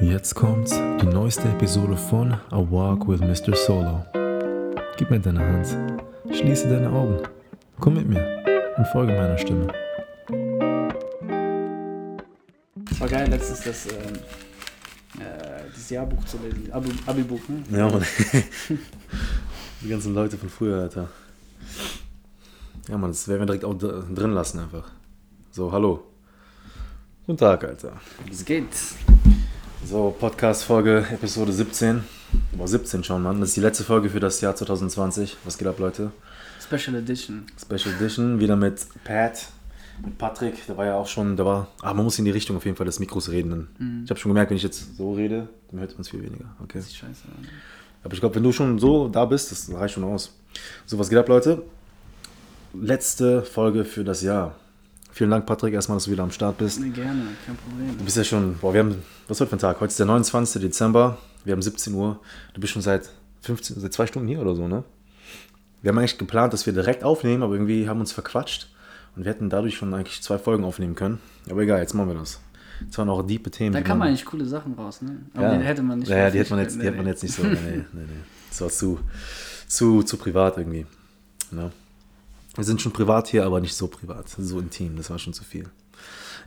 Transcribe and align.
Jetzt 0.00 0.34
kommt 0.34 0.70
die 0.70 1.06
neueste 1.06 1.48
Episode 1.48 1.96
von 1.96 2.32
A 2.32 2.58
Walk 2.58 3.06
with 3.08 3.20
Mr. 3.20 3.54
Solo. 3.54 4.04
Gib 4.96 5.10
mir 5.10 5.20
deine 5.20 5.40
Hand, 5.40 5.76
schließe 6.34 6.68
deine 6.68 6.90
Augen, 6.90 7.18
komm 7.78 7.94
mit 7.94 8.08
mir 8.08 8.42
und 8.76 8.86
folge 8.88 9.12
meiner 9.12 9.38
Stimme. 9.38 9.68
Es 12.90 13.00
war 13.00 13.08
geil, 13.08 13.28
letztens 13.30 13.62
das, 13.62 13.86
ähm, 13.86 14.14
äh, 15.20 15.62
das 15.74 15.90
Jahrbuch 15.90 16.24
zu 16.24 16.38
lesen, 16.38 16.70
Abi- 16.72 16.90
Abi-Buch, 17.06 17.40
ne? 17.48 17.78
Ja, 17.78 17.88
Mann. 17.88 18.04
Die 19.82 19.88
ganzen 19.88 20.14
Leute 20.14 20.36
von 20.36 20.48
früher, 20.50 20.82
Alter. 20.82 21.08
Ja, 22.88 22.98
Mann, 22.98 23.10
das 23.10 23.26
werden 23.28 23.40
wir 23.40 23.46
direkt 23.46 23.64
auch 23.64 23.74
drin 23.74 24.32
lassen 24.32 24.58
einfach. 24.60 24.90
So, 25.50 25.72
hallo. 25.72 26.02
Guten 27.26 27.38
Tag, 27.38 27.64
Alter. 27.64 27.92
Es 28.30 28.44
geht. 28.44 28.66
So, 29.90 30.14
Podcast-Folge, 30.16 31.04
Episode 31.10 31.52
17. 31.52 32.04
Boah, 32.52 32.68
17 32.68 33.02
schon, 33.02 33.24
Mann. 33.24 33.40
Das 33.40 33.48
ist 33.48 33.56
die 33.56 33.60
letzte 33.60 33.82
Folge 33.82 34.08
für 34.08 34.20
das 34.20 34.40
Jahr 34.40 34.54
2020. 34.54 35.36
Was 35.42 35.58
geht 35.58 35.66
ab, 35.66 35.80
Leute? 35.80 36.12
Special 36.62 36.94
Edition. 36.94 37.44
Special 37.60 37.96
Edition, 37.96 38.38
wieder 38.38 38.54
mit 38.54 38.86
Pat, 39.02 39.48
mit 40.00 40.16
Patrick. 40.16 40.64
Der 40.68 40.76
war 40.76 40.86
ja 40.86 40.94
auch 40.94 41.08
schon, 41.08 41.36
der 41.36 41.44
war, 41.44 41.66
ah, 41.82 41.92
man 41.92 42.04
muss 42.04 42.20
in 42.20 42.24
die 42.24 42.30
Richtung 42.30 42.56
auf 42.56 42.64
jeden 42.64 42.76
Fall 42.76 42.86
des 42.86 43.00
Mikros 43.00 43.30
reden. 43.30 44.02
Ich 44.04 44.10
habe 44.10 44.20
schon 44.20 44.30
gemerkt, 44.30 44.50
wenn 44.50 44.58
ich 44.58 44.62
jetzt 44.62 44.96
so 44.96 45.12
rede, 45.14 45.48
dann 45.72 45.80
hört 45.80 45.90
man 45.94 46.02
es 46.02 46.08
viel 46.08 46.22
weniger. 46.22 46.54
Okay. 46.62 46.80
Sieht 46.80 46.94
scheiße 46.94 47.24
an. 47.36 47.48
Aber 48.04 48.14
ich 48.14 48.20
glaube, 48.20 48.36
wenn 48.36 48.44
du 48.44 48.52
schon 48.52 48.78
so 48.78 49.08
da 49.08 49.24
bist, 49.24 49.50
das 49.50 49.74
reicht 49.74 49.94
schon 49.94 50.04
aus. 50.04 50.38
So, 50.86 51.00
was 51.00 51.10
geht 51.10 51.18
ab, 51.18 51.28
Leute? 51.28 51.64
Letzte 52.74 53.42
Folge 53.42 53.84
für 53.84 54.04
das 54.04 54.22
Jahr. 54.22 54.54
Vielen 55.12 55.30
Dank, 55.30 55.46
Patrick, 55.46 55.74
erstmal, 55.74 55.96
dass 55.96 56.04
du 56.04 56.12
wieder 56.12 56.22
am 56.22 56.30
Start 56.30 56.58
bist. 56.58 56.80
Ne, 56.80 56.90
gerne, 56.90 57.22
kein 57.44 57.56
Problem. 57.56 57.98
Du 57.98 58.04
bist 58.04 58.16
ja 58.16 58.24
schon, 58.24 58.56
boah, 58.60 58.72
wir 58.72 58.80
haben, 58.80 58.96
was 59.26 59.36
ist 59.36 59.40
heute 59.40 59.50
für 59.50 59.56
ein 59.56 59.60
Tag? 59.60 59.80
Heute 59.80 59.90
ist 59.90 59.98
der 59.98 60.06
29. 60.06 60.62
Dezember, 60.62 61.18
wir 61.44 61.52
haben 61.52 61.62
17 61.62 61.92
Uhr. 61.94 62.20
Du 62.54 62.60
bist 62.60 62.72
schon 62.72 62.82
seit 62.82 63.10
15, 63.42 63.80
seit 63.80 63.92
zwei 63.92 64.06
Stunden 64.06 64.28
hier 64.28 64.40
oder 64.40 64.54
so, 64.54 64.68
ne? 64.68 64.84
Wir 65.82 65.90
haben 65.90 65.98
eigentlich 65.98 66.18
geplant, 66.18 66.52
dass 66.52 66.66
wir 66.66 66.72
direkt 66.72 67.04
aufnehmen, 67.04 67.42
aber 67.42 67.54
irgendwie 67.54 67.88
haben 67.88 68.00
uns 68.00 68.12
verquatscht. 68.12 68.68
Und 69.16 69.24
wir 69.24 69.32
hätten 69.32 69.50
dadurch 69.50 69.76
schon 69.76 69.92
eigentlich 69.92 70.22
zwei 70.22 70.38
Folgen 70.38 70.64
aufnehmen 70.64 70.94
können. 70.94 71.18
Aber 71.50 71.62
egal, 71.62 71.80
jetzt 71.80 71.94
machen 71.94 72.08
wir 72.08 72.14
das. 72.14 72.40
Das 72.86 72.98
waren 72.98 73.08
auch 73.08 73.22
diepe 73.22 73.50
Themen. 73.50 73.72
Da 73.72 73.82
kann 73.82 73.98
man 73.98 74.08
eigentlich 74.08 74.24
coole 74.24 74.44
Sachen 74.44 74.74
raus, 74.74 75.02
ne? 75.02 75.16
Aber 75.34 75.52
ja. 75.52 75.58
die 75.58 75.64
hätte 75.64 75.82
man 75.82 75.98
nicht. 75.98 76.08
Ja, 76.08 76.30
die 76.30 76.38
hätte 76.38 76.50
man 76.50 76.60
jetzt, 76.60 76.76
Nee, 76.76 76.82
die 76.82 76.86
hätte 76.86 76.96
man 76.96 77.04
nee. 77.04 77.10
jetzt 77.10 77.22
nicht 77.22 77.34
so. 77.34 77.42
Nee, 77.42 77.50
nee, 77.50 77.84
nee, 77.92 78.02
nee. 78.02 78.06
Das 78.48 78.60
war 78.60 78.68
zu, 78.68 79.00
zu, 79.66 80.02
zu 80.02 80.16
privat 80.16 80.58
irgendwie. 80.58 80.86
Ja. 81.52 81.70
Wir 82.56 82.64
sind 82.64 82.80
schon 82.82 82.92
privat 82.92 83.28
hier, 83.28 83.44
aber 83.46 83.60
nicht 83.60 83.74
so 83.74 83.86
privat, 83.88 84.28
so 84.28 84.58
intim. 84.58 84.96
Das 84.96 85.10
war 85.10 85.18
schon 85.18 85.32
zu 85.32 85.44
viel. 85.44 85.68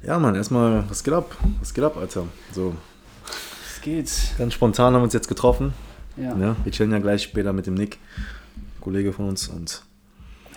Ja, 0.06 0.20
Mann, 0.20 0.36
erstmal, 0.36 0.84
was 0.90 1.04
geht 1.04 1.14
ab? 1.14 1.36
Was 1.60 1.74
geht 1.74 1.84
ab, 1.84 1.96
Alter? 1.98 2.26
So, 2.54 2.76
Es 3.74 3.82
geht. 3.82 4.12
ganz 4.38 4.54
spontan 4.54 4.94
haben 4.94 5.02
wir 5.02 5.06
uns 5.06 5.14
jetzt 5.14 5.30
getroffen. 5.30 5.74
Ja. 6.18 6.36
Ja, 6.38 6.56
wir 6.64 6.72
chillen 6.72 6.92
ja 6.92 7.00
gleich 7.00 7.24
später 7.24 7.54
mit 7.54 7.66
dem 7.68 7.74
Nick, 7.74 8.00
Kollege 8.82 9.14
von 9.14 9.30
uns. 9.30 9.48
Und 9.48 9.82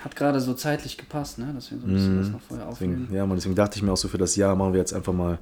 Hat 0.02 0.16
gerade 0.16 0.40
so 0.40 0.52
zeitlich 0.54 0.98
gepasst, 0.98 1.38
ne? 1.38 1.52
Dass 1.54 1.70
wir 1.70 1.78
so 1.78 1.86
ein 1.86 1.92
bisschen 1.94 2.18
das 2.18 2.28
noch 2.30 2.40
vorher 2.40 2.66
aufnehmen. 2.68 3.08
ja, 3.12 3.24
Mann, 3.24 3.36
deswegen 3.36 3.54
dachte 3.54 3.76
ich 3.76 3.82
mir 3.82 3.92
auch 3.92 3.96
so 3.96 4.08
für 4.08 4.18
das 4.18 4.34
Jahr 4.36 4.56
machen 4.56 4.72
wir 4.72 4.80
jetzt 4.80 4.92
einfach 4.92 5.12
mal 5.12 5.38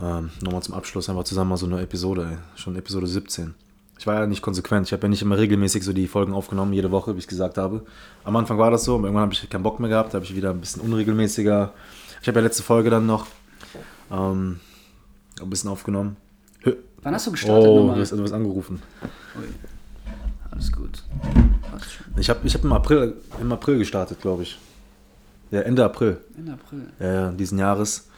ähm, 0.00 0.30
nochmal 0.42 0.62
zum 0.62 0.74
Abschluss 0.74 1.08
einfach 1.08 1.24
zusammen 1.24 1.50
mal 1.50 1.56
so 1.56 1.66
eine 1.66 1.80
Episode, 1.80 2.28
ey. 2.30 2.38
schon 2.56 2.76
Episode 2.76 3.06
17. 3.06 3.54
Ich 3.98 4.06
war 4.06 4.14
ja 4.20 4.26
nicht 4.26 4.42
konsequent, 4.42 4.86
ich 4.86 4.92
habe 4.92 5.02
ja 5.04 5.08
nicht 5.08 5.22
immer 5.22 5.38
regelmäßig 5.38 5.84
so 5.84 5.92
die 5.92 6.08
Folgen 6.08 6.32
aufgenommen, 6.34 6.72
jede 6.72 6.90
Woche, 6.90 7.14
wie 7.14 7.20
ich 7.20 7.28
gesagt 7.28 7.58
habe. 7.58 7.84
Am 8.24 8.34
Anfang 8.36 8.58
war 8.58 8.70
das 8.70 8.84
so, 8.84 8.94
aber 8.96 9.04
irgendwann 9.04 9.22
habe 9.24 9.32
ich 9.32 9.48
keinen 9.48 9.62
Bock 9.62 9.78
mehr 9.80 9.88
gehabt, 9.88 10.12
da 10.12 10.16
habe 10.16 10.24
ich 10.24 10.34
wieder 10.34 10.50
ein 10.50 10.60
bisschen 10.60 10.82
unregelmäßiger. 10.82 11.72
Ich 12.20 12.28
habe 12.28 12.40
ja 12.40 12.44
letzte 12.44 12.62
Folge 12.62 12.90
dann 12.90 13.06
noch 13.06 13.26
ähm, 14.10 14.60
ein 15.40 15.50
bisschen 15.50 15.70
aufgenommen. 15.70 16.16
Hö- 16.64 16.76
Wann 17.02 17.14
hast 17.14 17.26
du 17.26 17.32
gestartet 17.32 17.68
Oh, 17.68 17.78
nochmal? 17.80 17.96
du 17.96 18.00
hast, 18.02 18.12
du 18.12 18.22
hast 18.22 18.32
angerufen. 18.32 18.82
Ui. 19.38 19.44
Alles 20.50 20.72
gut. 20.72 21.02
Ich 22.16 22.30
habe 22.30 22.40
ich 22.44 22.54
hab 22.54 22.64
im, 22.64 22.72
April, 22.72 23.14
im 23.40 23.52
April 23.52 23.78
gestartet, 23.78 24.20
glaube 24.20 24.42
ich. 24.44 24.58
Ja, 25.50 25.60
Ende 25.60 25.84
April. 25.84 26.18
Ende 26.36 26.52
April. 26.52 27.32
äh, 27.32 27.36
diesen 27.36 27.58
Jahres. 27.58 28.08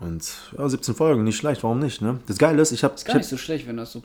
Und 0.00 0.24
ja, 0.58 0.68
17 0.68 0.94
Folgen, 0.94 1.22
nicht 1.24 1.36
schlecht, 1.36 1.62
warum 1.62 1.78
nicht, 1.78 2.02
ne? 2.02 2.18
Das 2.26 2.36
Geile 2.38 2.60
ist, 2.60 2.72
ich 2.72 2.82
habe... 2.82 2.94
Ist 2.94 3.04
gar 3.04 3.16
nicht 3.16 3.28
so 3.28 3.36
schlecht, 3.36 3.68
wenn 3.68 3.76
du 3.76 3.82
das 3.82 3.92
so, 3.92 4.02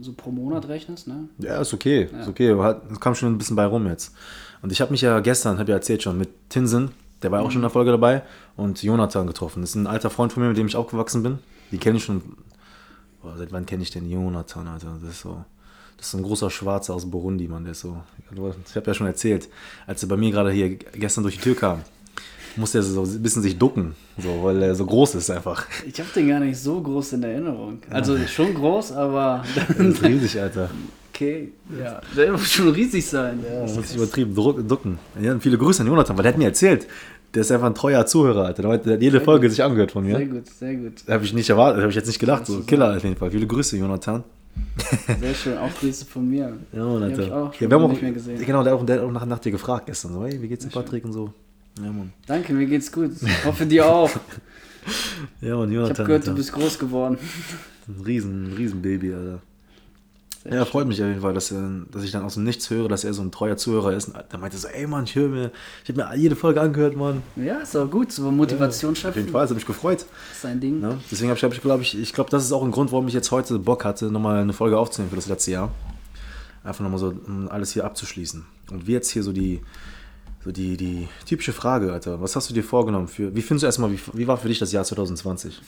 so 0.00 0.12
pro 0.12 0.30
Monat 0.30 0.68
rechnest, 0.68 1.08
ne? 1.08 1.28
Ja, 1.38 1.60
ist 1.60 1.72
okay, 1.72 2.08
ist 2.20 2.28
okay. 2.28 2.50
Es 2.90 3.00
kam 3.00 3.14
schon 3.14 3.32
ein 3.32 3.38
bisschen 3.38 3.56
bei 3.56 3.66
rum 3.66 3.86
jetzt. 3.86 4.14
Und 4.62 4.72
ich 4.72 4.80
habe 4.80 4.90
mich 4.90 5.00
ja 5.00 5.20
gestern, 5.20 5.58
habe 5.58 5.70
ja 5.70 5.76
erzählt 5.76 6.02
schon, 6.02 6.18
mit 6.18 6.28
Tinsen, 6.48 6.90
der 7.22 7.30
war 7.30 7.42
auch 7.42 7.50
schon 7.50 7.60
in 7.60 7.62
der 7.62 7.70
Folge 7.70 7.90
dabei, 7.90 8.22
und 8.56 8.82
Jonathan 8.82 9.26
getroffen. 9.26 9.62
Das 9.62 9.70
ist 9.70 9.76
ein 9.76 9.86
alter 9.86 10.10
Freund 10.10 10.32
von 10.32 10.42
mir, 10.42 10.48
mit 10.48 10.58
dem 10.58 10.66
ich 10.66 10.76
aufgewachsen 10.76 11.22
bin. 11.22 11.38
Die 11.72 11.78
kenne 11.78 11.96
ich 11.98 12.04
schon... 12.04 12.22
Boah, 13.22 13.36
seit 13.36 13.52
wann 13.52 13.66
kenne 13.66 13.82
ich 13.82 13.90
den 13.90 14.10
Jonathan, 14.10 14.68
Alter? 14.68 14.98
Das 15.02 15.10
ist 15.10 15.20
so... 15.20 15.44
Das 15.96 16.06
ist 16.06 16.12
so 16.12 16.18
ein 16.18 16.24
großer 16.24 16.50
Schwarzer 16.50 16.94
aus 16.94 17.10
Burundi, 17.10 17.48
Mann. 17.48 17.64
Der 17.64 17.72
ist 17.72 17.80
so... 17.80 17.96
Ich 18.30 18.76
habe 18.76 18.86
ja 18.86 18.94
schon 18.94 19.06
erzählt, 19.06 19.48
als 19.86 20.02
er 20.02 20.08
bei 20.08 20.16
mir 20.16 20.30
gerade 20.30 20.50
hier 20.50 20.76
gestern 20.76 21.22
durch 21.22 21.36
die 21.36 21.42
Tür 21.42 21.56
kam, 21.56 21.80
musste 22.56 22.78
er 22.78 22.82
so 22.82 23.02
ein 23.02 23.22
bisschen 23.22 23.42
sich 23.42 23.58
ducken, 23.58 23.94
so, 24.18 24.28
weil 24.42 24.62
er 24.62 24.74
so 24.74 24.86
groß 24.86 25.14
ist 25.16 25.30
einfach. 25.30 25.66
Ich 25.86 25.98
habe 26.00 26.08
den 26.14 26.28
gar 26.28 26.40
nicht 26.40 26.58
so 26.58 26.80
groß 26.80 27.14
in 27.14 27.22
Erinnerung. 27.22 27.78
Also 27.90 28.16
schon 28.26 28.54
groß, 28.54 28.92
aber 28.92 29.44
Das 29.68 29.76
ist 29.78 30.02
riesig, 30.02 30.40
Alter. 30.40 30.70
okay, 31.12 31.52
ja. 31.78 32.00
Der 32.16 32.32
muss 32.32 32.50
schon 32.50 32.68
riesig 32.68 33.06
sein. 33.06 33.40
Da 33.42 33.72
muss 33.72 33.90
ich 33.90 33.96
übertrieben 33.96 34.34
ducken. 34.34 34.98
Ja, 35.20 35.38
viele 35.38 35.58
Grüße 35.58 35.82
an 35.82 35.88
Jonathan, 35.88 36.16
weil 36.16 36.22
der 36.22 36.32
hat 36.32 36.38
mir 36.38 36.46
erzählt, 36.46 36.86
der 37.34 37.42
ist 37.42 37.52
einfach 37.52 37.66
ein 37.66 37.74
treuer 37.74 38.06
Zuhörer, 38.06 38.46
Alter. 38.46 38.62
Der 38.78 38.94
hat 38.94 39.02
jede 39.02 39.20
Folge 39.20 39.50
sich 39.50 39.62
angehört 39.62 39.92
von 39.92 40.04
Sehr 40.06 40.18
mir. 40.18 40.26
gut, 40.26 40.48
sehr 40.48 40.74
gut. 40.76 40.92
Habe 41.08 41.24
ich 41.24 41.34
nicht 41.34 41.50
erwartet, 41.50 41.80
habe 41.82 41.90
ich 41.90 41.96
jetzt 41.96 42.06
nicht 42.06 42.18
gedacht. 42.18 42.42
Das 42.42 42.48
So, 42.48 42.60
Killer 42.62 42.96
auf 42.96 43.02
jeden 43.04 43.16
Fall. 43.16 43.30
Viele 43.30 43.46
Grüße, 43.46 43.76
Jonathan. 43.76 44.24
Sehr 45.20 45.34
schön, 45.34 45.58
auch 45.58 45.68
Grüße 45.78 46.06
von 46.06 46.26
mir. 46.30 46.54
Ja, 46.72 46.84
Mann, 46.84 47.02
hab 47.02 47.10
ich 47.18 47.30
auch 47.30 47.52
schon 47.52 47.64
ja, 47.64 47.70
wir 47.70 47.76
haben 47.76 47.84
auch, 47.84 47.90
nicht 47.90 48.00
mehr 48.02 48.12
gesehen. 48.12 48.38
Genau, 48.42 48.62
der 48.62 48.72
hat 48.72 48.80
auch, 48.80 48.86
der 48.86 48.96
hat 48.96 49.02
auch 49.04 49.10
nach, 49.12 49.26
nach 49.26 49.38
dir 49.38 49.52
gefragt 49.52 49.84
gestern. 49.86 50.14
So, 50.14 50.24
hey, 50.24 50.40
wie 50.40 50.48
geht's 50.48 50.64
dir, 50.64 50.70
Patrick 50.70 51.04
und 51.04 51.12
so. 51.12 51.30
Ja, 51.78 51.92
Mann. 51.92 52.12
Danke, 52.26 52.52
mir 52.52 52.66
geht's 52.66 52.90
gut. 52.90 53.10
Ich 53.22 53.44
hoffe 53.44 53.66
dir 53.66 53.86
auch. 53.86 54.10
Ja, 55.40 55.56
Mann, 55.56 55.68
Ich 55.68 55.74
Jonathan. 55.74 55.96
habe 55.98 56.06
gehört, 56.06 56.26
du 56.26 56.34
bist 56.34 56.52
groß 56.52 56.78
geworden. 56.78 57.18
ein 57.88 58.02
riesen, 58.04 58.50
ein 58.50 58.52
riesen 58.54 58.80
Baby, 58.82 59.12
Alter. 59.12 59.40
Sehr 60.44 60.54
Ja, 60.54 60.64
freut 60.64 60.86
mich 60.86 61.02
auf 61.02 61.08
jeden 61.08 61.20
Fall, 61.20 61.34
dass, 61.34 61.50
er, 61.50 61.68
dass 61.90 62.04
ich 62.04 62.12
dann 62.12 62.22
aus 62.22 62.34
dem 62.34 62.44
Nichts 62.44 62.70
höre, 62.70 62.88
dass 62.88 63.02
er 63.02 63.12
so 63.12 63.20
ein 63.22 63.32
treuer 63.32 63.56
Zuhörer 63.56 63.92
ist. 63.94 64.12
Da 64.28 64.38
meinte 64.38 64.56
er 64.56 64.60
so, 64.60 64.68
ey 64.68 64.86
Mann, 64.86 65.04
ich 65.04 65.14
höre 65.16 65.28
mir, 65.28 65.50
ich 65.82 65.90
habe 65.90 66.04
mir 66.08 66.16
jede 66.16 66.36
Folge 66.36 66.60
angehört, 66.60 66.96
Mann. 66.96 67.22
Ja, 67.34 67.58
ist 67.58 67.76
auch 67.76 67.90
gut, 67.90 68.12
so 68.12 68.30
Motivation 68.30 68.92
Auf 68.92 68.98
jeden 69.02 69.14
schaffen. 69.14 69.28
Fall, 69.28 69.42
das 69.42 69.50
hat 69.50 69.56
mich 69.56 69.66
gefreut. 69.66 70.06
ist 70.32 70.46
ein 70.46 70.60
Ding. 70.60 70.80
Ne? 70.80 70.98
Deswegen 71.10 71.30
habe 71.30 71.36
ich, 71.38 71.44
hab 71.44 71.52
ich 71.52 71.60
glaube 71.60 71.82
ich, 71.82 71.98
ich 71.98 72.12
glaube, 72.12 72.30
das 72.30 72.44
ist 72.44 72.52
auch 72.52 72.62
ein 72.64 72.70
Grund, 72.70 72.92
warum 72.92 73.08
ich 73.08 73.14
jetzt 73.14 73.32
heute 73.32 73.58
Bock 73.58 73.84
hatte, 73.84 74.06
nochmal 74.10 74.40
eine 74.40 74.52
Folge 74.52 74.78
aufzunehmen 74.78 75.10
für 75.10 75.16
das 75.16 75.26
letzte 75.26 75.50
Jahr. 75.50 75.72
Einfach 76.62 76.82
nochmal 76.84 77.00
so, 77.00 77.12
um 77.26 77.48
alles 77.48 77.72
hier 77.72 77.84
abzuschließen. 77.84 78.44
Und 78.70 78.86
wie 78.86 78.92
jetzt 78.92 79.10
hier 79.10 79.24
so 79.24 79.32
die, 79.32 79.60
so 80.46 80.52
die, 80.52 80.76
die 80.76 81.08
typische 81.26 81.52
Frage, 81.52 81.92
Alter. 81.92 82.20
Was 82.22 82.36
hast 82.36 82.48
du 82.48 82.54
dir 82.54 82.62
vorgenommen? 82.64 83.08
Für, 83.08 83.34
wie 83.34 83.42
findest 83.42 83.64
du 83.64 83.66
erstmal, 83.66 83.90
wie, 83.92 83.98
wie 84.14 84.26
war 84.26 84.38
für 84.38 84.48
dich 84.48 84.58
das 84.60 84.72
Jahr 84.72 84.84
2020? 84.84 85.60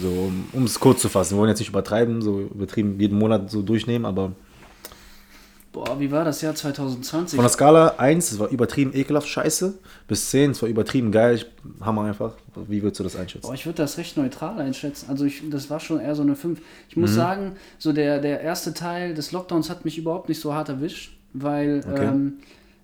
So, 0.00 0.30
um 0.52 0.64
es 0.64 0.80
kurz 0.80 1.00
zu 1.02 1.08
fassen. 1.08 1.34
Wir 1.34 1.38
wollen 1.38 1.50
jetzt 1.50 1.60
nicht 1.60 1.68
übertreiben, 1.68 2.20
so 2.22 2.40
übertrieben 2.40 2.98
jeden 2.98 3.18
Monat 3.18 3.50
so 3.50 3.62
durchnehmen, 3.62 4.04
aber 4.04 4.32
Boah, 5.72 5.98
wie 5.98 6.10
war 6.10 6.24
das 6.24 6.42
Jahr 6.42 6.54
2020? 6.54 7.36
von 7.36 7.44
der 7.44 7.48
Skala 7.50 7.94
1, 7.96 8.28
das 8.30 8.38
war 8.38 8.48
übertrieben 8.48 8.92
ekelhaft 8.94 9.26
scheiße, 9.26 9.78
bis 10.06 10.28
10, 10.30 10.50
es 10.50 10.60
war 10.60 10.68
übertrieben 10.68 11.12
geil, 11.12 11.36
ich, 11.36 11.46
Hammer 11.80 12.02
einfach. 12.04 12.34
Wie 12.68 12.82
würdest 12.82 13.00
du 13.00 13.04
das 13.04 13.16
einschätzen? 13.16 13.46
Boah, 13.46 13.54
ich 13.54 13.64
würde 13.64 13.76
das 13.78 13.96
recht 13.96 14.18
neutral 14.18 14.58
einschätzen. 14.60 15.06
Also 15.08 15.24
ich, 15.24 15.42
das 15.48 15.70
war 15.70 15.80
schon 15.80 15.98
eher 15.98 16.14
so 16.14 16.20
eine 16.22 16.36
5. 16.36 16.60
Ich 16.90 16.96
Mhm. 16.96 17.02
muss 17.02 17.14
sagen, 17.14 17.52
so 17.78 17.92
der, 17.94 18.18
der 18.20 18.42
erste 18.42 18.74
Teil 18.74 19.14
des 19.14 19.32
Lockdowns 19.32 19.70
hat 19.70 19.86
mich 19.86 19.96
überhaupt 19.96 20.28
nicht 20.28 20.40
so 20.42 20.52
hart 20.52 20.68
erwischt, 20.68 21.16
weil 21.32 21.82
Okay. 21.90 22.04
ähm, 22.06 22.34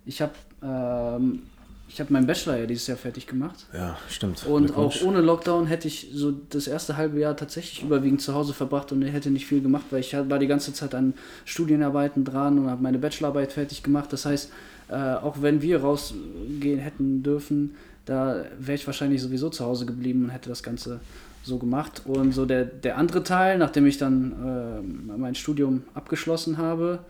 ich 0.07 0.23
habe 0.23 0.33
ähm, 0.63 1.43
ich 1.89 2.01
hab 2.01 2.11
meinen 2.11 2.27
Bachelor 2.27 2.59
ja 2.59 2.67
dieses 2.67 2.87
Jahr 2.87 2.99
fertig 2.99 3.27
gemacht. 3.27 3.67
Ja, 3.73 3.97
stimmt. 4.09 4.45
Und 4.47 4.77
auch 4.77 4.95
ohne 5.03 5.21
Lockdown 5.21 5.67
hätte 5.67 5.89
ich 5.89 6.11
so 6.13 6.33
das 6.51 6.67
erste 6.67 6.97
halbe 6.97 7.19
Jahr 7.19 7.35
tatsächlich 7.37 7.83
überwiegend 7.83 8.21
zu 8.21 8.35
Hause 8.35 8.53
verbracht 8.53 8.93
und 8.93 9.03
hätte 9.03 9.31
nicht 9.31 9.47
viel 9.47 9.63
gemacht, 9.63 9.87
weil 9.91 10.01
ich 10.01 10.13
war 10.13 10.39
die 10.39 10.47
ganze 10.47 10.75
Zeit 10.75 10.95
an 10.95 11.15
Studienarbeiten 11.47 12.25
dran 12.25 12.59
und 12.59 12.69
habe 12.69 12.83
meine 12.83 12.99
Bachelorarbeit 12.99 13.53
fertig 13.53 13.83
gemacht. 13.83 14.13
Das 14.13 14.27
heißt, 14.27 14.51
äh, 14.91 14.95
auch 14.95 15.41
wenn 15.41 15.63
wir 15.63 15.81
rausgehen 15.81 16.79
hätten 16.79 17.23
dürfen, 17.23 17.75
da 18.05 18.45
wäre 18.59 18.75
ich 18.75 18.87
wahrscheinlich 18.87 19.23
sowieso 19.23 19.49
zu 19.49 19.65
Hause 19.65 19.87
geblieben 19.87 20.25
und 20.25 20.31
hätte 20.31 20.51
das 20.51 20.63
Ganze 20.63 21.01
so 21.43 21.59
gemacht. 21.59 22.03
Und 22.05 22.33
so 22.33 22.45
der, 22.45 22.65
der 22.65 22.99
andere 22.99 23.23
Teil, 23.23 23.59
nachdem 23.59 23.87
ich 23.87 23.97
dann 23.97 24.33
äh, 24.33 25.17
mein 25.17 25.35
Studium 25.35 25.85
abgeschlossen 25.95 26.59
habe, 26.59 27.01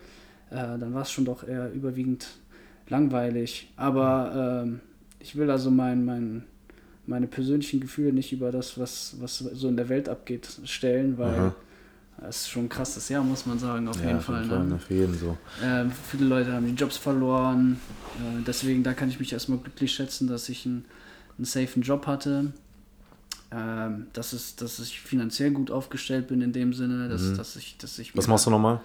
äh, 0.51 0.55
dann 0.55 0.94
war 0.94 1.03
es 1.03 1.11
schon 1.11 1.25
doch 1.25 1.47
eher 1.47 1.73
überwiegend 1.73 2.29
langweilig. 2.88 3.70
Aber 3.76 4.62
ähm, 4.64 4.81
ich 5.20 5.37
will 5.37 5.50
also 5.50 5.70
mein, 5.70 6.05
mein, 6.05 6.44
meine 7.06 7.26
persönlichen 7.26 7.81
Gefühle 7.81 8.12
nicht 8.12 8.32
über 8.32 8.52
das, 8.52 8.79
was, 8.79 9.17
was 9.20 9.38
so 9.38 9.69
in 9.69 9.76
der 9.76 9.88
Welt 9.88 10.08
abgeht, 10.08 10.49
stellen, 10.64 11.19
weil 11.19 11.35
Aha. 11.35 11.55
das 12.20 12.43
ist 12.43 12.49
schon 12.50 12.64
ein 12.64 12.69
krasses 12.69 13.08
Jahr, 13.08 13.23
muss 13.25 13.46
man 13.46 13.58
sagen, 13.58 13.88
auf 13.88 13.96
ja, 14.00 14.06
jeden 14.06 14.19
auf 14.19 14.25
Fall. 14.25 14.46
ne? 14.46 14.64
ne, 14.64 14.79
für 14.79 14.94
jeden 14.94 15.17
so. 15.19 15.37
Ähm, 15.62 15.90
viele 16.11 16.26
Leute 16.26 16.52
haben 16.52 16.67
die 16.67 16.75
Jobs 16.75 16.96
verloren. 16.96 17.81
Äh, 18.19 18.43
deswegen, 18.46 18.82
da 18.82 18.93
kann 18.94 19.08
ich 19.08 19.19
mich 19.19 19.32
erstmal 19.32 19.58
glücklich 19.58 19.93
schätzen, 19.93 20.29
dass 20.29 20.49
ich 20.49 20.67
einen, 20.67 20.84
einen 21.37 21.44
safen 21.44 21.82
Job 21.82 22.06
hatte. 22.06 22.52
ähm, 23.50 24.08
dass, 24.12 24.34
es, 24.34 24.56
dass 24.56 24.79
ich 24.79 25.00
finanziell 25.00 25.50
gut 25.52 25.70
aufgestellt 25.70 26.29
bin 26.29 26.43
in 26.43 26.52
dem 26.52 26.75
Sinne, 26.75 27.08
dass, 27.08 27.34
dass 27.34 27.56
ich, 27.56 27.79
dass 27.79 27.99
ich 27.99 28.14
Was 28.14 28.26
machst 28.26 28.46
du 28.46 28.50
nochmal? 28.50 28.81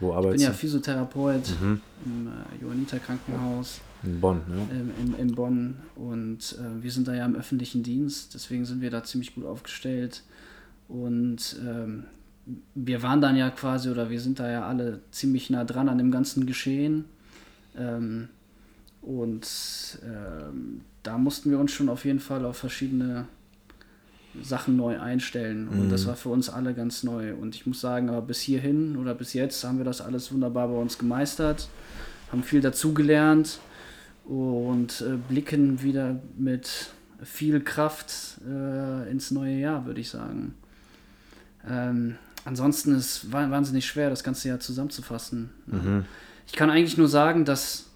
Wo 0.00 0.08
Ich 0.08 0.10
bin 0.10 0.16
arbeitest 0.18 0.44
ja 0.44 0.50
du? 0.50 0.56
Physiotherapeut 0.56 1.60
Mhm. 1.60 1.80
im 2.04 2.26
äh, 2.28 2.62
Johanniter 2.62 2.98
Krankenhaus 2.98 3.80
In 4.02 4.20
Bonn, 4.20 4.40
ja. 4.48 4.76
ähm, 4.76 4.90
in, 5.00 5.14
in 5.18 5.34
Bonn 5.34 5.76
und 5.96 6.58
äh, 6.60 6.82
wir 6.82 6.90
sind 6.90 7.08
da 7.08 7.14
ja 7.14 7.24
im 7.24 7.36
öffentlichen 7.36 7.82
Dienst, 7.82 8.34
deswegen 8.34 8.64
sind 8.64 8.80
wir 8.80 8.90
da 8.90 9.02
ziemlich 9.04 9.34
gut 9.34 9.44
aufgestellt 9.46 10.22
und 10.88 11.56
ähm, 11.66 12.04
wir 12.74 13.02
waren 13.02 13.20
dann 13.22 13.36
ja 13.36 13.48
quasi 13.50 13.88
oder 13.88 14.10
wir 14.10 14.20
sind 14.20 14.38
da 14.38 14.50
ja 14.50 14.66
alle 14.66 15.00
ziemlich 15.10 15.48
nah 15.48 15.64
dran 15.64 15.88
an 15.88 15.96
dem 15.98 16.10
ganzen 16.10 16.44
Geschehen 16.44 17.06
ähm, 17.78 18.28
und 19.00 19.98
ähm, 20.04 20.80
da 21.02 21.18
mussten 21.18 21.50
wir 21.50 21.58
uns 21.58 21.72
schon 21.72 21.88
auf 21.88 22.04
jeden 22.04 22.20
Fall 22.20 22.44
auf 22.44 22.56
verschiedene 22.58 23.26
Sachen 24.42 24.76
neu 24.76 24.98
einstellen 25.00 25.68
und 25.68 25.90
das 25.90 26.06
war 26.06 26.16
für 26.16 26.28
uns 26.28 26.50
alle 26.50 26.74
ganz 26.74 27.04
neu 27.04 27.34
und 27.34 27.54
ich 27.54 27.66
muss 27.66 27.80
sagen, 27.80 28.08
aber 28.08 28.22
bis 28.22 28.40
hierhin 28.40 28.96
oder 28.96 29.14
bis 29.14 29.32
jetzt 29.32 29.62
haben 29.64 29.78
wir 29.78 29.84
das 29.84 30.00
alles 30.00 30.32
wunderbar 30.32 30.68
bei 30.68 30.74
uns 30.74 30.98
gemeistert, 30.98 31.68
haben 32.32 32.42
viel 32.42 32.60
dazugelernt 32.60 33.60
und 34.24 35.02
äh, 35.02 35.16
blicken 35.28 35.82
wieder 35.82 36.20
mit 36.36 36.90
viel 37.22 37.60
Kraft 37.60 38.40
äh, 38.46 39.10
ins 39.10 39.30
neue 39.30 39.56
Jahr, 39.56 39.86
würde 39.86 40.00
ich 40.00 40.10
sagen. 40.10 40.54
Ähm, 41.68 42.16
ansonsten 42.44 42.94
ist 42.96 43.24
es 43.24 43.32
wa- 43.32 43.50
wahnsinnig 43.50 43.86
schwer, 43.86 44.10
das 44.10 44.24
ganze 44.24 44.48
Jahr 44.48 44.60
zusammenzufassen. 44.60 45.50
Mhm. 45.66 46.04
Ich 46.46 46.54
kann 46.54 46.70
eigentlich 46.70 46.98
nur 46.98 47.08
sagen, 47.08 47.44
dass, 47.44 47.86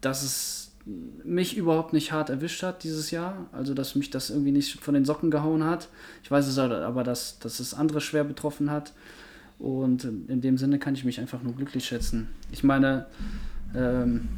dass 0.00 0.22
es 0.22 0.61
mich 0.84 1.56
überhaupt 1.56 1.92
nicht 1.92 2.12
hart 2.12 2.28
erwischt 2.30 2.62
hat 2.62 2.82
dieses 2.82 3.10
Jahr. 3.10 3.46
Also, 3.52 3.74
dass 3.74 3.94
mich 3.94 4.10
das 4.10 4.30
irgendwie 4.30 4.50
nicht 4.52 4.80
von 4.80 4.94
den 4.94 5.04
Socken 5.04 5.30
gehauen 5.30 5.64
hat. 5.64 5.88
Ich 6.24 6.30
weiß 6.30 6.46
es 6.46 6.58
aber, 6.58 7.04
dass, 7.04 7.38
dass 7.38 7.60
es 7.60 7.74
andere 7.74 8.00
schwer 8.00 8.24
betroffen 8.24 8.70
hat. 8.70 8.92
Und 9.58 10.04
in 10.04 10.40
dem 10.40 10.58
Sinne 10.58 10.78
kann 10.80 10.94
ich 10.94 11.04
mich 11.04 11.20
einfach 11.20 11.42
nur 11.42 11.54
glücklich 11.54 11.84
schätzen. 11.84 12.28
Ich 12.50 12.64
meine, 12.64 13.06
ähm, 13.76 14.28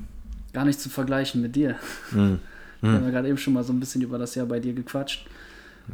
gar 0.53 0.65
nicht 0.67 0.81
zu 0.81 0.91
vergleichen 0.91 1.41
mit 1.41 1.57
dir. 1.57 1.77
Mhm. 2.13 2.41
Wir 2.83 2.93
haben 2.93 3.05
ja 3.05 3.11
gerade 3.11 3.29
eben 3.29 3.39
schon 3.39 3.55
mal 3.55 3.65
so 3.65 3.73
ein 3.73 3.81
bisschen 3.81 4.03
über 4.03 4.19
das 4.19 4.35
Jahr 4.35 4.45
bei 4.45 4.61
dir 4.61 4.75
gequatscht. 4.75 5.27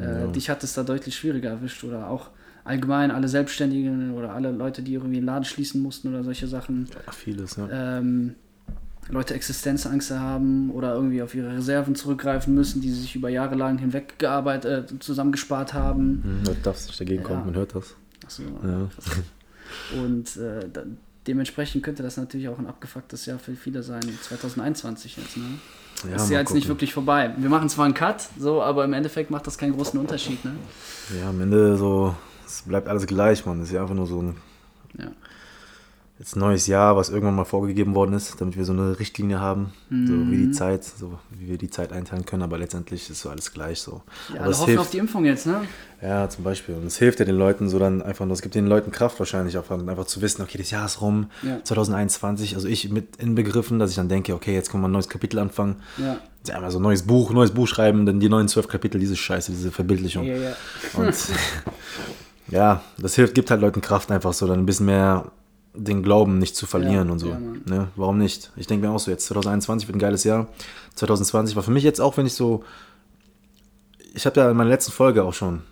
Äh, 0.00 0.02
Ja. 0.23 0.26
dich 0.26 0.50
hat 0.50 0.64
es 0.64 0.75
da 0.75 0.82
deutlich 0.82 1.14
schwieriger 1.14 1.50
erwischt 1.50 1.85
oder 1.85 2.08
auch 2.08 2.31
allgemein 2.64 3.12
alle 3.12 3.29
Selbstständigen 3.29 4.12
oder 4.14 4.32
alle 4.32 4.50
Leute, 4.50 4.82
die 4.82 4.94
irgendwie 4.94 5.19
einen 5.19 5.26
Laden 5.26 5.44
schließen 5.44 5.81
mussten 5.81 6.08
oder 6.08 6.25
solche 6.25 6.49
Sachen. 6.49 6.88
Ja, 7.06 7.12
vieles, 7.12 7.55
ja. 7.56 7.69
Ähm, 7.99 8.35
Leute 9.11 9.35
Existenzangst 9.35 10.11
haben 10.12 10.71
oder 10.71 10.95
irgendwie 10.95 11.23
auf 11.23 11.35
ihre 11.35 11.55
Reserven 11.57 11.95
zurückgreifen 11.95 12.55
müssen, 12.55 12.81
die 12.81 12.91
sie 12.91 13.01
sich 13.01 13.17
über 13.17 13.29
Jahre 13.29 13.55
lang 13.55 13.79
hinweg 13.79 14.19
gearbeitet, 14.19 14.93
äh, 14.93 14.99
zusammengespart 14.99 15.75
haben. 15.75 16.23
Mhm. 16.41 16.45
Du 16.45 16.55
darfst 16.62 16.87
nicht 16.89 17.01
dagegen 17.01 17.23
kommen, 17.23 17.41
Ja. 17.41 17.45
man 17.47 17.55
hört 17.55 17.75
das. 17.75 17.95
Achso, 18.25 18.43
Ja. 18.62 18.89
Und 20.03 20.37
äh, 20.37 20.69
da, 20.73 20.83
dementsprechend 21.27 21.83
könnte 21.83 22.03
das 22.03 22.17
natürlich 22.17 22.49
auch 22.49 22.59
ein 22.59 22.67
abgefucktes 22.67 23.27
Jahr 23.27 23.39
für 23.39 23.55
viele 23.55 23.83
sein, 23.83 24.01
2021 24.23 25.17
jetzt. 25.17 25.37
Ne? 25.37 25.45
Ja, 26.09 26.17
ist 26.17 26.31
ja 26.31 26.39
jetzt 26.41 26.55
nicht 26.55 26.65
gucken. 26.65 26.69
wirklich 26.77 26.95
vorbei. 26.95 27.35
Wir 27.37 27.49
machen 27.51 27.69
zwar 27.69 27.85
einen 27.85 27.95
Cut, 27.95 28.29
so, 28.39 28.62
aber 28.62 28.85
im 28.85 28.93
Endeffekt 28.95 29.31
macht 29.31 29.47
das 29.47 29.59
keinen 29.59 29.75
großen 29.77 29.99
Unterschied. 30.01 30.45
Ne? 30.45 30.53
Ja, 31.21 31.29
am 31.31 31.41
Ende 31.41 31.77
so, 31.77 32.15
es 32.47 32.62
bleibt 32.62 32.89
alles 32.89 33.07
gleich, 33.07 33.45
man. 33.47 33.61
Es 33.61 33.69
ist 33.69 33.75
ja 33.75 33.83
einfach 33.83 33.95
nur 33.95 34.07
so 34.07 34.23
ein 34.23 34.37
Ja. 34.99 35.07
Jetzt 36.20 36.37
ein 36.37 36.40
neues 36.40 36.67
Jahr, 36.67 36.96
was 36.96 37.08
irgendwann 37.08 37.34
mal 37.34 37.44
vorgegeben 37.46 37.94
worden 37.94 38.12
ist, 38.12 38.38
damit 38.40 38.55
wir 38.56 38.64
so 38.67 38.72
eine 38.75 38.99
Richtlinie 39.00 39.40
haben, 39.40 39.72
so 39.88 39.96
wie 39.96 40.37
Mhm. 40.37 40.44
die 40.44 40.50
Zeit, 40.52 40.84
so 40.84 41.19
wie 41.31 41.49
wir 41.49 41.56
die 41.58 41.70
Zeit 41.70 41.93
einteilen 41.94 42.26
können, 42.26 42.43
aber 42.43 42.58
letztendlich 42.58 43.08
ist 43.08 43.22
so 43.22 43.31
alles 43.31 43.52
gleich 43.55 43.81
so. 43.81 44.02
Ja, 44.28 44.34
aber 44.37 44.44
alle 44.44 44.52
hoffen 44.58 44.67
hilft, 44.67 44.81
auf 44.82 44.90
die 44.90 44.99
Impfung 44.99 45.25
jetzt, 45.25 45.46
ne? 45.46 45.62
ja, 46.02 46.28
zum 46.28 46.44
Beispiel. 46.44 46.75
Und 46.75 46.84
es 46.87 46.99
hilft 46.99 47.20
ja 47.20 47.25
den 47.25 47.37
Leuten 47.37 47.70
so 47.70 47.78
dann 47.78 48.02
einfach, 48.02 48.26
nur- 48.26 48.34
es 48.34 48.43
gibt 48.43 48.55
den 48.55 48.67
Leuten 48.67 48.90
Kraft 48.93 49.19
wahrscheinlich 49.19 49.56
auch 49.56 49.70
einfach 49.70 50.05
zu 50.05 50.20
wissen, 50.20 50.43
okay, 50.43 50.58
das 50.58 50.70
Jahr 50.70 50.84
ist 50.84 51.00
rum, 51.00 51.31
Ja. 51.43 51.64
2021, 51.64 52.55
also 52.55 52.69
ich 52.69 52.90
mit 52.90 53.16
inbegriffen, 53.16 53.78
dass 53.78 53.88
ich 53.88 53.96
dann 53.96 54.11
denke, 54.11 54.34
okay, 54.34 54.52
jetzt 54.55 54.70
können 54.70 54.82
wir 54.82 54.88
ein 54.88 54.93
neues 54.93 55.08
Kapitel 55.08 55.38
anfangen. 55.38 55.76
Ja. 55.96 56.19
Ja, 56.46 56.55
einmal 56.56 56.70
so 56.70 56.78
ein 56.78 56.82
neues 56.82 57.02
Buch, 57.02 57.31
neues 57.32 57.50
Buch 57.50 57.66
schreiben, 57.66 58.05
dann 58.05 58.20
die 58.20 58.28
neuen 58.28 58.49
zwölf 58.49 58.69
Kapitel, 58.69 58.99
diese 59.00 59.16
Scheiße, 59.16 59.52
diese 59.52 59.70
Verbildlichung. 59.70 60.25
Ja, 60.26 60.37
ja. 60.37 60.52
Und 60.94 61.14
ja, 62.49 62.82
das 62.99 63.14
hilft, 63.14 63.34
gibt 63.34 63.50
halt 63.50 63.61
Leuten 63.61 63.81
Kraft 63.81 64.11
einfach 64.11 64.32
so, 64.32 64.46
dann 64.46 64.58
ein 64.58 64.66
bisschen 64.66 64.87
mehr 64.87 65.31
den 65.75 66.02
Glauben 66.02 66.38
nicht 66.38 66.56
zu 66.56 66.67
verlieren 66.67 67.06
Ja, 67.08 67.12
und 67.12 67.19
so. 67.20 67.28
ja, 67.28 67.38
Mann. 67.38 67.62
ne? 67.67 67.88
Warum 67.96 68.19
nicht? 68.19 68.50
Ich 68.56 68.67
denke 68.67 68.87
mir 68.87 68.93
auch 68.93 68.99
so, 68.99 69.11
jetzt 69.11 69.26
2021 69.26 69.87
wird 69.88 69.96
ein 69.96 70.00
geiles 70.00 70.25
Jahr. 70.25 70.49
2020 70.96 71.55
war 71.56 71.62
für 71.62 71.70
mich 71.70 71.84
jetzt 71.84 72.00
auch, 72.00 72.17
wenn 72.17 72.26
ich 72.26 72.34
so. 72.34 72.64
Ich 74.14 74.26
habe 74.26 74.40
ja 74.40 74.50
in 74.50 74.56
meiner 74.56 74.70
letzten 74.70 74.93
Folge 74.93 75.22
auch 75.25 75.34
schon 75.34 75.62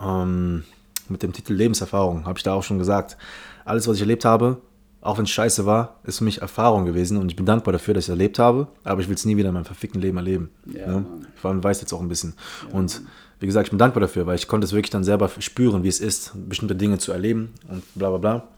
ähm, 0.00 0.62
mit 1.08 1.22
dem 1.22 1.32
Titel 1.32 1.54
Lebenserfahrung, 1.54 2.24
habe 2.26 2.38
ich 2.38 2.42
da 2.44 2.54
auch 2.54 2.62
schon 2.62 2.78
gesagt, 2.78 3.16
alles, 3.64 3.88
was 3.88 3.96
ich 3.96 4.02
erlebt 4.02 4.24
habe, 4.24 4.58
auch 5.00 5.18
wenn 5.18 5.24
es 5.24 5.30
scheiße 5.30 5.66
war, 5.66 5.96
ist 6.04 6.18
für 6.18 6.24
mich 6.24 6.40
Erfahrung 6.42 6.84
gewesen 6.84 7.16
und 7.16 7.28
ich 7.28 7.36
bin 7.36 7.44
dankbar 7.44 7.72
dafür, 7.72 7.94
dass 7.94 8.04
ich 8.04 8.08
es 8.08 8.10
erlebt 8.10 8.38
habe, 8.38 8.68
aber 8.84 9.00
ich 9.00 9.08
will 9.08 9.16
es 9.16 9.24
nie 9.24 9.36
wieder 9.36 9.48
in 9.48 9.54
meinem 9.54 9.64
verfickten 9.64 10.00
Leben 10.00 10.16
erleben. 10.16 10.50
Ja, 10.66 10.86
ne? 10.86 10.92
Mann. 11.00 11.26
Vor 11.34 11.50
allem 11.50 11.64
weiß 11.64 11.80
jetzt 11.80 11.92
auch 11.92 12.00
ein 12.00 12.08
bisschen. 12.08 12.34
und 12.72 13.02
wie 13.40 13.46
gesagt, 13.46 13.66
ich 13.66 13.70
bin 13.70 13.78
dankbar 13.78 14.00
dafür, 14.00 14.24
weil 14.26 14.36
ich 14.36 14.46
konnte 14.46 14.64
es 14.64 14.72
wirklich 14.72 14.90
dann 14.90 15.02
selber 15.02 15.28
spüren, 15.40 15.82
wie 15.82 15.88
es 15.88 15.98
ist, 15.98 16.30
bestimmte 16.48 16.76
Dinge 16.76 16.98
zu 16.98 17.10
erleben 17.10 17.50
und 17.68 17.82
bla 17.96 18.10
bla 18.10 18.18
bla. 18.18 18.48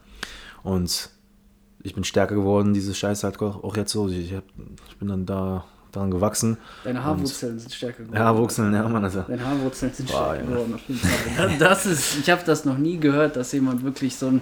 Und 0.65 1.11
ich 1.85 1.95
bin 1.95 2.03
stärker 2.03 2.35
geworden, 2.35 2.75
diese 2.75 2.95
Scheiße 2.95 3.25
halt 3.25 3.41
auch 3.41 3.77
jetzt 3.77 3.93
so. 3.93 4.09
Ich, 4.09 4.35
hab, 4.35 4.45
ich 4.89 4.97
bin 4.97 5.09
dann 5.09 5.27
da 5.27 5.65
daran 5.93 6.11
gewachsen. 6.11 6.57
Deine 6.83 7.05
Haarwurzeln 7.05 7.59
sind 7.59 7.73
stärker 7.73 8.03
geworden. 8.03 8.17
Ja, 8.17 8.37
Wuchseln, 8.37 8.75
ja, 8.75 8.89
Mann, 8.89 9.05
also. 9.05 9.23
Deine 9.23 9.45
Haarwurzeln 9.45 9.93
sind 9.93 10.11
Boah, 10.11 10.35
stärker 10.35 10.41
Junge. 10.41 10.55
geworden. 10.55 10.75
Auf 10.75 10.89
jeden 10.89 11.01
Fall. 11.01 11.51
Das 11.59 11.87
ist, 11.87 12.19
ich 12.19 12.31
habe 12.31 12.43
das 12.45 12.65
noch 12.65 12.79
nie 12.79 12.99
gehört, 12.99 13.37
dass 13.37 13.53
jemand 13.53 13.85
wirklich 13.85 14.17
so 14.17 14.27
ein 14.27 14.41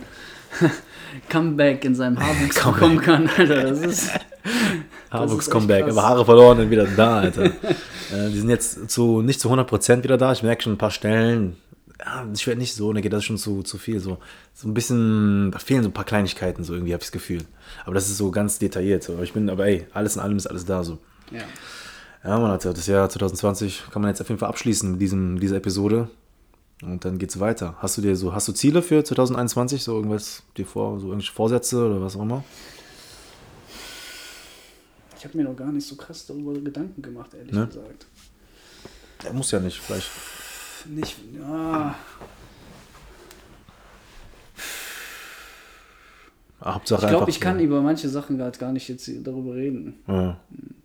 Comeback 1.28 1.84
in 1.84 1.94
seinem 1.94 2.18
Haarwuchs 2.18 2.62
bekommen 2.62 3.00
kann. 3.00 3.28
Alter, 3.36 3.62
das 3.64 3.80
ist. 3.80 4.10
Haarwuchs-Comeback, 5.10 5.84
aber 5.88 6.02
Haare 6.02 6.24
verloren 6.24 6.60
und 6.60 6.70
wieder 6.70 6.86
da, 6.86 7.20
Alter. 7.20 7.44
äh, 8.12 8.30
die 8.32 8.38
sind 8.38 8.48
jetzt 8.48 8.90
zu, 8.90 9.20
nicht 9.20 9.40
zu 9.40 9.52
100% 9.52 10.02
wieder 10.02 10.16
da. 10.16 10.32
Ich 10.32 10.42
merke 10.42 10.62
schon 10.62 10.72
ein 10.72 10.78
paar 10.78 10.90
Stellen, 10.90 11.56
ja, 12.04 12.26
ich 12.34 12.46
werde 12.46 12.60
nicht 12.60 12.74
so, 12.74 12.92
ne, 12.92 13.00
geht 13.00 13.12
das 13.12 13.24
schon 13.24 13.38
zu, 13.38 13.62
zu 13.62 13.78
viel. 13.78 14.00
So, 14.00 14.18
so 14.54 14.68
ein 14.68 14.74
bisschen, 14.74 15.50
da 15.52 15.58
fehlen 15.58 15.82
so 15.82 15.88
ein 15.88 15.92
paar 15.94 16.04
Kleinigkeiten, 16.04 16.64
so 16.64 16.74
irgendwie 16.74 16.92
habe 16.92 17.02
ich 17.02 17.08
das 17.08 17.12
Gefühl. 17.12 17.42
Aber 17.84 17.94
das 17.94 18.08
ist 18.08 18.16
so 18.16 18.30
ganz 18.30 18.58
detailliert. 18.58 19.02
So. 19.04 19.14
Aber 19.14 19.22
ich 19.22 19.32
bin, 19.32 19.48
aber 19.48 19.66
ey, 19.66 19.86
alles 19.92 20.16
in 20.16 20.22
allem 20.22 20.36
ist 20.36 20.46
alles 20.46 20.64
da 20.64 20.82
so. 20.82 20.98
Ja. 21.30 21.42
Ja, 22.24 22.38
man, 22.38 22.50
Alter, 22.50 22.72
das 22.72 22.86
Jahr 22.86 23.08
2020 23.08 23.84
kann 23.90 24.02
man 24.02 24.10
jetzt 24.10 24.20
auf 24.20 24.28
jeden 24.28 24.38
Fall 24.38 24.48
abschließen 24.48 24.92
mit 24.92 25.00
diesem, 25.00 25.40
dieser 25.40 25.56
Episode. 25.56 26.08
Und 26.82 27.04
dann 27.04 27.18
geht's 27.18 27.38
weiter. 27.38 27.76
Hast 27.78 27.96
du 27.98 28.02
dir 28.02 28.16
so, 28.16 28.34
hast 28.34 28.48
du 28.48 28.52
Ziele 28.52 28.82
für 28.82 29.04
2021? 29.04 29.82
So 29.84 29.94
irgendwas 29.96 30.42
dir 30.56 30.66
vor, 30.66 30.98
so 30.98 31.06
irgendwelche 31.08 31.32
Vorsätze 31.32 31.84
oder 31.86 32.00
was 32.00 32.16
auch 32.16 32.22
immer? 32.22 32.42
Ich 35.18 35.24
habe 35.24 35.38
mir 35.38 35.44
noch 35.44 35.54
gar 35.56 35.70
nicht 35.70 35.86
so 35.86 35.94
krass 35.94 36.26
darüber 36.26 36.52
Gedanken 36.54 37.00
gemacht, 37.00 37.32
ehrlich 37.34 37.52
Ne? 37.52 37.66
gesagt. 37.68 38.06
Er 39.24 39.32
muss 39.32 39.52
ja 39.52 39.60
nicht, 39.60 39.78
vielleicht. 39.78 40.10
Nicht, 40.86 41.16
ja. 41.38 41.94
Hauptsache 46.64 47.06
Ich 47.06 47.08
glaube, 47.08 47.30
ich 47.30 47.40
kann 47.40 47.60
über 47.60 47.80
manche 47.80 48.08
Sachen 48.08 48.38
gerade 48.38 48.58
gar 48.58 48.72
nicht 48.72 48.88
jetzt 48.88 49.10
darüber 49.24 49.54
reden. 49.54 50.02
Ja. 50.06 50.38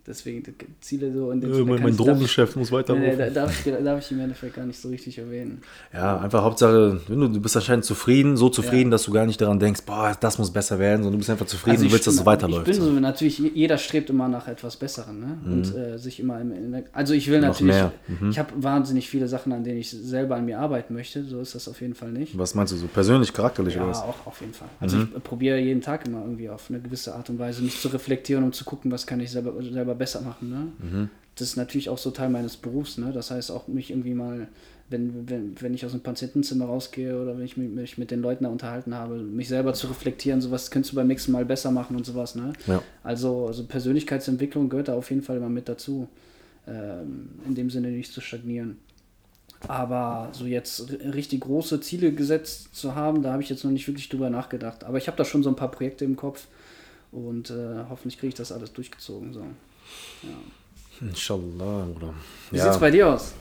Deswegen 0.08 0.42
die 0.42 0.54
Ziele 0.80 1.12
so 1.12 1.30
in 1.30 1.40
dem 1.42 1.50
Äh, 1.50 1.54
Sinne 1.56 1.70
mein 1.70 1.82
mein 1.82 1.96
Drogengeschäft 1.96 2.56
muss 2.56 2.70
Nee, 2.70 2.76
nee, 2.78 2.82
weiterlaufen. 2.82 3.18
da- 3.18 3.28
darf, 3.30 3.66
ich, 3.66 3.72
darf 3.84 4.00
ich 4.04 4.10
im 4.12 4.20
Endeffekt 4.20 4.54
gar 4.56 4.64
nicht 4.64 4.80
so 4.80 4.88
richtig 4.88 5.18
erwähnen. 5.18 5.60
Ja, 5.92 6.18
einfach 6.18 6.42
Hauptsache, 6.42 6.98
wenn 7.08 7.20
du, 7.20 7.28
du 7.28 7.40
bist 7.40 7.54
anscheinend 7.56 7.84
zufrieden, 7.84 8.36
so 8.38 8.48
zufrieden, 8.48 8.84
Ja. 8.90 8.92
dass 8.92 9.02
du 9.02 9.12
gar 9.12 9.26
nicht 9.26 9.38
daran 9.40 9.60
denkst, 9.60 9.82
boah, 9.84 10.16
das 10.18 10.38
muss 10.38 10.50
besser 10.50 10.78
werden, 10.78 11.02
sondern 11.02 11.12
du 11.12 11.18
bist 11.18 11.28
einfach 11.30 11.44
zufrieden 11.46 11.72
Also 11.76 11.82
und 11.82 11.86
ich 11.88 11.92
willst, 11.92 12.06
dass 12.06 12.14
es 12.14 12.20
bin- 12.20 12.26
weiterläuft. 12.26 12.68
Ich 12.68 12.78
bin 12.78 12.84
so. 12.86 12.90
natürlich, 12.92 13.38
je- 13.38 13.50
jeder 13.54 13.76
strebt 13.76 14.08
immer 14.08 14.28
nach 14.28 14.48
etwas 14.48 14.76
Besserem, 14.76 15.20
ne? 15.20 15.38
Und 15.44 15.74
äh, 15.76 15.98
sich 15.98 16.20
immer 16.20 16.40
im, 16.40 16.52
also 16.94 17.12
ich 17.12 17.28
will 17.30 17.40
Noch 17.40 17.48
natürlich, 17.48 17.74
mehr, 17.74 17.92
mhm. 18.08 18.30
ich 18.30 18.38
habe 18.38 18.50
wahnsinnig 18.56 19.08
viele 19.10 19.28
Sachen, 19.28 19.52
an 19.52 19.62
denen 19.62 19.78
ich 19.78 19.90
selber 19.90 20.36
an 20.36 20.46
mir 20.46 20.58
arbeiten 20.58 20.94
möchte, 20.94 21.22
so 21.24 21.38
ist 21.40 21.54
das 21.54 21.68
auf 21.68 21.80
jeden 21.82 21.94
Fall 21.94 22.12
nicht. 22.12 22.38
Was 22.38 22.54
meinst 22.54 22.72
du, 22.72 22.76
so 22.78 22.86
persönlich, 22.86 23.32
charakterlich 23.34 23.74
Ja, 23.74 23.82
oder 23.82 23.90
was? 23.90 24.00
auch 24.02 24.26
auf 24.26 24.40
jeden 24.40 24.54
Fall. 24.54 24.68
Also 24.80 24.96
Mhm. 24.96 25.08
ich 25.16 25.22
probiere 25.22 25.58
jeden 25.58 25.82
Tag 25.82 26.06
immer 26.06 26.22
irgendwie 26.22 26.48
auf 26.48 26.70
eine 26.70 26.80
gewisse 26.80 27.14
Art 27.14 27.28
und 27.28 27.38
Weise 27.38 27.62
mich 27.62 27.78
zu 27.78 27.88
reflektieren, 27.88 28.42
um 28.44 28.52
zu 28.54 28.64
gucken, 28.64 28.90
was 28.90 29.06
kann 29.06 29.20
ich 29.20 29.30
selber, 29.30 29.52
selber 29.62 29.97
besser 29.98 30.20
machen, 30.22 30.50
ne? 30.50 30.72
Mhm. 30.78 31.10
Das 31.34 31.48
ist 31.48 31.56
natürlich 31.56 31.88
auch 31.88 31.98
so 31.98 32.10
Teil 32.10 32.30
meines 32.30 32.56
Berufs, 32.56 32.98
ne? 32.98 33.12
Das 33.12 33.30
heißt 33.30 33.50
auch 33.50 33.68
mich 33.68 33.90
irgendwie 33.90 34.14
mal, 34.14 34.48
wenn, 34.90 35.28
wenn, 35.28 35.60
wenn 35.60 35.74
ich 35.74 35.84
aus 35.84 35.92
dem 35.92 36.00
Patientenzimmer 36.00 36.64
rausgehe 36.64 37.20
oder 37.20 37.36
wenn 37.36 37.44
ich 37.44 37.56
mich, 37.56 37.70
mich 37.70 37.98
mit 37.98 38.10
den 38.10 38.22
Leuten 38.22 38.44
da 38.44 38.50
unterhalten 38.50 38.94
habe, 38.94 39.16
mich 39.16 39.48
selber 39.48 39.74
zu 39.74 39.86
reflektieren, 39.86 40.40
sowas 40.40 40.70
könntest 40.70 40.92
du 40.92 40.96
beim 40.96 41.06
nächsten 41.06 41.32
Mal 41.32 41.44
besser 41.44 41.70
machen 41.70 41.96
und 41.96 42.06
sowas, 42.06 42.34
ne? 42.34 42.52
Ja. 42.66 42.82
Also, 43.02 43.46
also 43.46 43.64
Persönlichkeitsentwicklung 43.64 44.68
gehört 44.68 44.88
da 44.88 44.94
auf 44.94 45.10
jeden 45.10 45.22
Fall 45.22 45.36
immer 45.36 45.50
mit 45.50 45.68
dazu. 45.68 46.08
Ähm, 46.68 47.30
in 47.46 47.54
dem 47.54 47.70
Sinne 47.70 47.88
nicht 47.88 48.12
zu 48.12 48.20
stagnieren. 48.20 48.76
Aber 49.66 50.28
so 50.32 50.44
jetzt 50.44 50.90
richtig 50.90 51.40
große 51.40 51.80
Ziele 51.80 52.12
gesetzt 52.12 52.74
zu 52.76 52.94
haben, 52.94 53.22
da 53.22 53.32
habe 53.32 53.42
ich 53.42 53.48
jetzt 53.48 53.64
noch 53.64 53.70
nicht 53.70 53.88
wirklich 53.88 54.08
drüber 54.08 54.28
nachgedacht. 54.28 54.84
Aber 54.84 54.98
ich 54.98 55.06
habe 55.06 55.16
da 55.16 55.24
schon 55.24 55.42
so 55.42 55.48
ein 55.48 55.56
paar 55.56 55.70
Projekte 55.70 56.04
im 56.04 56.16
Kopf 56.16 56.46
und 57.10 57.50
äh, 57.50 57.84
hoffentlich 57.88 58.18
kriege 58.18 58.28
ich 58.28 58.34
das 58.34 58.52
alles 58.52 58.72
durchgezogen. 58.72 59.32
So. 59.32 59.44
Inshallah, 61.00 61.86
Bruder. 61.92 62.14
Wie 62.50 62.56
ja. 62.56 62.64
sieht's 62.64 62.78
bei 62.78 62.90
dir 62.90 63.08
aus? 63.08 63.32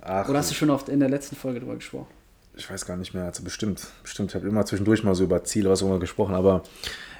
Ach, 0.00 0.28
Oder 0.28 0.38
hast 0.38 0.50
du 0.50 0.54
schon 0.54 0.70
oft 0.70 0.88
in 0.88 1.00
der 1.00 1.08
letzten 1.08 1.36
Folge 1.36 1.60
drüber 1.60 1.74
gesprochen? 1.74 2.06
ich 2.54 2.70
weiß 2.70 2.84
gar 2.84 2.96
nicht 2.96 3.14
mehr, 3.14 3.24
also 3.24 3.42
bestimmt. 3.42 3.86
Bestimmt. 4.02 4.30
Ich 4.30 4.34
habe 4.34 4.46
immer 4.46 4.64
zwischendurch 4.66 5.02
mal 5.04 5.14
so 5.14 5.24
über 5.24 5.42
Ziele, 5.44 5.70
was 5.70 5.82
immer 5.82 5.98
gesprochen, 5.98 6.34
aber. 6.34 6.62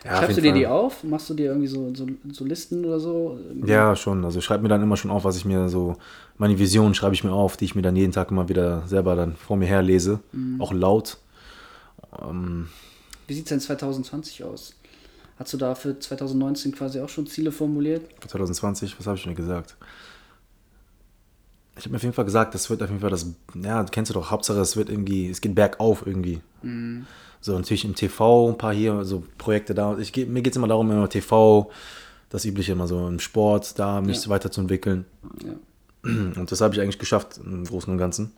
Ja, 0.04 0.18
Schreibst 0.18 0.36
du 0.36 0.42
dir 0.42 0.52
die 0.52 0.64
Fall. 0.64 0.72
auf? 0.72 1.04
Machst 1.04 1.30
du 1.30 1.34
dir 1.34 1.46
irgendwie 1.46 1.68
so, 1.68 1.94
so, 1.94 2.06
so 2.32 2.44
Listen 2.44 2.84
oder 2.84 2.98
so? 2.98 3.38
Ja, 3.64 3.94
schon. 3.96 4.24
Also 4.24 4.40
ich 4.40 4.44
schreibe 4.44 4.62
mir 4.62 4.68
dann 4.68 4.82
immer 4.82 4.96
schon 4.96 5.10
auf, 5.10 5.24
was 5.24 5.36
ich 5.36 5.44
mir 5.44 5.68
so, 5.68 5.96
meine 6.38 6.58
Visionen 6.58 6.94
schreibe 6.94 7.14
ich 7.14 7.24
mir 7.24 7.32
auf, 7.32 7.56
die 7.56 7.64
ich 7.66 7.74
mir 7.74 7.82
dann 7.82 7.96
jeden 7.96 8.12
Tag 8.12 8.30
immer 8.30 8.48
wieder 8.48 8.82
selber 8.88 9.14
dann 9.14 9.36
vor 9.36 9.56
mir 9.56 9.66
her 9.66 9.80
lese. 9.80 10.18
Auch 10.58 10.72
laut. 10.72 11.18
Ähm, 12.20 12.68
Wie 13.28 13.34
sieht 13.34 13.44
es 13.44 13.48
denn 13.50 13.60
2020 13.60 14.44
aus? 14.44 14.74
Hast 15.38 15.52
du 15.52 15.56
da 15.56 15.74
für 15.74 15.98
2019 15.98 16.72
quasi 16.72 17.00
auch 17.00 17.08
schon 17.08 17.26
Ziele 17.26 17.52
formuliert? 17.52 18.02
für 18.20 18.28
2020, 18.28 18.98
was 18.98 19.06
habe 19.06 19.16
ich 19.16 19.26
mir 19.26 19.34
gesagt? 19.34 19.76
Ich 21.76 21.84
habe 21.84 21.90
mir 21.90 21.96
auf 21.96 22.02
jeden 22.02 22.14
Fall 22.14 22.26
gesagt, 22.26 22.54
das 22.54 22.68
wird 22.68 22.82
auf 22.82 22.90
jeden 22.90 23.00
Fall 23.00 23.10
das, 23.10 23.26
ja, 23.54 23.82
kennst 23.84 24.10
du 24.10 24.14
doch, 24.14 24.30
Hauptsache 24.30 24.60
es 24.60 24.76
wird 24.76 24.90
irgendwie, 24.90 25.30
es 25.30 25.40
geht 25.40 25.54
bergauf 25.54 26.06
irgendwie. 26.06 26.40
So, 27.40 27.56
natürlich 27.56 27.84
im 27.84 27.94
TV, 27.94 28.50
ein 28.50 28.58
paar 28.58 28.74
hier, 28.74 29.04
so 29.04 29.24
Projekte 29.38 29.74
da. 29.74 29.96
Ich, 29.98 30.14
mir 30.14 30.42
geht 30.42 30.52
es 30.52 30.56
immer 30.58 30.68
darum, 30.68 30.90
immer 30.90 31.08
TV, 31.08 31.70
das 32.28 32.44
Übliche 32.44 32.72
immer 32.72 32.86
so 32.86 33.08
im 33.08 33.18
Sport, 33.18 33.78
da 33.78 34.00
mich 34.00 34.22
Ja. 34.24 34.30
weiterzuentwickeln. 34.30 35.06
Ja. 35.44 35.52
Und 36.38 36.52
das 36.52 36.60
habe 36.60 36.74
ich 36.74 36.80
eigentlich 36.80 36.98
geschafft 36.98 37.40
im 37.42 37.64
Großen 37.64 37.90
und 37.92 37.98
Ganzen. 37.98 38.32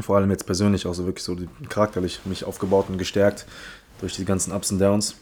Vor 0.00 0.16
allem 0.16 0.30
jetzt 0.30 0.44
persönlich 0.46 0.86
auch 0.86 0.94
so 0.94 1.06
wirklich 1.06 1.24
so 1.24 1.36
charakterlich 1.68 2.20
mich 2.24 2.44
aufgebaut 2.44 2.86
und 2.88 2.98
gestärkt 2.98 3.46
durch 4.00 4.14
die 4.16 4.24
ganzen 4.24 4.52
Ups 4.52 4.70
und 4.70 4.78
Downs. 4.78 5.14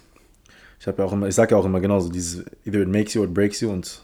Ich 0.80 0.86
habe 0.86 1.02
ja 1.02 1.08
auch 1.08 1.12
immer, 1.12 1.28
ich 1.28 1.34
sage 1.34 1.54
ja 1.54 1.60
auch 1.60 1.64
immer 1.64 1.80
genauso, 1.80 2.10
dieses 2.10 2.44
either 2.64 2.82
it 2.82 2.88
makes 2.88 3.14
you 3.14 3.22
or 3.22 3.26
it 3.26 3.34
breaks 3.34 3.60
you 3.60 3.70
und 3.70 4.02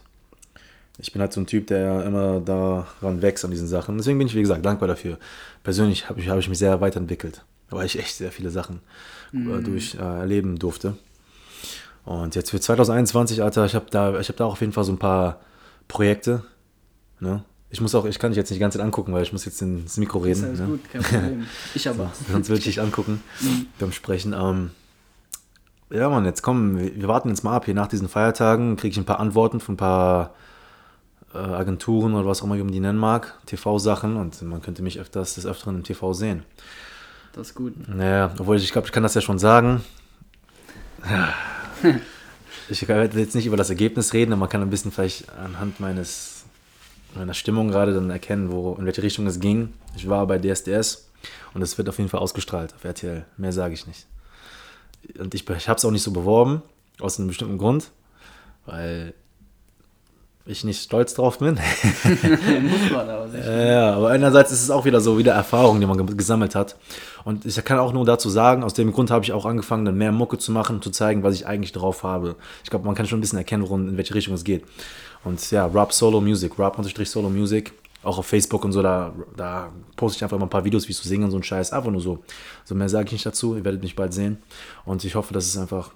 ich 0.98 1.12
bin 1.12 1.22
halt 1.22 1.32
so 1.32 1.40
ein 1.40 1.46
Typ, 1.46 1.66
der 1.66 2.04
immer 2.04 2.40
daran 2.40 3.22
wächst 3.22 3.44
an 3.44 3.50
diesen 3.50 3.66
Sachen. 3.66 3.96
Deswegen 3.96 4.18
bin 4.18 4.26
ich, 4.26 4.34
wie 4.34 4.40
gesagt, 4.42 4.64
dankbar 4.64 4.88
dafür. 4.88 5.18
Persönlich 5.62 6.08
habe 6.08 6.20
ich, 6.20 6.28
habe 6.28 6.40
ich 6.40 6.48
mich 6.48 6.58
sehr 6.58 6.80
weiterentwickelt, 6.80 7.44
weil 7.70 7.86
ich 7.86 7.98
echt 7.98 8.16
sehr 8.16 8.32
viele 8.32 8.50
Sachen 8.50 8.80
äh, 9.32 9.62
durch 9.62 9.94
äh, 9.94 9.98
erleben 9.98 10.58
durfte. 10.58 10.96
Und 12.04 12.34
jetzt 12.34 12.50
für 12.50 12.60
2021, 12.60 13.42
Alter, 13.42 13.64
ich 13.64 13.74
habe 13.74 13.86
da, 13.90 14.18
ich 14.18 14.28
habe 14.28 14.36
da 14.36 14.44
auch 14.44 14.52
auf 14.52 14.60
jeden 14.60 14.72
Fall 14.72 14.84
so 14.84 14.92
ein 14.92 14.98
paar 14.98 15.40
Projekte. 15.88 16.42
Ne? 17.20 17.44
Ich 17.70 17.80
muss 17.80 17.94
auch, 17.94 18.04
ich 18.04 18.18
kann 18.18 18.32
dich 18.32 18.36
jetzt 18.36 18.50
nicht 18.50 18.58
die 18.58 18.60
ganze 18.60 18.78
Zeit 18.78 18.84
angucken, 18.84 19.12
weil 19.12 19.22
ich 19.22 19.32
muss 19.32 19.44
jetzt 19.44 19.62
ins 19.62 19.96
Mikro 19.96 20.24
Ist 20.24 20.42
reden. 20.42 20.44
alles 20.48 20.60
ne? 20.60 20.66
gut, 20.66 20.90
kein 20.90 21.02
Problem. 21.02 21.46
Ich 21.74 21.88
aber. 21.88 22.10
Sonst 22.30 22.48
würde 22.48 22.58
ich 22.58 22.64
dich 22.64 22.80
angucken 22.80 23.22
beim 23.78 23.92
Sprechen. 23.92 24.34
Ähm, 24.34 24.70
ja, 25.90 26.08
Mann, 26.08 26.24
jetzt 26.24 26.42
kommen, 26.42 26.78
wir, 26.78 26.96
wir 26.96 27.08
warten 27.08 27.28
jetzt 27.28 27.42
mal 27.42 27.54
ab. 27.54 27.64
Hier 27.64 27.74
nach 27.74 27.88
diesen 27.88 28.08
Feiertagen 28.08 28.76
kriege 28.76 28.92
ich 28.92 28.98
ein 28.98 29.04
paar 29.04 29.20
Antworten 29.20 29.60
von 29.60 29.74
ein 29.74 29.78
paar 29.78 30.34
äh, 31.34 31.38
Agenturen 31.38 32.14
oder 32.14 32.26
was 32.26 32.40
auch 32.40 32.46
immer 32.46 32.56
man 32.56 32.72
die 32.72 32.80
nennen 32.80 32.98
mag, 32.98 33.34
TV-Sachen 33.46 34.16
und 34.16 34.40
man 34.42 34.62
könnte 34.62 34.82
mich 34.82 34.98
öfters 35.00 35.34
des 35.34 35.46
Öfteren 35.46 35.76
im 35.76 35.84
TV 35.84 36.12
sehen. 36.12 36.44
Das 37.32 37.48
ist 37.48 37.54
gut. 37.54 37.74
Naja, 37.88 38.32
obwohl 38.38 38.56
ich, 38.56 38.64
ich 38.64 38.72
glaube, 38.72 38.86
ich 38.86 38.92
kann 38.92 39.02
das 39.02 39.14
ja 39.14 39.20
schon 39.20 39.38
sagen. 39.38 39.82
Ich 42.68 42.86
werde 42.86 43.18
jetzt 43.18 43.34
nicht 43.34 43.46
über 43.46 43.56
das 43.56 43.68
Ergebnis 43.68 44.12
reden, 44.12 44.32
aber 44.32 44.40
man 44.40 44.48
kann 44.48 44.62
ein 44.62 44.70
bisschen 44.70 44.92
vielleicht 44.92 45.28
anhand 45.30 45.80
meines, 45.80 46.44
meiner 47.16 47.34
Stimmung 47.34 47.68
gerade 47.68 47.92
dann 47.92 48.10
erkennen, 48.10 48.52
wo, 48.52 48.74
in 48.74 48.86
welche 48.86 49.02
Richtung 49.02 49.26
es 49.26 49.40
ging. 49.40 49.72
Ich 49.96 50.08
war 50.08 50.24
bei 50.28 50.38
DSDS 50.38 51.08
und 51.52 51.62
es 51.62 51.76
wird 51.78 51.88
auf 51.88 51.98
jeden 51.98 52.08
Fall 52.08 52.20
ausgestrahlt 52.20 52.72
auf 52.74 52.84
RTL. 52.84 53.24
Mehr 53.36 53.52
sage 53.52 53.74
ich 53.74 53.88
nicht. 53.88 54.06
Und 55.18 55.34
ich, 55.34 55.48
ich 55.48 55.68
habe 55.68 55.76
es 55.78 55.84
auch 55.84 55.90
nicht 55.90 56.02
so 56.02 56.12
beworben, 56.12 56.62
aus 57.00 57.18
einem 57.18 57.28
bestimmten 57.28 57.58
Grund, 57.58 57.90
weil 58.66 59.14
ich 60.46 60.64
nicht 60.64 60.82
stolz 60.82 61.14
drauf 61.14 61.38
bin. 61.38 61.54
Muss 62.62 62.90
man 62.90 63.08
aber 63.08 63.28
sicher. 63.28 63.52
Ja, 63.64 63.70
ja, 63.72 63.94
aber 63.94 64.08
einerseits 64.10 64.50
ist 64.50 64.62
es 64.62 64.70
auch 64.70 64.84
wieder 64.84 65.00
so 65.00 65.16
wieder 65.18 65.32
Erfahrung, 65.32 65.78
die 65.80 65.86
man 65.86 66.04
ge- 66.04 66.16
gesammelt 66.16 66.54
hat. 66.54 66.76
Und 67.24 67.44
ich 67.46 67.62
kann 67.64 67.78
auch 67.78 67.92
nur 67.92 68.04
dazu 68.04 68.28
sagen, 68.30 68.64
aus 68.64 68.74
dem 68.74 68.90
Grund 68.92 69.10
habe 69.10 69.24
ich 69.24 69.32
auch 69.32 69.44
angefangen, 69.44 69.84
dann 69.84 69.96
mehr 69.96 70.12
Mucke 70.12 70.38
zu 70.38 70.50
machen, 70.50 70.82
zu 70.82 70.90
zeigen, 70.90 71.22
was 71.22 71.34
ich 71.34 71.46
eigentlich 71.46 71.72
drauf 71.72 72.02
habe. 72.02 72.36
Ich 72.64 72.70
glaube, 72.70 72.86
man 72.86 72.94
kann 72.94 73.06
schon 73.06 73.18
ein 73.18 73.20
bisschen 73.20 73.38
erkennen, 73.38 73.62
worum, 73.62 73.88
in 73.88 73.96
welche 73.96 74.14
Richtung 74.14 74.34
es 74.34 74.42
geht. 74.44 74.64
Und 75.22 75.50
ja, 75.50 75.66
Rap 75.66 75.92
Solo 75.92 76.20
Music, 76.20 76.58
Rap 76.58 76.78
unterstrich 76.78 77.10
Solo 77.10 77.28
Music, 77.28 77.72
auch 78.02 78.18
auf 78.18 78.26
Facebook 78.26 78.64
und 78.64 78.72
so, 78.72 78.82
da, 78.82 79.12
da 79.36 79.72
poste 79.96 80.16
ich 80.16 80.22
einfach 80.22 80.38
mal 80.38 80.46
ein 80.46 80.50
paar 80.50 80.64
Videos, 80.64 80.88
wie 80.88 80.92
ich 80.92 80.96
so 80.96 81.08
singe 81.08 81.26
und 81.26 81.30
so 81.30 81.36
ein 81.36 81.42
Scheiß. 81.42 81.72
Einfach 81.72 81.90
nur 81.90 82.00
so. 82.00 82.24
So 82.64 82.74
mehr 82.74 82.88
sage 82.88 83.06
ich 83.06 83.12
nicht 83.12 83.26
dazu, 83.26 83.56
ihr 83.56 83.64
werdet 83.64 83.82
mich 83.82 83.94
bald 83.94 84.14
sehen. 84.14 84.38
Und 84.84 85.04
ich 85.04 85.14
hoffe, 85.14 85.34
dass 85.34 85.46
es 85.46 85.56
einfach, 85.58 85.92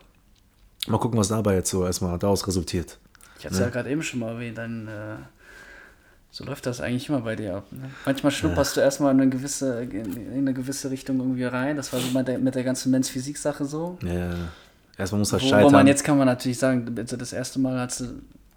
mal 0.87 0.99
gucken, 0.99 1.19
was 1.19 1.29
dabei 1.29 1.55
jetzt 1.55 1.71
so 1.71 1.85
erstmal 1.85 2.19
daraus 2.19 2.47
resultiert. 2.47 2.99
Ich 3.39 3.47
hatte 3.47 3.55
es 3.55 3.61
ja 3.61 3.69
gerade 3.69 3.91
eben 3.91 4.03
schon 4.03 4.21
mal 4.21 4.33
erwähnt, 4.33 4.59
dann, 4.59 4.89
äh, 4.89 5.17
so 6.31 6.45
läuft 6.45 6.67
das 6.67 6.81
eigentlich 6.81 7.09
immer 7.09 7.21
bei 7.21 7.37
dir 7.37 7.57
ab. 7.57 7.67
Ne? 7.71 7.91
Manchmal 8.05 8.33
schnupperst 8.33 8.77
du 8.77 8.81
erstmal 8.81 9.15
in 9.15 9.21
eine, 9.21 9.31
gewisse, 9.31 9.83
in 9.83 10.33
eine 10.33 10.53
gewisse 10.53 10.91
Richtung 10.91 11.21
irgendwie 11.21 11.45
rein. 11.45 11.77
Das 11.77 11.93
war 11.93 12.01
so 12.01 12.11
mit 12.17 12.27
der, 12.27 12.39
mit 12.39 12.55
der 12.55 12.65
ganzen 12.65 12.91
Men's 12.91 13.09
Physik-Sache 13.09 13.65
so. 13.65 13.99
Ja, 14.03 14.35
erstmal 14.99 15.21
muss 15.21 15.31
das 15.31 15.43
scheitern. 15.43 15.65
wo 15.65 15.71
man 15.71 15.87
jetzt 15.87 16.03
kann 16.03 16.19
man 16.19 16.27
natürlich 16.27 16.59
sagen, 16.59 16.93
also 16.99 17.17
das 17.17 17.33
erste 17.33 17.61
Mal 17.61 17.79
hast 17.79 18.01
du, 18.01 18.07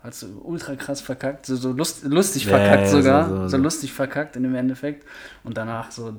hast 0.08 0.24
du 0.24 0.42
ultra 0.44 0.76
krass 0.76 1.02
verkackt, 1.02 1.46
so, 1.46 1.56
so 1.56 1.72
lust, 1.72 2.04
lustig 2.04 2.48
verkackt 2.48 2.84
ja, 2.84 2.90
sogar, 2.90 3.28
so- 3.30 3.36
so, 3.36 3.42
so- 3.44 3.48
so. 3.50 3.58
lustig 3.58 3.94
verkackt 3.94 4.36
in 4.36 4.44
dem 4.44 4.56
Endeffekt. 4.56 5.06
Und 5.44 5.58
danach 5.58 5.92
so 5.92 6.16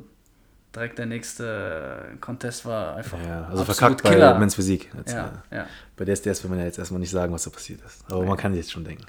direkt 0.75 0.99
der 0.99 1.07
nächste 1.07 2.04
Contest 2.21 2.64
war 2.66 2.97
einfach 2.97 3.18
Ja, 3.26 3.47
also 3.49 3.64
verkackt 3.64 4.02
bei 4.02 4.11
Killer. 4.11 4.38
Men's 4.38 4.54
Physik. 4.54 4.90
Jetzt, 4.97 5.12
Ja, 5.12 5.42
äh, 5.50 5.57
ja. 5.57 5.66
Bei 5.97 6.04
DSDS 6.04 6.45
will 6.45 6.50
man 6.50 6.59
ja 6.61 6.66
jetzt 6.66 6.78
erstmal 6.78 7.00
nicht 7.00 7.11
sagen, 7.11 7.33
was 7.33 7.42
da 7.45 7.50
passiert 7.50 7.80
ist. 7.85 8.04
Aber 8.11 8.23
man 8.25 8.37
kann 8.37 8.54
jetzt 8.54 8.71
schon 8.71 8.85
denken. 8.85 9.04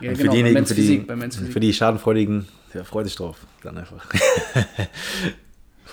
Und 0.00 0.08
genau, 0.16 0.16
bei 0.16 0.28
diejenigen, 0.28 0.66
für, 0.66 0.74
die, 0.74 1.04
Physik, 1.06 1.52
für 1.52 1.60
die 1.60 1.72
Schadenfreudigen, 1.72 2.48
ja, 2.72 2.82
freut 2.84 3.06
dich 3.06 3.14
drauf. 3.16 3.36
Dann 3.62 3.76
einfach. 3.78 4.04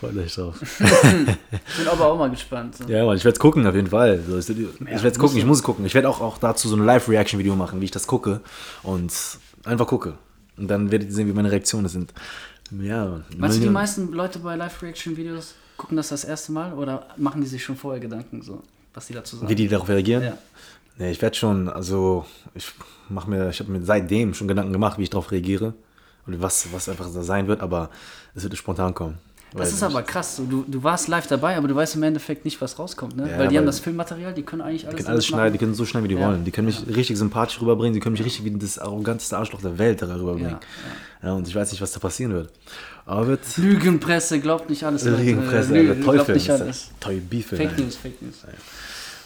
freut 0.02 0.18
euch 0.18 0.34
drauf. 0.34 0.60
Bin 0.80 1.88
aber 1.88 2.08
auch 2.08 2.18
mal 2.18 2.30
gespannt. 2.30 2.76
So. 2.76 2.86
Ja, 2.86 3.06
Mann, 3.06 3.18
ich 3.18 3.24
werde 3.24 3.36
es 3.36 3.40
gucken, 3.40 3.66
auf 3.68 3.76
jeden 3.76 3.88
Fall. 3.88 4.20
So, 4.28 4.38
ich 4.38 4.48
werde 4.50 5.08
es 5.08 5.20
gucken, 5.20 5.38
ich 5.38 5.46
muss 5.46 5.58
es 5.58 5.64
gucken. 5.64 5.86
Ich 5.86 5.94
werde 5.94 6.10
auch, 6.10 6.22
auch 6.22 6.40
dazu 6.40 6.68
so 6.68 6.76
ein 6.76 6.84
Live-Reaction-Video 6.84 7.56
machen, 7.56 7.80
wie 7.82 7.86
ich 7.86 7.92
das 7.92 8.08
gucke. 8.08 8.42
Und 8.82 9.14
einfach 9.64 9.86
gucke. 9.86 10.16
Und 10.58 10.68
dann 10.68 10.92
werdet 10.92 11.10
ihr 11.10 11.14
sehen, 11.14 11.28
wie 11.28 11.34
meine 11.34 11.52
Reaktionen 11.52 11.88
sind. 11.88 12.14
Ja. 12.72 13.22
Meinst 13.38 13.58
du, 13.58 13.62
die 13.62 13.70
meisten 13.70 14.12
Leute 14.12 14.40
bei 14.40 14.56
Live-Reaction-Videos 14.56 15.54
gucken 15.78 15.98
das 15.98 16.10
das 16.10 16.24
erste 16.24 16.52
Mal 16.52 16.74
oder 16.74 17.08
machen 17.18 17.42
die 17.42 17.48
sich 17.48 17.64
schon 17.64 17.76
vorher 17.76 18.00
Gedanken, 18.00 18.42
so, 18.42 18.62
was 18.94 19.08
die 19.08 19.14
dazu 19.14 19.36
sagen? 19.36 19.50
Wie 19.50 19.56
die 19.56 19.68
darauf 19.68 19.90
reagieren? 19.90 20.24
Ja. 20.24 20.38
Nee, 20.98 21.12
ich 21.12 21.22
werde 21.22 21.36
schon, 21.36 21.70
also 21.70 22.26
ich 22.54 22.72
mache 23.10 23.30
mir, 23.30 23.50
ich 23.50 23.60
habe 23.60 23.72
mir 23.72 23.84
seitdem 23.84 24.34
schon 24.34 24.48
Gedanken 24.48 24.74
gemacht, 24.74 24.98
wie 24.98 25.04
ich 25.04 25.10
darauf 25.10 25.32
reagiere 25.32 25.74
und 26.28 26.42
was, 26.42 26.72
was 26.72 26.90
einfach 26.90 27.12
da 27.12 27.24
sein 27.24 27.48
wird, 27.48 27.62
aber 27.62 27.90
es 28.36 28.44
wird 28.44 28.56
spontan 28.58 28.94
kommen. 28.94 29.18
Das 29.54 29.74
ist 29.74 29.84
aber 29.84 30.02
krass. 30.04 30.38
So, 30.38 30.46
du, 30.46 30.64
du 30.66 30.82
warst 30.82 31.10
live 31.10 31.28
dabei, 31.28 31.58
aber 31.58 31.68
du 31.68 31.76
weißt 31.76 31.96
im 31.96 32.04
Endeffekt 32.04 32.46
nicht, 32.46 32.62
was 32.62 32.80
rauskommt. 32.80 33.18
Ne? 33.18 33.30
Ja, 33.30 33.38
weil 33.38 33.48
die 33.50 33.58
haben 33.58 33.64
weil- 33.64 33.68
das 33.68 33.80
Filmmaterial, 33.80 34.34
die 34.34 34.44
können 34.44 34.62
eigentlich 34.62 34.86
alles, 34.86 34.96
Die 34.98 35.04
können 35.04 35.14
alles 35.14 35.26
schneiden, 35.26 35.52
die 35.54 35.60
können 35.60 35.74
so 35.74 35.84
schneiden, 35.86 36.06
wie 36.10 36.14
die 36.16 36.20
Ja. 36.22 36.28
wollen. 36.28 36.46
Die 36.46 36.52
können 36.52 36.68
mich 36.68 36.86
richtig 36.88 37.18
sympathisch 37.18 37.60
rüberbringen, 37.62 37.94
die 37.94 38.00
können 38.00 38.14
mich 38.14 38.24
richtig 38.24 38.46
wie 38.46 38.52
das 38.58 38.80
arroganteste 38.80 39.38
Arschloch 39.38 39.62
der 39.62 39.78
Welt 39.78 40.02
rüberbringen. 40.04 40.52
Ja, 40.52 41.28
Ja, 41.30 41.34
und 41.34 41.48
ich 41.48 41.54
weiß 41.54 41.72
nicht, 41.72 41.82
was 41.82 41.92
da 41.92 42.00
passieren 42.00 42.34
wird. 42.34 42.50
Aber 43.06 43.26
machen. 43.26 43.40
Lügenpresse, 43.58 44.40
glaubt 44.40 44.70
nicht 44.70 44.84
alles. 44.86 45.04
Leute. 45.04 45.22
Lügenpresse, 45.22 45.74
Lügen, 45.74 45.90
Alter, 45.90 46.02
glaubt 46.02 46.18
Teufel. 46.20 46.36
nicht 46.36 46.50
alles. 46.50 46.92
Teufel. 47.00 47.44
Fake. 47.58 47.78
News, 47.78 47.96
Fake 47.98 48.22
News. 48.22 48.36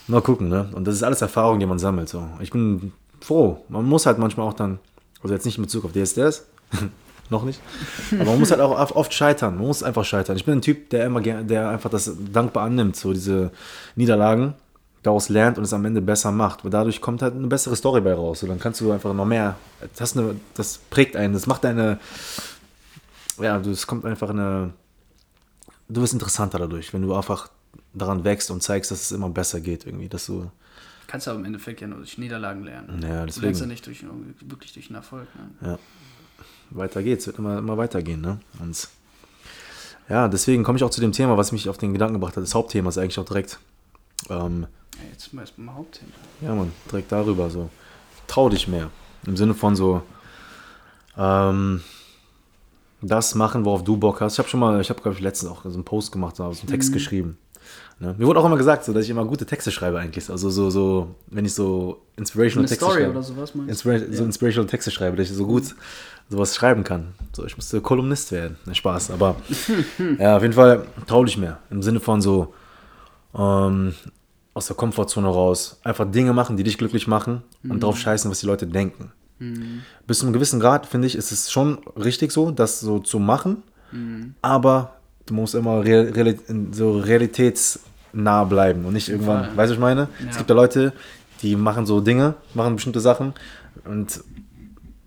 Mal 0.07 0.21
gucken, 0.21 0.49
ne? 0.49 0.69
Und 0.73 0.85
das 0.87 0.95
ist 0.95 1.03
alles 1.03 1.21
Erfahrung, 1.21 1.59
die 1.59 1.65
man 1.65 1.77
sammelt. 1.79 2.09
So. 2.09 2.27
Ich 2.39 2.51
bin 2.51 2.91
froh. 3.21 3.63
Man 3.69 3.85
muss 3.85 4.05
halt 4.05 4.17
manchmal 4.17 4.47
auch 4.47 4.53
dann, 4.53 4.79
also 5.21 5.33
jetzt 5.33 5.45
nicht 5.45 5.57
in 5.57 5.63
Bezug 5.63 5.85
auf 5.85 5.91
DSDS, 5.93 6.45
noch 7.29 7.43
nicht, 7.43 7.59
aber 8.11 8.25
man 8.25 8.39
muss 8.39 8.51
halt 8.51 8.61
auch 8.61 8.95
oft 8.95 9.13
scheitern. 9.13 9.55
Man 9.55 9.65
muss 9.67 9.81
einfach 9.83 10.05
scheitern. 10.05 10.35
Ich 10.37 10.45
bin 10.45 10.59
ein 10.59 10.61
Typ, 10.61 10.89
der 10.91 11.05
immer 11.05 11.21
gerne, 11.21 11.43
der 11.45 11.69
einfach 11.69 11.89
das 11.89 12.11
dankbar 12.31 12.65
annimmt, 12.65 12.95
so 12.95 13.13
diese 13.13 13.51
Niederlagen, 13.95 14.53
daraus 15.03 15.29
lernt 15.29 15.57
und 15.57 15.63
es 15.63 15.73
am 15.73 15.85
Ende 15.85 16.01
besser 16.01 16.31
macht. 16.31 16.63
Weil 16.63 16.71
dadurch 16.71 17.01
kommt 17.01 17.21
halt 17.21 17.33
eine 17.35 17.47
bessere 17.47 17.75
Story 17.75 18.01
bei 18.01 18.13
raus. 18.13 18.39
So, 18.41 18.47
dann 18.47 18.59
kannst 18.59 18.81
du 18.81 18.91
einfach 18.91 19.13
noch 19.13 19.25
mehr, 19.25 19.55
das, 19.97 20.15
eine, 20.17 20.35
das 20.55 20.79
prägt 20.89 21.15
einen, 21.15 21.33
das 21.33 21.45
macht 21.47 21.63
deine, 21.63 21.99
ja, 23.39 23.59
du- 23.59 23.71
es 23.71 23.85
kommt 23.87 24.05
einfach 24.05 24.29
eine, 24.29 24.73
du 25.89 26.01
wirst 26.01 26.13
interessanter 26.13 26.59
dadurch, 26.59 26.93
wenn 26.93 27.01
du 27.01 27.13
einfach 27.13 27.49
daran 27.93 28.23
wächst 28.23 28.51
und 28.51 28.61
zeigst, 28.61 28.91
dass 28.91 29.01
es 29.01 29.11
immer 29.11 29.29
besser 29.29 29.59
geht 29.61 29.85
irgendwie, 29.85 30.09
dass 30.09 30.25
du 30.25 30.49
Kannst 31.07 31.27
du 31.27 31.31
aber 31.31 31.39
im 31.39 31.45
Endeffekt 31.45 31.81
ja 31.81 31.87
nur 31.87 31.99
durch 31.99 32.17
Niederlagen 32.17 32.63
lernen. 32.63 32.99
Ja, 33.03 33.07
Du 33.07 33.07
lernst 33.09 33.37
deswegen. 33.37 33.57
ja 33.59 33.65
nicht 33.67 33.85
durch, 33.85 34.03
wirklich 34.41 34.73
durch 34.73 34.87
einen 34.87 34.95
Erfolg. 34.95 35.27
Ne? 35.61 35.67
Ja. 35.69 35.79
Weiter 36.71 37.01
geht's, 37.03 37.27
wird 37.27 37.37
immer, 37.39 37.57
immer 37.57 37.77
weitergehen, 37.77 38.21
ne? 38.21 38.39
Und 38.59 38.87
ja, 40.09 40.27
deswegen 40.27 40.63
komme 40.63 40.77
ich 40.77 40.83
auch 40.83 40.89
zu 40.89 41.01
dem 41.01 41.11
Thema, 41.11 41.37
was 41.37 41.51
mich 41.51 41.67
auf 41.69 41.77
den 41.77 41.93
Gedanken 41.93 42.15
gebracht 42.15 42.35
hat. 42.37 42.43
Das 42.43 42.53
Hauptthema 42.55 42.89
ist 42.89 42.97
eigentlich 42.97 43.17
auch 43.19 43.25
direkt, 43.25 43.59
ähm, 44.29 44.67
Ja, 44.97 44.99
jetzt 45.11 45.33
mal 45.33 45.41
erstmal 45.41 45.67
mal 45.67 45.75
Hauptthema. 45.75 46.11
ja 46.41 46.53
man, 46.53 46.71
direkt 46.91 47.11
darüber 47.11 47.49
so. 47.49 47.69
Trau 48.27 48.49
dich 48.49 48.67
mehr. 48.67 48.89
Im 49.25 49.35
Sinne 49.37 49.53
von 49.55 49.75
so, 49.75 50.01
ähm, 51.17 51.81
das 53.01 53.35
machen, 53.35 53.65
worauf 53.65 53.83
du 53.83 53.97
Bock 53.97 54.21
hast. 54.21 54.33
Ich 54.33 54.39
habe 54.39 54.49
schon 54.49 54.59
mal, 54.59 54.79
ich 54.81 54.89
habe 54.89 55.01
glaube 55.01 55.15
ich 55.17 55.21
letztens 55.23 55.51
auch 55.51 55.63
so 55.63 55.69
einen 55.69 55.83
Post 55.85 56.11
gemacht, 56.11 56.35
so 56.35 56.43
einen 56.43 56.53
Mhm. 56.53 56.67
Text 56.67 56.91
geschrieben. 56.93 57.37
Ne? 57.99 58.13
Mir 58.17 58.27
wurde 58.27 58.39
auch 58.39 58.45
immer 58.45 58.57
gesagt, 58.57 58.83
so, 58.83 58.93
dass 58.93 59.05
ich 59.05 59.09
immer 59.09 59.25
gute 59.25 59.45
Texte 59.45 59.71
schreibe 59.71 59.99
eigentlich. 59.99 60.29
Also 60.29 60.49
so, 60.49 60.69
so, 60.69 61.15
wenn 61.27 61.45
ich 61.45 61.53
so 61.53 62.01
inspirational 62.17 62.63
Eine 62.63 62.69
Texte 62.69 62.85
Story 62.85 63.01
schreibe. 63.01 63.11
oder 63.11 63.23
sowas 63.23 63.55
meinst? 63.55 63.69
Inspira 63.69 63.99
so 64.11 64.23
inspirational 64.25 64.69
Texte 64.69 64.91
schreibe, 64.91 65.17
dass 65.17 65.29
ich 65.29 65.35
so 65.35 65.45
gut 65.45 65.75
sowas 66.29 66.55
schreiben 66.55 66.83
kann. 66.83 67.13
So, 67.33 67.45
ich 67.45 67.55
musste 67.55 67.79
Kolumnist 67.81 68.31
werden. 68.31 68.57
Ne, 68.65 68.75
Spaß, 68.75 69.11
aber 69.11 69.37
ja, 70.19 70.35
auf 70.35 70.41
jeden 70.41 70.53
Fall 70.53 70.85
traulich 71.07 71.37
mehr. 71.37 71.59
Im 71.69 71.81
Sinne 71.81 71.99
von 71.99 72.21
so 72.21 72.53
ähm, 73.33 73.93
aus 74.53 74.67
der 74.67 74.75
Komfortzone 74.75 75.27
raus. 75.27 75.79
Einfach 75.83 76.09
Dinge 76.09 76.33
machen, 76.33 76.57
die 76.57 76.63
dich 76.63 76.77
glücklich 76.77 77.07
machen 77.07 77.43
und 77.67 77.83
drauf 77.83 77.97
scheißen, 77.97 78.29
was 78.29 78.39
die 78.39 78.45
Leute 78.45 78.67
denken. 78.67 79.11
Bis 80.07 80.19
zu 80.19 80.25
einem 80.25 80.33
gewissen 80.33 80.61
Grad, 80.61 80.85
finde 80.85 81.07
ich, 81.07 81.15
ist 81.15 81.33
es 81.33 81.51
schon 81.51 81.79
richtig 81.97 82.31
so, 82.31 82.51
das 82.51 82.79
so 82.79 82.99
zu 82.99 83.19
machen. 83.19 83.63
Aber 84.41 84.94
du 85.25 85.33
musst 85.33 85.55
immer 85.55 85.83
real, 85.83 86.09
real, 86.11 86.35
so 86.71 86.99
realitätsnah 86.99 88.43
bleiben 88.45 88.85
und 88.85 88.93
nicht 88.93 89.09
irgendwann, 89.09 89.45
Fall. 89.45 89.57
weißt 89.57 89.57
du, 89.57 89.61
was 89.61 89.71
ich 89.71 89.79
meine? 89.79 90.07
Es 90.19 90.25
Ja. 90.33 90.37
gibt 90.37 90.49
ja 90.49 90.55
Leute, 90.55 90.93
die 91.41 91.55
machen 91.55 91.85
so 91.85 91.99
Dinge, 92.01 92.35
machen 92.53 92.75
bestimmte 92.75 92.99
Sachen 92.99 93.33
und 93.85 94.21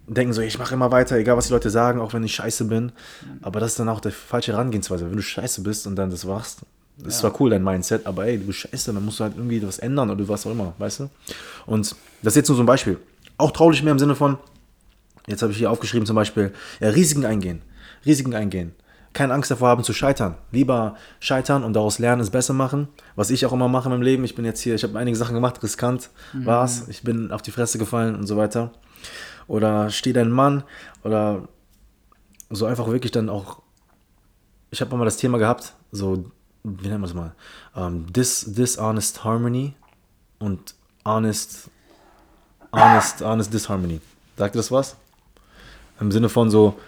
denken 0.06 0.32
so, 0.32 0.40
ich 0.40 0.58
mache 0.58 0.74
immer 0.74 0.90
weiter, 0.90 1.16
egal 1.16 1.36
was 1.36 1.46
die 1.48 1.52
Leute 1.52 1.70
sagen, 1.70 2.00
auch 2.00 2.12
wenn 2.14 2.22
ich 2.24 2.34
scheiße 2.34 2.64
bin. 2.64 2.92
Aber 3.42 3.60
das 3.60 3.72
ist 3.72 3.80
dann 3.80 3.88
auch 3.88 4.00
der 4.00 4.12
falsche 4.12 4.52
Herangehensweise. 4.52 5.04
Wenn 5.08 5.16
du 5.16 5.22
scheiße 5.22 5.60
bist 5.62 5.86
und 5.86 5.96
dann 5.96 6.10
das 6.10 6.24
machst, 6.24 6.60
das 6.98 7.14
ist 7.14 7.22
Ja. 7.22 7.28
zwar 7.30 7.40
cool, 7.40 7.50
dein 7.50 7.62
Mindset, 7.62 8.06
aber 8.06 8.26
ey, 8.26 8.38
du 8.38 8.46
bist 8.46 8.60
scheiße, 8.60 8.92
dann 8.92 9.04
musst 9.04 9.20
du 9.20 9.24
halt 9.24 9.34
irgendwie 9.36 9.62
was 9.66 9.78
ändern 9.78 10.10
oder 10.10 10.26
was 10.28 10.46
auch 10.46 10.50
immer, 10.52 10.72
weißt 10.78 11.00
du? 11.00 11.10
Und 11.66 11.94
das 12.22 12.32
ist 12.32 12.36
jetzt 12.36 12.48
nur 12.48 12.56
so 12.56 12.62
ein 12.62 12.66
Beispiel. 12.66 12.98
Auch 13.36 13.50
traulich 13.52 13.82
mehr 13.82 13.92
im 13.92 13.98
Sinne 13.98 14.14
von, 14.16 14.38
jetzt 15.26 15.42
habe 15.42 15.52
ich 15.52 15.58
hier 15.58 15.70
aufgeschrieben 15.70 16.06
zum 16.06 16.16
Beispiel, 16.16 16.52
ja, 16.80 16.88
Risiken 16.88 17.24
eingehen. 17.24 17.60
Risiken 18.06 18.34
eingehen. 18.34 18.72
Keine 19.12 19.34
Angst 19.34 19.50
davor 19.50 19.68
haben 19.68 19.82
zu 19.82 19.92
scheitern. 19.92 20.36
Lieber 20.52 20.96
scheitern 21.20 21.64
und 21.64 21.72
daraus 21.72 21.98
lernen, 21.98 22.20
es 22.20 22.30
besser 22.30 22.52
machen. 22.52 22.88
Was 23.16 23.30
ich 23.30 23.44
auch 23.46 23.52
immer 23.52 23.68
mache 23.68 23.86
in 23.86 23.92
meinem 23.92 24.02
Leben. 24.02 24.24
Ich 24.24 24.34
bin 24.34 24.44
jetzt 24.44 24.60
hier, 24.60 24.74
ich 24.74 24.82
habe 24.84 24.98
einige 24.98 25.16
Sachen 25.16 25.34
gemacht, 25.34 25.62
riskant 25.62 26.10
war's. 26.32 26.88
Ich 26.88 27.02
bin 27.02 27.32
auf 27.32 27.42
die 27.42 27.50
Fresse 27.50 27.78
gefallen 27.78 28.14
und 28.14 28.26
so 28.26 28.36
weiter. 28.36 28.72
Oder 29.46 29.90
steh 29.90 30.12
dein 30.12 30.30
Mann. 30.30 30.62
Oder 31.02 31.48
so 32.50 32.66
einfach 32.66 32.86
wirklich 32.88 33.12
dann 33.12 33.28
auch. 33.28 33.62
Ich 34.70 34.80
habe 34.80 34.94
mal 34.96 35.04
das 35.04 35.16
Thema 35.16 35.38
gehabt, 35.38 35.72
so, 35.92 36.30
wie 36.62 36.88
nennen 36.88 37.00
wir 37.00 37.06
es 37.06 37.14
mal? 37.14 37.34
Ähm, 37.74 38.06
dis, 38.12 38.44
dishonest 38.46 39.24
Harmony 39.24 39.74
und 40.38 40.74
honest, 41.04 41.70
honest, 42.72 43.22
honest 43.22 43.52
Disharmony. 43.52 44.00
Sagt 44.36 44.54
dir 44.54 44.58
das 44.58 44.70
was? 44.70 44.96
Im 46.00 46.12
Sinne 46.12 46.28
von 46.28 46.50
so, 46.50 46.78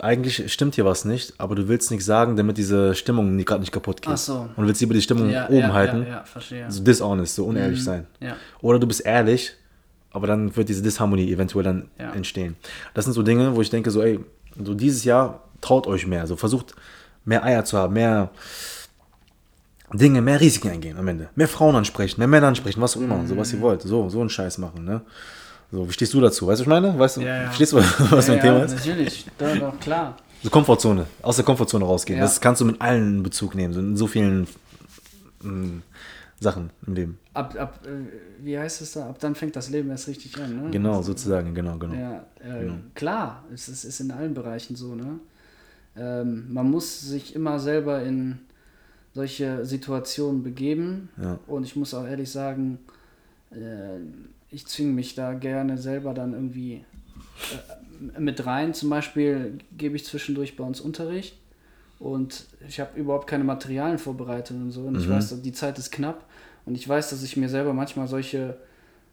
eigentlich 0.00 0.52
stimmt 0.52 0.74
hier 0.74 0.84
was 0.84 1.04
nicht, 1.04 1.34
aber 1.38 1.54
du 1.54 1.68
willst 1.68 1.90
nichts 1.90 2.06
sagen, 2.06 2.36
damit 2.36 2.58
diese 2.58 2.94
Stimmung 2.94 3.36
gerade 3.44 3.60
nicht 3.60 3.72
kaputt 3.72 4.02
geht. 4.02 4.12
Ach 4.12 4.16
so. 4.18 4.48
Und 4.56 4.66
willst 4.66 4.80
lieber 4.80 4.94
die 4.94 5.02
Stimmung 5.02 5.30
Ja, 5.30 5.46
oben 5.48 5.58
ja, 5.58 5.72
halten. 5.72 6.02
Ja, 6.02 6.08
ja, 6.08 6.24
verstehe. 6.24 6.70
So 6.70 6.82
dishonest, 6.82 7.34
so 7.34 7.44
unehrlich 7.46 7.82
sein. 7.82 8.06
Ja. 8.20 8.36
Oder 8.60 8.78
du 8.78 8.86
bist 8.86 9.04
ehrlich, 9.04 9.54
aber 10.10 10.26
dann 10.26 10.54
wird 10.56 10.68
diese 10.68 10.82
Disharmonie 10.82 11.30
eventuell 11.32 11.64
dann 11.64 11.88
Ja. 11.98 12.12
entstehen. 12.12 12.56
Das 12.94 13.04
sind 13.04 13.14
so 13.14 13.22
Dinge, 13.22 13.54
wo 13.54 13.60
ich 13.60 13.70
denke, 13.70 13.90
so, 13.90 14.02
ey, 14.02 14.20
so 14.62 14.74
dieses 14.74 15.04
Jahr 15.04 15.44
traut 15.60 15.86
euch 15.86 16.06
mehr. 16.06 16.26
So 16.26 16.36
versucht 16.36 16.74
mehr 17.24 17.44
Eier 17.44 17.64
zu 17.64 17.76
haben, 17.78 17.94
mehr 17.94 18.30
Dinge, 19.92 20.20
mehr 20.20 20.40
Risiken 20.40 20.68
eingehen 20.70 20.98
am 20.98 21.08
Ende. 21.08 21.30
Mehr 21.34 21.48
Frauen 21.48 21.74
ansprechen, 21.76 22.20
mehr 22.20 22.28
Männer 22.28 22.48
ansprechen, 22.48 22.80
was 22.80 22.96
auch 22.96 23.00
immer, 23.00 23.26
so 23.26 23.34
Mhm. 23.34 23.38
was 23.38 23.52
ihr 23.52 23.60
wollt. 23.60 23.82
So, 23.82 24.08
so 24.10 24.20
einen 24.20 24.28
Scheiß 24.30 24.58
machen, 24.58 24.84
ne? 24.84 25.00
So, 25.70 25.86
wie 25.86 25.92
stehst 25.92 26.14
du 26.14 26.20
dazu? 26.20 26.46
Weißt 26.46 26.60
du, 26.60 26.66
was 26.66 26.78
ich 26.78 26.82
meine? 26.82 26.98
Weißt 26.98 27.16
du, 27.18 27.20
Ja, 27.20 27.42
ja. 27.42 27.44
verstehst 27.46 27.72
du, 27.72 27.76
was 28.10 28.26
ja, 28.26 28.34
mein 28.34 28.42
Thema 28.42 28.58
ja, 28.58 28.64
ist? 28.64 28.74
Natürlich, 28.74 29.26
doch, 29.38 29.56
doch, 29.58 29.80
klar. 29.80 30.16
So 30.42 30.50
Komfortzone, 30.50 31.06
aus 31.20 31.36
der 31.36 31.44
Komfortzone 31.44 31.84
rausgehen. 31.84 32.20
Das 32.20 32.40
kannst 32.40 32.60
du 32.60 32.64
mit 32.64 32.80
allen 32.80 33.16
in 33.16 33.22
Bezug 33.22 33.54
nehmen, 33.54 33.74
so 33.74 33.80
in 33.80 33.96
so 33.96 34.06
vielen 34.06 34.46
mm, 35.42 35.82
Sachen 36.40 36.70
im 36.86 36.94
Leben. 36.94 37.18
Ab, 37.34 37.54
ab, 37.58 37.80
äh, 37.84 38.44
wie 38.44 38.58
heißt 38.58 38.80
es 38.80 38.92
da? 38.92 39.08
Ab 39.08 39.18
dann 39.18 39.34
fängt 39.34 39.56
das 39.56 39.68
Leben 39.68 39.90
erst 39.90 40.06
richtig 40.08 40.38
an, 40.38 40.62
ne? 40.62 40.70
Genau, 40.70 41.02
sozusagen, 41.02 41.54
genau, 41.54 41.76
genau. 41.76 41.94
Ja, 41.94 42.24
äh, 42.40 42.70
klar, 42.94 43.44
es 43.52 43.68
ist, 43.68 43.84
ist 43.84 44.00
in 44.00 44.10
allen 44.12 44.32
Bereichen 44.32 44.76
so, 44.76 44.94
ne? 44.94 45.18
Ähm, 45.96 46.52
man 46.52 46.70
muss 46.70 47.00
sich 47.00 47.34
immer 47.34 47.58
selber 47.58 48.02
in 48.02 48.38
solche 49.14 49.66
Situationen 49.66 50.44
begeben. 50.44 51.08
Und 51.48 51.64
ich 51.64 51.74
muss 51.74 51.92
auch 51.94 52.06
ehrlich 52.06 52.30
sagen, 52.30 52.78
äh, 53.50 53.98
ich 54.50 54.66
zwinge 54.66 54.92
mich 54.92 55.14
da 55.14 55.34
gerne 55.34 55.78
selber 55.78 56.14
dann 56.14 56.32
irgendwie 56.32 56.84
äh, 58.16 58.20
mit 58.20 58.46
rein. 58.46 58.74
Zum 58.74 58.90
Beispiel 58.90 59.58
gebe 59.76 59.96
ich 59.96 60.04
zwischendurch 60.04 60.56
bei 60.56 60.64
uns 60.64 60.80
Unterricht 60.80 61.36
und 61.98 62.46
ich 62.66 62.80
habe 62.80 62.98
überhaupt 62.98 63.26
keine 63.26 63.44
Materialien 63.44 63.98
vorbereitet 63.98 64.56
und 64.56 64.70
so. 64.70 64.82
Und 64.82 64.96
ich 64.98 65.08
weiß, 65.08 65.42
die 65.42 65.52
Zeit 65.52 65.78
ist 65.78 65.90
knapp 65.90 66.24
und 66.64 66.74
ich 66.74 66.88
weiß, 66.88 67.10
dass 67.10 67.22
ich 67.22 67.36
mir 67.36 67.48
selber 67.48 67.72
manchmal 67.72 68.08
solche, 68.08 68.56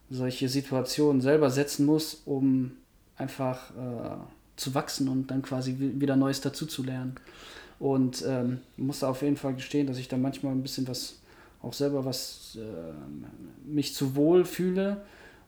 solche 0.10 0.50
Situationen 0.50 1.22
selber 1.22 1.50
setzen 1.50 1.86
muss, 1.86 2.22
um 2.26 2.72
einfach 3.18 3.72
äh, 3.72 4.18
zu 4.56 4.74
wachsen 4.76 5.10
und 5.10 5.32
dann 5.32 5.42
quasi 5.42 5.78
wi- 5.80 6.00
wieder 6.00 6.16
Neues 6.16 6.42
dazu 6.42 6.66
zu 6.66 6.84
lernen. 6.84 7.16
Und 7.80 8.24
ähm, 8.26 8.60
ich 8.78 8.84
muss 8.84 9.00
da 9.00 9.10
auf 9.10 9.22
jeden 9.22 9.36
Fall 9.36 9.54
gestehen, 9.56 9.88
dass 9.88 9.98
ich 9.98 10.08
da 10.08 10.16
manchmal 10.16 10.54
ein 10.54 10.62
bisschen 10.62 10.88
was, 10.88 11.16
auch 11.62 11.74
selber 11.74 12.06
was, 12.06 12.58
äh, 12.58 13.70
mich 13.70 13.94
zu 13.96 14.16
wohl 14.16 14.46
fühle 14.46 14.98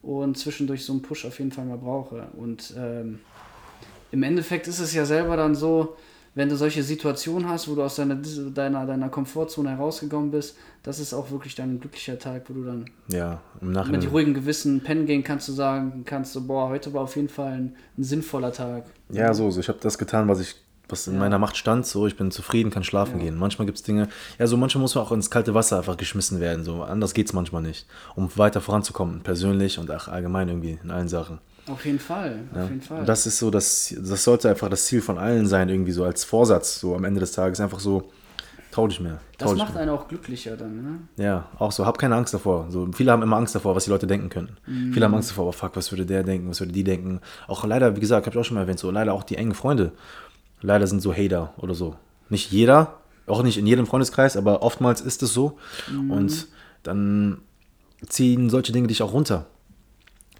und 0.01 0.37
zwischendurch 0.37 0.85
so 0.85 0.93
einen 0.93 1.01
Push 1.01 1.25
auf 1.25 1.39
jeden 1.39 1.51
Fall 1.51 1.65
mal 1.65 1.77
brauche. 1.77 2.27
Und 2.37 2.73
ähm, 2.77 3.19
im 4.11 4.23
Endeffekt 4.23 4.67
ist 4.67 4.79
es 4.79 4.93
ja 4.93 5.05
selber 5.05 5.37
dann 5.37 5.55
so, 5.55 5.95
wenn 6.37 6.49
du 6.49 6.55
solche 6.55 6.83
Situationen 6.83 7.49
hast, 7.49 7.67
wo 7.67 7.73
du 7.73 7.81
aus 7.81 7.95
deiner, 7.95 8.15
deiner, 8.15 8.85
deiner 8.85 9.09
Komfortzone 9.09 9.71
herausgekommen 9.71 10.29
bist, 10.29 10.55
das 10.83 10.99
ist 10.99 11.11
auch 11.11 11.31
wirklich 11.31 11.55
dann 11.55 11.73
ein 11.73 11.79
glücklicher 11.79 12.19
Tag, 12.19 12.43
wo 12.47 12.53
du 12.53 12.63
dann 12.63 12.85
Ja, 13.07 13.41
im 13.59 13.71
mit 13.71 14.11
ruhigem 14.11 14.35
Gewissen 14.35 14.81
pennen 14.81 15.07
gehen 15.07 15.23
kannst, 15.23 15.47
du 15.47 15.53
sagen 15.53 16.03
kannst, 16.05 16.33
so, 16.33 16.45
boah, 16.45 16.69
heute 16.69 16.93
war 16.93 17.01
auf 17.01 17.15
jeden 17.15 17.29
Fall 17.29 17.53
ein, 17.53 17.75
ein 17.97 18.03
sinnvoller 18.03 18.53
Tag. 18.53 18.85
Ja, 19.09 19.33
so, 19.33 19.49
so. 19.49 19.59
Ich 19.59 19.67
habe 19.67 19.79
das 19.81 19.97
getan, 19.97 20.27
was 20.27 20.39
ich, 20.39 20.55
was 20.89 21.07
in 21.07 21.13
Ja. 21.15 21.19
meiner 21.19 21.39
Macht 21.39 21.57
stand. 21.57 21.85
So, 21.85 22.07
ich 22.07 22.15
bin 22.17 22.31
zufrieden, 22.31 22.69
kann 22.71 22.83
schlafen 22.83 23.17
Ja. 23.19 23.25
gehen. 23.25 23.37
Manchmal 23.37 23.65
gibt 23.65 23.77
es 23.77 23.83
Dinge, 23.83 24.07
ja, 24.39 24.47
so 24.47 24.57
manchmal 24.57 24.81
muss 24.81 24.95
man 24.95 25.03
auch 25.03 25.11
ins 25.11 25.29
kalte 25.29 25.53
Wasser 25.53 25.77
einfach 25.77 25.97
geschmissen 25.97 26.39
werden. 26.39 26.63
So, 26.63 26.83
anders 26.83 27.13
geht's 27.13 27.33
manchmal 27.33 27.61
nicht, 27.61 27.85
um 28.15 28.29
weiter 28.37 28.61
voranzukommen, 28.61 29.21
persönlich 29.21 29.79
und 29.79 29.91
auch 29.91 30.07
allgemein 30.07 30.47
irgendwie 30.49 30.79
in 30.83 30.91
allen 30.91 31.07
Sachen. 31.09 31.39
Auf 31.69 31.85
jeden 31.85 31.99
Fall, 31.99 32.39
Ja. 32.55 32.63
auf 32.63 32.69
jeden 32.69 32.81
Fall. 32.81 32.99
Und 33.01 33.09
das 33.09 33.25
ist 33.27 33.37
so, 33.39 33.51
das, 33.51 33.93
das 33.99 34.23
sollte 34.23 34.49
einfach 34.49 34.69
das 34.69 34.85
Ziel 34.85 35.01
von 35.01 35.17
allen 35.17 35.47
sein, 35.47 35.67
irgendwie 35.67 35.91
so 35.91 36.03
als 36.05 36.23
Vorsatz, 36.23 36.79
so 36.79 36.95
am 36.95 37.03
Ende 37.03 37.19
des 37.19 37.33
Tages 37.33 37.59
einfach 37.59 37.79
so, 37.81 38.09
trau 38.71 38.87
dich 38.87 39.01
mehr. 39.01 39.19
Trau 39.37 39.47
das 39.47 39.53
dich 39.55 39.59
macht 39.63 39.73
mehr. 39.73 39.81
einen 39.81 39.91
auch 39.91 40.07
glücklicher 40.07 40.55
dann, 40.55 40.81
ne? 40.81 40.99
Ja, 41.23 41.47
auch 41.59 41.71
so, 41.73 41.85
hab 41.85 41.97
keine 41.97 42.15
Angst 42.15 42.33
davor. 42.33 42.67
So, 42.69 42.87
viele 42.93 43.11
haben 43.11 43.21
immer 43.21 43.35
Angst 43.35 43.53
davor, 43.53 43.75
was 43.75 43.83
die 43.83 43.89
Leute 43.89 44.07
denken 44.07 44.29
könnten. 44.29 44.55
Mhm. 44.65 44.93
Viele 44.93 45.05
haben 45.05 45.13
Angst 45.15 45.31
davor, 45.31 45.47
oh 45.47 45.51
fuck, 45.51 45.75
was 45.75 45.91
würde 45.91 46.05
der 46.05 46.23
denken, 46.23 46.49
was 46.49 46.61
würde 46.61 46.71
die 46.71 46.83
denken. 46.85 47.19
Auch 47.47 47.65
leider, 47.65 47.95
wie 47.97 47.99
gesagt, 47.99 48.27
habe 48.27 48.35
ich 48.35 48.39
auch 48.39 48.45
schon 48.45 48.55
mal 48.55 48.61
erwähnt, 48.61 48.79
so 48.79 48.89
leider 48.89 49.13
auch 49.13 49.23
die 49.23 49.35
engen 49.35 49.53
Freunde. 49.53 49.91
Leider 50.61 50.87
sind 50.87 51.01
so 51.01 51.13
Hater 51.13 51.53
oder 51.57 51.73
so. 51.73 51.95
Nicht 52.29 52.51
jeder, 52.51 52.97
auch 53.27 53.43
nicht 53.43 53.57
in 53.57 53.67
jedem 53.67 53.85
Freundeskreis, 53.85 54.37
aber 54.37 54.61
oftmals 54.63 55.01
ist 55.01 55.21
es 55.23 55.33
so. 55.33 55.57
Mhm. 55.91 56.11
Und 56.11 56.47
dann 56.83 57.41
ziehen 58.07 58.49
solche 58.49 58.71
Dinge 58.71 58.87
dich 58.87 59.01
auch 59.01 59.13
runter. 59.13 59.45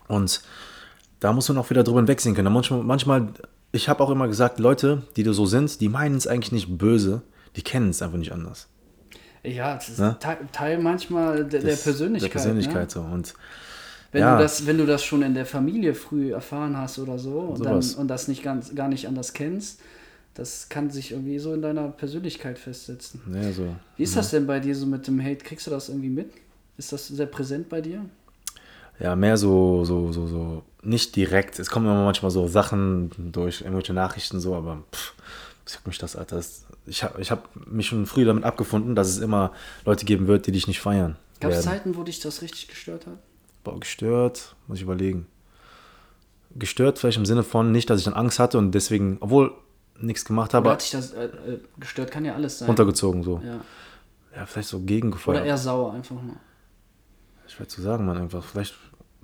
Und 0.08 0.42
da 1.20 1.34
muss 1.34 1.50
man 1.50 1.58
auch 1.58 1.70
wieder 1.70 1.84
drüber 1.84 2.00
hinwegsehen 2.00 2.36
können. 2.36 2.54
Manchmal, 2.54 2.84
manchmal 2.84 3.28
ich 3.72 3.90
habe 3.90 4.04
auch 4.04 4.10
immer 4.10 4.28
gesagt, 4.28 4.60
Leute, 4.60 5.04
die 5.16 5.24
da 5.24 5.34
so 5.34 5.46
sind, 5.46 5.82
die 5.82 5.90
meinen 5.90 6.16
es 6.16 6.28
eigentlich 6.28 6.52
nicht 6.52 6.78
böse, 6.78 7.22
die 7.56 7.62
kennen 7.62 7.90
es 7.90 8.02
einfach 8.02 8.18
nicht 8.18 8.32
anders. 8.32 8.68
Ja, 9.44 9.76
das 9.76 9.90
ist 9.90 10.00
Ne? 10.00 10.18
Teil, 10.52 10.80
manchmal 10.80 11.46
der, 11.46 11.62
der 11.62 11.76
Persönlichkeit. 11.76 12.30
Der 12.34 12.40
Persönlichkeit 12.40 12.88
Ne? 12.88 12.90
so. 12.90 13.02
Und 13.02 13.34
Wenn, 14.12 14.22
Ja. 14.22 14.38
du 14.38 14.44
das, 14.44 14.66
wenn 14.66 14.78
du 14.78 14.86
das 14.86 15.04
schon 15.04 15.22
in 15.22 15.34
der 15.34 15.46
Familie 15.46 15.94
früh 15.94 16.32
erfahren 16.32 16.78
hast 16.78 16.98
oder 16.98 17.20
so 17.20 17.40
und, 17.40 17.66
dann, 17.66 17.84
und 17.98 18.08
das 18.08 18.30
nicht 18.30 18.42
ganz, 18.42 18.74
gar 18.74 18.88
nicht 18.88 19.06
anders 19.08 19.34
kennst, 19.34 19.82
das 20.38 20.70
kann 20.70 20.92
sich 20.92 21.12
irgendwie 21.12 21.40
so 21.40 21.52
in 21.54 21.64
deiner 21.64 21.88
Persönlichkeit 21.90 22.60
festsetzen. 22.60 23.22
ja, 23.34 23.52
so. 23.52 23.76
Wie 23.96 24.04
ist 24.04 24.16
das 24.16 24.30
denn 24.30 24.46
bei 24.46 24.60
dir 24.60 24.76
so 24.76 24.86
mit 24.86 25.08
dem 25.08 25.20
Hate? 25.20 25.44
Kriegst 25.44 25.66
du 25.66 25.72
das 25.72 25.90
irgendwie 25.90 26.10
mit? 26.10 26.30
Ist 26.78 26.94
das 26.94 27.08
sehr 27.08 27.26
präsent 27.26 27.70
bei 27.70 27.82
dir? 27.82 28.06
Ja, 29.00 29.16
mehr 29.16 29.36
so, 29.38 29.84
so, 29.84 30.12
so, 30.12 30.28
so, 30.28 30.64
nicht 30.84 31.16
direkt. 31.16 31.58
Es 31.58 31.70
kommen 31.70 31.88
immer 31.88 32.04
manchmal 32.04 32.30
so 32.30 32.48
Sachen 32.48 33.10
durch 33.18 33.62
irgendwelche 33.62 33.94
Nachrichten 33.94 34.40
so, 34.40 34.54
aber 34.54 34.84
pff, 34.92 35.14
was 35.66 35.74
juckt 35.74 35.88
mich 35.88 35.98
das, 35.98 36.16
Alter? 36.16 36.40
Ich 36.86 37.04
habe 37.04 37.20
ich 37.20 37.32
hab 37.32 37.50
mich 37.66 37.88
schon 37.88 38.06
früh 38.06 38.24
damit 38.24 38.44
abgefunden, 38.44 38.94
dass 38.94 39.10
es 39.10 39.18
immer 39.18 39.52
Leute 39.86 40.06
geben 40.06 40.28
wird, 40.28 40.46
die 40.46 40.52
dich 40.52 40.68
nicht 40.68 40.80
feiern. 40.80 41.16
Gab 41.40 41.52
es. 41.52 41.64
Zeiten, 41.64 41.96
wo 41.96 42.04
dich 42.04 42.20
das 42.20 42.44
richtig 42.44 42.68
gestört 42.68 43.08
hat? 43.08 43.18
Boah, 43.64 43.80
gestört, 43.80 44.56
muss 44.68 44.78
ich 44.78 44.84
überlegen. 44.84 45.26
Gestört 46.56 47.00
vielleicht 47.00 47.18
im 47.18 47.26
Sinne 47.26 47.44
von 47.44 47.72
nicht, 47.72 47.90
dass 47.90 48.00
ich 48.00 48.06
dann 48.06 48.14
Angst 48.14 48.38
hatte 48.38 48.60
und 48.60 48.72
deswegen, 48.72 49.18
obwohl 49.20 49.52
nichts 50.00 50.26
gemacht 50.26 50.52
Oder 50.52 50.58
habe, 50.58 50.72
hat 50.72 50.82
dich 50.82 50.92
das 50.92 51.14
äh, 51.14 51.26
äh, 51.26 51.60
gestört? 51.80 52.12
Kann 52.12 52.26
ja 52.26 52.36
alles 52.36 52.60
sein. 52.60 52.68
runtergezogen 52.68 53.24
so. 53.24 53.42
Ja. 53.44 53.62
Ja, 54.36 54.46
vielleicht 54.46 54.70
so 54.70 54.78
Oder 54.78 54.86
gegengefeuert. 54.86 55.46
eher 55.46 55.58
sauer 55.58 55.94
einfach 55.94 56.22
nur. 56.22 56.36
Schwer 57.48 57.68
zu 57.68 57.82
sagen, 57.82 58.06
man, 58.06 58.18
einfach. 58.18 58.44
Vielleicht 58.44 58.76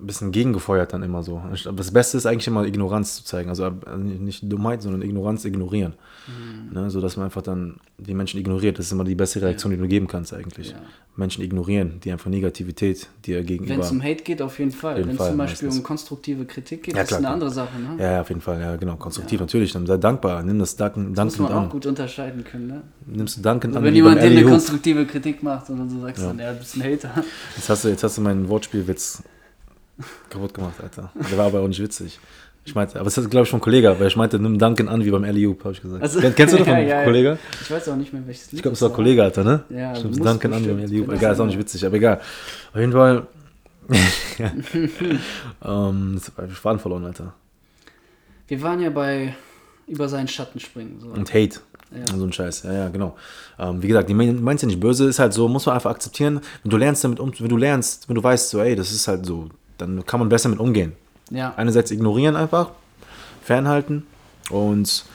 ein 0.03 0.07
bisschen 0.07 0.31
gegengefeuert 0.31 0.93
dann 0.93 1.01
immer 1.01 1.23
so. 1.23 1.37
Aber 1.65 1.77
das 1.77 1.91
Beste 1.91 2.17
ist 2.17 2.25
eigentlich 2.25 2.47
immer 2.47 2.65
Ignoranz 2.65 3.15
zu 3.15 3.23
zeigen. 3.23 3.49
Also 3.49 3.65
äh, 3.65 3.71
nicht 3.97 4.51
Dummheit, 4.51 4.81
sondern 4.81 5.01
Ignoranz 5.01 5.45
ignorieren. 5.45 5.93
Mhm. 6.27 6.73
Ne? 6.73 6.89
So 6.89 7.01
dass 7.01 7.15
man 7.17 7.25
einfach 7.25 7.41
dann 7.41 7.77
die 7.97 8.13
Menschen 8.13 8.39
ignoriert. 8.39 8.77
Das 8.77 8.87
ist 8.87 8.91
immer 8.91 9.03
die 9.05 9.15
beste 9.15 9.41
Reaktion, 9.41 9.71
die 9.71 9.77
du 9.77 9.87
geben 9.87 10.07
kannst 10.07 10.33
eigentlich. 10.33 10.71
Ja. 10.71 10.77
Menschen 11.15 11.43
ignorieren, 11.43 11.99
die 12.03 12.11
einfach 12.11 12.29
Negativität 12.29 13.07
dir 13.25 13.43
gegenüber. 13.43 13.75
Wenn 13.75 13.81
es 13.81 13.91
um 13.91 14.01
Hate 14.03 14.23
geht, 14.23 14.41
auf 14.41 14.57
jeden 14.59 14.71
Fall. 14.71 14.95
Wenn 15.05 15.11
es 15.11 15.17
zum 15.17 15.37
Beispiel 15.37 15.67
meistens. 15.67 15.77
um 15.77 15.83
konstruktive 15.83 16.45
Kritik 16.45 16.83
geht, 16.83 16.95
Ja, 16.95 17.03
ist 17.03 17.07
klar, 17.09 17.19
eine 17.19 17.25
klar. 17.25 17.33
andere 17.33 17.51
Sache. 17.51 17.79
Ne? 17.79 18.03
ja, 18.03 18.11
ja, 18.13 18.21
auf 18.21 18.29
jeden 18.29 18.41
Fall, 18.41 18.59
ja, 18.59 18.75
genau. 18.75 18.95
Konstruktiv 18.95 19.39
natürlich. 19.39 19.71
Dann 19.73 19.85
sei 19.85 19.97
dankbar. 19.97 20.41
Nimm 20.43 20.59
das 20.59 20.75
Danken, 20.75 21.09
Muss 21.09 21.15
dankend 21.15 21.39
man 21.39 21.51
auch 21.51 21.61
an. 21.63 21.69
gut 21.69 21.85
unterscheiden 21.85 22.43
können. 22.43 22.67
Ne? 22.67 22.81
Nimmst 23.05 23.37
du 23.37 23.41
dankend 23.41 23.73
So, 23.73 23.79
an. 23.79 23.85
wenn 23.85 23.93
jemand 23.95 24.21
dir 24.21 24.25
eine 24.27 24.43
konstruktive 24.43 25.05
Kritik 25.05 25.43
macht 25.43 25.69
und 25.69 25.77
dann 25.77 25.89
so 25.89 26.01
sagst, 26.01 26.23
dann, 26.23 26.39
ja, 26.39 26.51
du 26.51 26.59
bist 26.59 26.75
ein 26.77 26.83
Hater. 26.83 27.23
Jetzt 27.55 27.69
hast 27.69 27.83
du, 27.85 27.89
jetzt 27.89 28.03
hast 28.03 28.17
du 28.17 28.21
meinen 28.21 28.49
Wortspielwitz 28.49 29.21
kaputt 30.29 30.53
gemacht, 30.53 30.75
Alter. 30.81 31.11
Der 31.31 31.37
war 31.37 31.45
aber 31.47 31.59
auch 31.61 31.67
nicht 31.67 31.81
witzig. 31.81 32.19
Ich 32.65 32.73
meinte, 32.75 32.97
aber 32.97 33.07
es 33.07 33.17
ist, 33.17 33.29
glaube 33.29 33.43
ich, 33.43 33.49
von 33.49 33.59
Kollege, 33.59 33.93
weil 33.99 34.07
ich 34.07 34.15
meinte, 34.15 34.39
nimm 34.39 34.57
Danken 34.57 34.87
an 34.87 35.03
wie 35.03 35.11
beim 35.11 35.25
Alley-Oop, 35.25 35.63
habe 35.65 35.73
ich 35.73 35.81
gesagt. 35.81 36.01
Also- 36.01 36.19
Kenn- 36.21 36.33
Kennst 36.33 36.53
du 36.53 36.57
das 36.59 36.67
von 36.67 36.77
Ja, 36.77 36.81
ja, 36.83 36.99
ja. 36.99 37.03
Kollege? 37.03 37.37
Ich 37.61 37.69
weiß 37.71 37.89
auch 37.89 37.95
nicht 37.97 38.13
mehr, 38.13 38.25
welches 38.25 38.45
Lied 38.51 38.59
Ich 38.59 38.61
glaube, 38.61 38.75
es 38.75 38.81
war 38.81 38.89
Kollege, 38.91 39.21
Alter, 39.21 39.43
ne? 39.43 39.63
Ja, 39.69 39.93
Stimmt, 39.95 40.17
muss 40.17 40.25
Danken 40.25 40.53
an 40.53 40.63
wie 40.63 40.67
beim 40.69 40.77
bestimmt. 40.81 41.07
Kann 41.07 41.17
Egal, 41.17 41.29
das 41.29 41.31
ist 41.31 41.33
auch 41.33 41.37
sein, 41.37 41.47
nicht 41.47 41.59
witzig, 41.59 41.85
aber 41.85 41.95
egal. 41.97 42.21
Auf 42.73 42.79
jeden 42.79 42.91
Fall. 42.93 43.27
ähm, 45.65 46.21
ich 46.49 46.57
Faden 46.57 46.79
verloren, 46.79 47.05
Alter. 47.05 47.33
Wir 48.47 48.61
waren 48.61 48.79
ja 48.79 48.89
bei 48.89 49.35
über 49.87 50.07
seinen 50.07 50.27
Schatten 50.29 50.59
springen. 50.61 50.99
So. 51.01 51.07
Und 51.09 51.33
Hate. 51.33 51.59
Ja. 51.95 52.17
So 52.17 52.23
ein 52.23 52.33
Scheiß, 52.33 52.63
ja, 52.63 52.73
ja, 52.73 52.89
genau. 52.89 53.15
Ähm, 53.59 53.81
wie 53.83 53.87
gesagt, 53.87 54.09
die 54.09 54.13
meint 54.15 54.61
ja 54.61 54.67
nicht 54.67 54.79
böse, 54.79 55.07
ist 55.07 55.19
halt 55.19 55.31
so, 55.33 55.47
muss 55.47 55.65
man 55.67 55.75
einfach 55.75 55.91
akzeptieren. 55.91 56.39
Wenn 56.63 56.69
du 56.71 56.77
lernst 56.77 57.03
damit 57.03 57.19
um, 57.19 57.31
wenn 57.37 57.49
du 57.49 57.57
lernst, 57.57 58.07
wenn 58.09 58.15
du 58.15 58.23
weißt, 58.23 58.49
so, 58.49 58.59
ey, 58.61 58.75
das 58.75 58.91
ist 58.91 59.07
halt 59.07 59.25
so, 59.25 59.49
dann 59.77 60.05
kann 60.05 60.19
man 60.19 60.29
besser 60.29 60.49
mit 60.49 60.59
umgehen. 60.59 60.93
Ja. 61.29 61.53
Einerseits 61.55 61.91
ignorieren 61.91 62.35
einfach, 62.35 62.71
fernhalten 63.43 64.05
und 64.49 65.05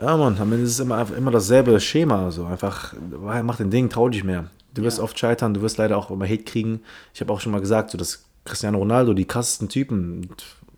ja, 0.00 0.16
Mann, 0.16 0.36
am 0.38 0.50
Ende 0.52 0.64
ist 0.64 0.72
es 0.72 0.80
immer, 0.80 1.06
immer 1.16 1.30
dasselbe 1.30 1.78
Schema. 1.78 2.30
So 2.30 2.44
einfach, 2.46 2.94
mach 3.42 3.56
dein 3.56 3.70
Ding, 3.70 3.88
trau 3.88 4.08
dich 4.08 4.24
mehr. 4.24 4.46
Du 4.74 4.82
wirst 4.82 4.98
Ja. 4.98 5.04
oft 5.04 5.18
scheitern, 5.18 5.54
du 5.54 5.60
wirst 5.62 5.76
leider 5.78 5.96
auch 5.98 6.10
immer 6.10 6.24
Hate 6.24 6.42
kriegen. 6.44 6.80
Ich 7.14 7.20
habe 7.20 7.32
auch 7.32 7.40
schon 7.40 7.52
mal 7.52 7.60
gesagt, 7.60 7.90
so 7.90 7.98
dass 7.98 8.24
Cristiano 8.44 8.78
Ronaldo, 8.78 9.12
die 9.12 9.26
krassesten 9.26 9.68
Typen, 9.68 10.28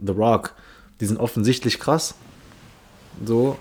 The 0.04 0.12
Rock, 0.12 0.54
die 1.00 1.06
sind 1.06 1.18
offensichtlich 1.18 1.78
krass. 1.78 2.14
So, 3.24 3.56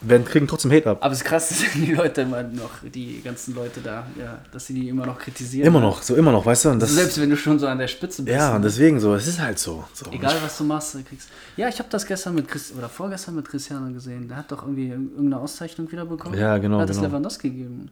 werden, 0.00 0.24
kriegen 0.24 0.46
trotzdem 0.46 0.70
Hate 0.70 0.90
ab. 0.90 0.98
Aber 1.00 1.12
es 1.12 1.20
ist 1.20 1.24
krass, 1.24 1.48
dass 1.50 1.58
die 1.74 1.92
Leute 1.92 2.22
immer 2.22 2.42
noch, 2.42 2.70
die 2.82 3.20
ganzen 3.22 3.54
Leute 3.54 3.80
da, 3.80 4.06
ja, 4.18 4.38
dass 4.52 4.66
sie 4.66 4.74
die 4.74 4.88
immer 4.88 5.06
noch 5.06 5.18
kritisieren. 5.18 5.66
Immer 5.66 5.80
noch, 5.80 6.02
so 6.02 6.14
immer 6.14 6.32
noch, 6.32 6.44
weißt 6.44 6.66
du? 6.66 6.70
Und 6.70 6.80
das, 6.80 6.92
selbst 6.92 7.20
wenn 7.20 7.30
du 7.30 7.36
schon 7.36 7.58
so 7.58 7.66
an 7.66 7.78
der 7.78 7.88
Spitze 7.88 8.22
bist. 8.22 8.36
ja, 8.36 8.54
und 8.54 8.62
ne? 8.62 8.66
deswegen 8.66 9.00
so, 9.00 9.14
es 9.14 9.26
ist 9.26 9.40
halt 9.40 9.58
so. 9.58 9.84
so. 9.92 10.10
Egal 10.10 10.36
was 10.42 10.56
du 10.58 10.64
machst, 10.64 10.94
du 10.94 11.02
kriegst. 11.02 11.28
Ja, 11.56 11.68
ich 11.68 11.78
habe 11.78 11.88
das 11.90 12.06
gestern 12.06 12.34
mit 12.34 12.48
Chris 12.48 12.72
oder 12.76 12.88
vorgestern 12.88 13.36
mit 13.36 13.48
Cristiano 13.48 13.92
gesehen. 13.92 14.28
Der 14.28 14.38
hat 14.38 14.50
doch 14.50 14.62
irgendwie 14.62 14.88
irgendeine 14.88 15.38
Auszeichnung 15.38 15.90
wieder 15.90 16.06
bekommen. 16.06 16.38
Ja, 16.38 16.58
genau, 16.58 16.80
hat 16.80 16.90
es 16.90 16.96
genau. 16.96 17.08
Lewandowski 17.08 17.50
gegeben. 17.50 17.90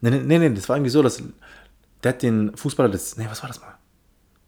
Nee, 0.00 0.10
nee, 0.10 0.18
nee, 0.18 0.38
nee, 0.38 0.54
das 0.54 0.68
war 0.68 0.76
irgendwie 0.76 0.90
so, 0.90 1.02
dass 1.02 1.22
der 2.02 2.12
hat 2.12 2.22
den 2.22 2.56
Fußballer 2.56 2.90
des. 2.90 3.16
Nee, 3.16 3.26
was 3.28 3.42
war 3.42 3.48
das 3.48 3.60
mal? 3.60 3.75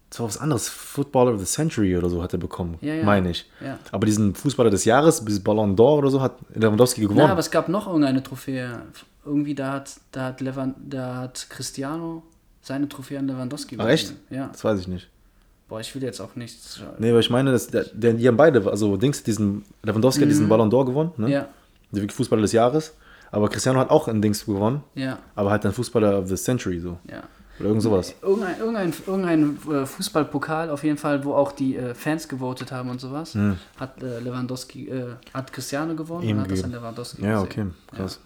Das 0.09 0.19
war 0.19 0.27
was 0.27 0.37
anderes. 0.37 0.67
Footballer 0.69 1.33
of 1.33 1.39
the 1.39 1.45
Century 1.45 1.95
oder 1.95 2.09
so 2.09 2.23
hat 2.23 2.33
er 2.33 2.39
bekommen, 2.39 2.77
Ja, 2.81 2.95
ja. 2.95 3.03
meine 3.03 3.29
ich. 3.29 3.49
Ja. 3.63 3.77
Aber 3.91 4.05
diesen 4.05 4.33
Fußballer 4.33 4.69
des 4.71 4.85
Jahres, 4.85 5.23
dieses 5.23 5.43
Ballon 5.43 5.75
d'Or 5.75 5.97
oder 5.99 6.09
so, 6.09 6.19
hat 6.21 6.33
Lewandowski 6.53 7.01
gewonnen. 7.01 7.19
Ja, 7.19 7.27
aber 7.27 7.39
es 7.41 7.51
gab 7.51 7.69
noch 7.69 7.85
irgendeine 7.87 8.23
Trophäe. 8.23 8.81
Irgendwie 9.25 9.53
da 9.53 9.73
hat, 9.73 9.91
da 10.11 10.25
hat, 10.25 10.41
Levan, 10.41 10.73
da 10.79 11.15
hat 11.17 11.45
Cristiano 11.49 12.23
seine 12.61 12.89
Trophäe 12.89 13.19
an 13.19 13.27
Lewandowski 13.27 13.75
Ach, 13.79 13.87
echt? 13.87 14.13
Ja. 14.31 14.47
Das 14.51 14.63
weiß 14.63 14.79
ich 14.79 14.87
nicht. 14.87 15.09
Boah, 15.67 15.79
ich 15.79 15.93
will 15.93 16.01
jetzt 16.01 16.19
auch 16.19 16.35
nichts. 16.35 16.81
Nee, 16.97 17.13
weil 17.13 17.19
ich 17.19 17.29
meine, 17.29 17.51
dass 17.51 17.67
der, 17.67 17.83
der, 17.93 18.13
die 18.13 18.27
haben 18.27 18.37
beide, 18.37 18.67
also 18.71 18.97
Dings, 18.97 19.21
diesen 19.21 19.63
Lewandowski 19.83 20.21
hat 20.23 20.29
diesen 20.29 20.49
Ballon 20.49 20.71
d'Or 20.71 20.85
gewonnen, 20.85 21.11
ne? 21.17 21.27
Mhm. 21.27 21.31
Ja, 21.31 21.47
Der 21.91 22.09
Fußballer 22.09 22.41
des 22.41 22.53
Jahres. 22.53 22.93
Aber 23.31 23.47
Cristiano 23.47 23.79
hat 23.79 23.91
auch 23.91 24.07
ein 24.07 24.23
Dings 24.23 24.43
gewonnen, 24.43 24.81
ja, 24.95 25.19
aber 25.35 25.51
halt 25.51 25.63
ein 25.63 25.71
Fußballer 25.71 26.17
of 26.17 26.27
the 26.29 26.35
Century 26.35 26.79
so. 26.79 26.97
ja. 27.07 27.21
Oder 27.59 27.67
irgend 27.69 27.83
sowas. 27.83 28.15
Irgendein, 28.21 28.59
irgendein, 28.59 28.93
irgendein 29.05 29.57
äh, 29.71 29.85
Fußballpokal 29.85 30.69
auf 30.69 30.83
jeden 30.83 30.97
Fall, 30.97 31.23
wo 31.25 31.33
auch 31.33 31.51
die 31.51 31.75
äh, 31.75 31.93
Fans 31.93 32.27
gewotet 32.27 32.71
haben 32.71 32.89
und 32.89 33.01
sowas, 33.01 33.37
hat 33.77 34.01
äh, 34.01 34.19
Lewandowski, 34.19 34.87
äh, 34.89 35.15
hat 35.33 35.51
Cristiano 35.51 35.95
gewonnen 35.95 36.23
Hm. 36.23 36.29
Ihm 36.29 36.37
und 36.37 36.43
hat 36.43 36.51
das 36.51 36.63
an. 36.63 36.71
Lewandowski 36.71 37.23
Ja, 37.23 37.41
okay, 37.41 37.47
gesehen. 37.47 37.73
krass. 37.95 38.19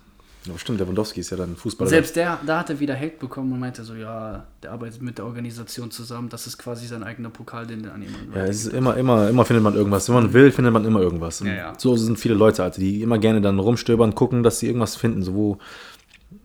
Ja. 0.45 0.57
stimmt, 0.57 0.79
Lewandowski 0.79 1.21
ist 1.21 1.29
ja 1.31 1.37
dann 1.37 1.55
Fußballer. 1.55 1.89
Selbst 1.89 2.15
der, 2.15 2.37
da 2.45 2.59
hat 2.59 2.69
er 2.69 2.79
wieder 2.79 2.95
Hate 2.95 3.17
bekommen 3.19 3.53
und 3.53 3.59
meinte 3.59 3.83
so, 3.83 3.95
ja, 3.95 4.43
der 4.61 4.71
arbeitet 4.71 5.01
mit 5.01 5.17
der 5.17 5.25
Organisation 5.25 5.89
zusammen, 5.89 6.29
das 6.29 6.45
ist 6.47 6.57
quasi 6.57 6.85
sein 6.85 7.03
eigener 7.03 7.29
Pokal, 7.29 7.65
den 7.65 7.85
er 7.85 7.93
an 7.93 8.01
jemanden 8.01 8.33
Ja, 8.35 8.43
es 8.45 8.65
ist 8.65 8.73
immer, 8.73 8.95
immer, 8.97 9.29
immer 9.29 9.45
findet 9.45 9.63
man 9.63 9.73
irgendwas. 9.73 10.07
Wenn 10.09 10.15
man 10.15 10.33
will, 10.33 10.51
findet 10.51 10.73
man 10.73 10.85
immer 10.85 11.01
irgendwas. 11.01 11.39
Ja, 11.39 11.53
ja. 11.53 11.73
So 11.77 11.95
sind 11.95 12.19
viele 12.19 12.35
Leute, 12.35 12.61
Alter, 12.61 12.79
die 12.79 13.01
immer 13.01 13.17
gerne 13.17 13.41
dann 13.41 13.57
rumstöbern, 13.57 14.15
gucken, 14.15 14.43
dass 14.43 14.59
sie 14.59 14.67
irgendwas 14.67 14.95
finden, 14.95 15.23
so 15.23 15.33
wo, 15.33 15.57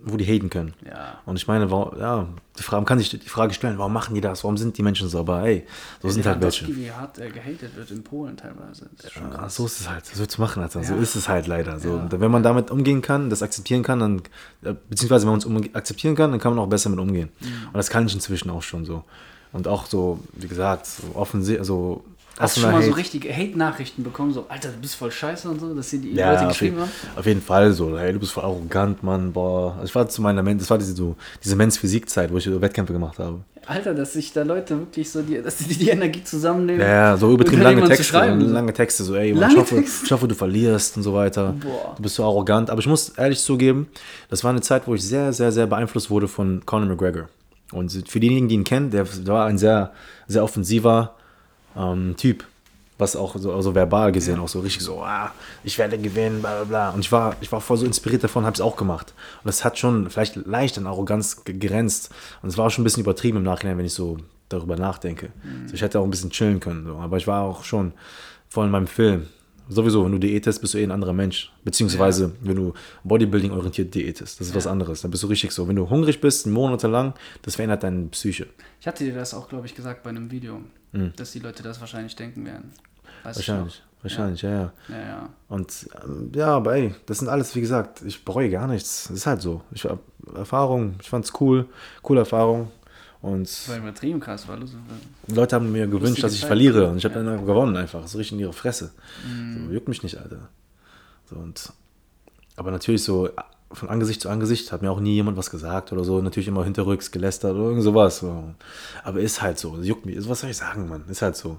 wo 0.05 0.16
die 0.16 0.24
haten 0.24 0.51
können. 0.51 0.74
Ja. 0.87 1.18
Und 1.27 1.37
ich 1.37 1.46
meine, 1.46 1.70
warum, 1.70 1.98
ja, 1.98 2.27
die 2.59 2.62
Frage, 2.62 2.81
man 2.81 2.87
kann 2.87 2.98
sich 2.98 3.11
die 3.11 3.29
Frage 3.29 3.55
stellen, 3.55 3.79
warum 3.79 3.92
machen 3.92 4.14
die 4.14 4.20
das? 4.20 4.44
Warum 4.44 4.57
sind 4.57 4.77
die 4.79 4.83
Menschen 4.83 5.09
so? 5.09 5.20
Aber 5.20 5.42
ey, 5.44 5.66
so 6.03 6.09
sind 6.09 6.27
halt 6.27 6.40
welche. 6.40 6.66
Wie 6.68 6.90
hart 6.90 7.18
er 7.18 7.31
gehatet 7.31 7.77
wird 7.77 7.90
in 7.90 8.03
Polen 8.03 8.37
teilweise. 8.37 8.88
Ist 8.96 9.14
Ja, 9.16 9.48
so 9.48 9.66
ist 9.66 9.81
es 9.81 9.88
halt. 9.88 10.05
Willst 10.14 10.38
du 10.38 10.42
machen, 10.42 10.62
Alter? 10.62 10.83
So 10.83 10.94
Ja. 10.94 11.01
ist 11.01 11.14
es 11.14 11.29
halt 11.29 11.46
leider. 11.46 11.79
So. 11.79 11.96
Ja. 11.96 12.09
Wenn 12.11 12.31
man 12.31 12.42
damit 12.42 12.70
umgehen 12.70 13.03
kann, 13.03 13.31
das 13.31 13.42
akzeptieren 13.42 13.83
kann, 13.83 13.98
dann, 14.01 14.22
äh, 14.62 14.74
beziehungsweise 14.88 15.27
wenn 15.27 15.33
man 15.33 15.38
es 15.38 15.44
um, 15.44 15.57
akzeptieren 15.74 16.14
kann, 16.16 16.31
dann 16.31 16.40
kann 16.40 16.55
man 16.55 16.64
auch 16.64 16.68
besser 16.68 16.90
mit 16.90 16.98
umgehen. 16.98 17.31
Mhm. 17.40 17.46
Und 17.68 17.77
das 17.77 17.90
kann 17.90 18.07
ich 18.07 18.14
inzwischen 18.14 18.51
auch 18.51 18.62
schon 18.62 18.85
so. 18.85 19.05
Und 19.53 19.66
auch 19.66 19.87
so, 19.87 20.20
wie 20.35 20.48
gesagt, 20.48 20.87
so 20.87 21.03
offensichtlich, 21.14 21.61
also 21.61 22.05
Hast 22.38 22.57
du 22.57 22.61
schon 22.61 22.72
mal 22.72 22.83
so 22.83 22.88
Hate. 22.90 22.96
richtige 22.98 23.33
Hate-Nachrichten 23.35 24.03
bekommen, 24.05 24.33
so, 24.33 24.46
Alter, 24.48 24.68
du 24.70 24.79
bist 24.81 24.94
voll 24.94 25.11
scheiße 25.11 25.48
und 25.48 25.61
so, 25.61 25.74
dass 25.74 25.90
sie 25.90 25.98
die 25.98 26.12
Ja, 26.14 26.31
Leute 26.33 26.42
auf 26.46 26.48
geschrieben 26.53 26.77
jeden, 26.77 26.83
haben? 26.88 27.18
auf 27.18 27.27
jeden 27.27 27.42
Fall 27.42 27.72
so. 27.72 27.98
Hey, 27.98 28.12
du 28.12 28.18
bist 28.20 28.33
voll 28.33 28.44
arrogant, 28.44 29.03
Mann. 29.03 29.33
Boah. 29.33 29.72
Also 29.74 29.85
ich 29.87 29.94
war 29.94 30.09
zu 30.09 30.22
meiner 30.22 30.42
das 30.55 30.70
war 30.70 30.79
diese, 30.79 30.94
so, 30.94 31.16
diese 31.42 31.57
Men's 31.57 31.77
Physik-Zeit, 31.79 32.33
wo 32.33 32.37
ich 32.38 32.44
so 32.44 32.61
Wettkämpfe 32.61 32.92
gemacht 32.92 33.18
habe. 33.18 33.40
Alter, 33.66 33.92
dass 33.92 34.14
sich 34.14 34.33
da 34.33 34.42
Leute 34.44 34.79
wirklich 34.79 35.11
so, 35.11 35.20
die, 35.20 35.42
dass 35.42 35.59
die 35.59 35.74
die 35.77 35.90
Energie 35.90 36.24
zusammennehmen. 36.24 36.81
Ja, 36.81 37.16
so 37.16 37.33
übertrieben 37.33 37.61
lange 37.62 37.83
Texte. 37.87 38.05
schreiben, 38.05 38.40
so. 38.40 38.53
lange 38.53 38.72
Texte, 38.72 39.05
so, 39.05 39.14
ey, 39.14 39.33
Lange 39.33 39.53
ich, 39.55 39.59
hoffe, 39.61 39.74
Texte? 39.77 40.07
ich 40.07 40.12
hoffe, 40.12 40.27
du 40.29 40.35
verlierst 40.35 40.96
und 40.96 41.03
so 41.03 41.12
weiter. 41.12 41.55
Boah. 41.61 41.94
Du 41.96 42.03
bist 42.03 42.14
so 42.14 42.24
arrogant. 42.24 42.70
Aber 42.70 42.81
ich 42.81 42.87
muss 42.87 43.11
ehrlich 43.11 43.40
zugeben, 43.40 43.88
das 44.31 44.42
war 44.44 44.51
eine 44.51 44.61
Zeit, 44.62 44.87
wo 44.87 44.94
ich 44.94 45.03
sehr, 45.05 45.33
sehr, 45.33 45.53
sehr 45.53 45.66
beeinflusst 45.66 46.09
wurde 46.09 46.29
von 46.29 46.62
Conor 46.64 46.88
McGregor. 46.88 47.29
Und 47.72 47.90
für 48.09 48.20
diejenigen, 48.20 48.48
die 48.48 48.55
ihn 48.55 48.64
kennen, 48.64 48.90
der, 48.90 49.05
der 49.05 49.35
war 49.35 49.46
ein 49.46 49.59
sehr, 49.59 49.92
sehr 50.27 50.42
offensiver 50.42 51.14
ähm, 51.76 52.14
Typ. 52.16 52.44
Was 53.00 53.14
auch 53.14 53.37
so 53.38 53.52
also 53.54 53.76
verbal 53.76 54.11
gesehen, 54.11 54.40
auch 54.40 54.48
so 54.48 54.59
richtig 54.59 54.83
so, 54.83 55.00
ah, 55.02 55.33
ich 55.62 55.78
werde 55.78 55.96
gewinnen, 55.98 56.40
bla 56.40 56.57
bla 56.57 56.64
bla. 56.64 56.90
Und 56.90 56.98
ich 56.98 57.12
war, 57.12 57.37
ich 57.40 57.52
war 57.52 57.61
voll 57.61 57.76
so 57.76 57.87
inspiriert 57.87 58.24
davon, 58.24 58.44
habe 58.44 58.54
es 58.54 58.61
auch 58.61 58.74
gemacht. 58.76 59.14
Und 59.44 59.46
das 59.46 59.64
hat 59.64 59.78
schon 59.78 60.11
vielleicht 60.11 60.35
leicht 60.35 60.76
an 60.78 60.88
Arroganz 60.88 61.44
ge- 61.44 61.57
grenzt. 61.57 62.11
Und 62.42 62.48
es 62.48 62.59
war 62.59 62.66
auch 62.66 62.70
schon 62.70 62.83
ein 62.83 62.85
bisschen 62.85 63.04
übertrieben 63.04 63.37
im 63.37 63.44
Nachhinein, 63.44 63.78
wenn 63.78 63.85
ich 63.85 63.92
so 63.94 64.18
darüber 64.48 64.74
nachdenke. 64.74 65.28
So, 65.66 65.74
ich 65.74 65.81
hätte 65.83 66.00
auch 66.00 66.04
ein 66.04 66.11
bisschen 66.11 66.31
chillen 66.31 66.59
können. 66.59 66.87
So. 66.87 66.96
Aber 66.96 67.18
ich 67.18 67.28
war 67.28 67.42
auch 67.44 67.62
schon 67.62 67.92
voll 68.48 68.66
in 68.66 68.72
meinem 68.72 68.88
Film. 68.88 69.28
Sowieso, 69.68 70.04
wenn 70.04 70.12
du 70.12 70.18
diätest, 70.18 70.61
bist 70.61 70.74
du 70.74 70.78
eh 70.78 70.83
ein 70.83 70.90
anderer 70.90 71.12
Mensch. 71.12 71.52
Beziehungsweise, 71.62 72.33
wenn 72.40 72.57
du 72.57 72.72
Bodybuilding-orientiert 73.04 73.94
diätest, 73.94 74.40
das 74.40 74.48
ist 74.48 74.57
was 74.57 74.66
anderes. 74.66 75.02
Dann 75.02 75.12
bist 75.12 75.22
du 75.22 75.28
richtig 75.28 75.52
so. 75.52 75.68
Wenn 75.68 75.76
du 75.76 75.88
hungrig 75.88 76.20
bist, 76.20 76.48
monatelang, 76.48 77.12
das 77.42 77.54
verändert 77.54 77.85
deine 77.85 78.07
Psyche. 78.07 78.46
Ich 78.81 78.88
hatte 78.88 79.04
dir 79.04 79.14
das 79.14 79.35
auch, 79.35 79.48
glaube 79.48 79.66
ich, 79.66 79.76
gesagt 79.76 80.02
bei 80.02 80.11
einem 80.11 80.33
Video, 80.33 80.62
dass 81.16 81.33
die 81.33 81.40
Leute 81.40 81.62
das 81.62 81.81
wahrscheinlich 81.81 82.16
denken 82.16 82.44
werden. 82.44 82.72
Hm. 82.72 83.24
Wahrscheinlich, 83.24 83.83
wahrscheinlich, 84.03 84.42
ja, 84.42 84.51
ja. 84.51 84.62
noch? 84.64 84.72
Ja, 84.88 84.98
ja. 84.98 85.29
Und 85.48 85.88
ähm, 86.05 86.33
ja, 86.35 86.46
aber 86.57 86.74
ey, 86.77 86.94
das 87.07 87.18
sind 87.18 87.29
alles, 87.29 87.55
wie 87.55 87.61
gesagt, 87.61 88.03
ich 88.03 88.24
bereue 88.24 88.48
gar 88.51 88.66
nichts. 88.66 89.05
Das 89.09 89.16
ist 89.18 89.27
halt 89.27 89.42
so. 89.42 89.62
Ich 89.72 89.85
hab 89.85 89.98
Erfahrung, 90.35 90.94
ich 91.01 91.09
fand's 91.09 91.33
cool, 91.40 91.66
coole 92.03 92.20
Erfahrung. 92.20 92.70
Und 93.20 93.42
Das 93.48 93.68
war 93.68 93.79
übertrieben 93.79 94.20
krass, 94.20 94.46
weil 94.46 94.64
so. 94.66 94.77
Leute 95.27 95.57
haben 95.57 95.72
mir 95.72 95.88
gewünscht, 95.88 96.22
dass 96.22 96.35
ich 96.35 96.40
Zeit. 96.40 96.46
verliere. 96.48 96.88
Und 96.88 96.98
ich 96.98 97.05
habe 97.05 97.16
Ja. 97.16 97.22
dann 97.24 97.44
gewonnen 97.44 97.77
einfach. 97.77 98.07
So 98.07 98.16
richtig 98.18 98.35
in 98.35 98.40
ihre 98.40 98.53
Fresse. 98.53 98.92
Mhm. 99.27 99.66
So, 99.66 99.72
juckt 99.74 99.88
mich 99.88 100.05
nicht, 100.05 100.16
Alter. 100.18 100.48
So, 101.29 101.35
und, 101.37 101.72
aber 102.55 102.70
natürlich 102.70 103.03
so 103.03 103.29
von 103.70 103.88
Angesicht 103.90 104.22
zu 104.22 104.31
Angesicht 104.31 104.72
hat 104.72 104.81
mir 104.83 104.90
auch 104.90 105.00
nie 105.00 105.14
jemand 105.14 105.37
was 105.37 105.50
gesagt 105.50 105.92
oder 105.92 106.02
so. 106.02 106.22
Natürlich 106.22 106.48
immer 106.48 106.64
hinterrücks 106.64 107.11
gelästert 107.11 107.54
oder 107.54 107.64
irgend 107.68 107.83
sowas. 107.85 108.18
So. 108.18 108.44
Aber 109.04 109.20
ist 109.20 109.42
halt 109.42 109.59
so. 109.59 109.76
Juckt 109.76 110.07
mich. 110.07 110.16
Was 110.28 110.40
soll 110.40 110.50
ich 110.50 110.57
sagen, 110.57 110.88
Mann? 110.88 111.04
Ist 111.09 111.22
halt 111.22 111.37
so. 111.37 111.59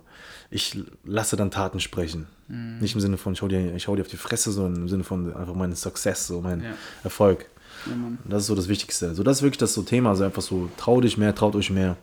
Ich 0.49 0.81
lasse 1.03 1.35
dann 1.35 1.51
Taten 1.51 1.79
sprechen. 1.79 2.27
Mhm. 2.47 2.79
Nicht 2.79 2.95
im 2.95 3.01
Sinne 3.01 3.17
von, 3.17 3.33
ich 3.33 3.39
schau, 3.39 3.47
dir, 3.47 3.75
ich 3.75 3.83
schau 3.83 3.95
dir 3.95 4.01
auf 4.01 4.07
die 4.07 4.17
Fresse, 4.17 4.51
sondern 4.51 4.83
im 4.83 4.89
Sinne 4.89 5.03
von 5.03 5.35
einfach 5.35 5.53
meinen 5.53 5.75
Success, 5.75 6.25
so 6.25 6.41
mein 6.41 6.63
Ja. 6.63 6.71
Erfolg. 7.03 7.45
Ja, 7.85 7.93
das 8.25 8.41
ist 8.41 8.47
so 8.47 8.55
das 8.55 8.67
Wichtigste. 8.67 9.13
So, 9.13 9.21
das 9.23 9.37
ist 9.37 9.43
wirklich 9.43 9.59
das 9.59 9.73
so 9.75 9.83
Thema. 9.83 10.09
Also 10.09 10.23
einfach 10.23 10.41
so, 10.41 10.69
trau 10.77 11.01
dich 11.01 11.17
mehr, 11.17 11.35
traut 11.35 11.55
euch 11.55 11.69
mehr. 11.69 11.95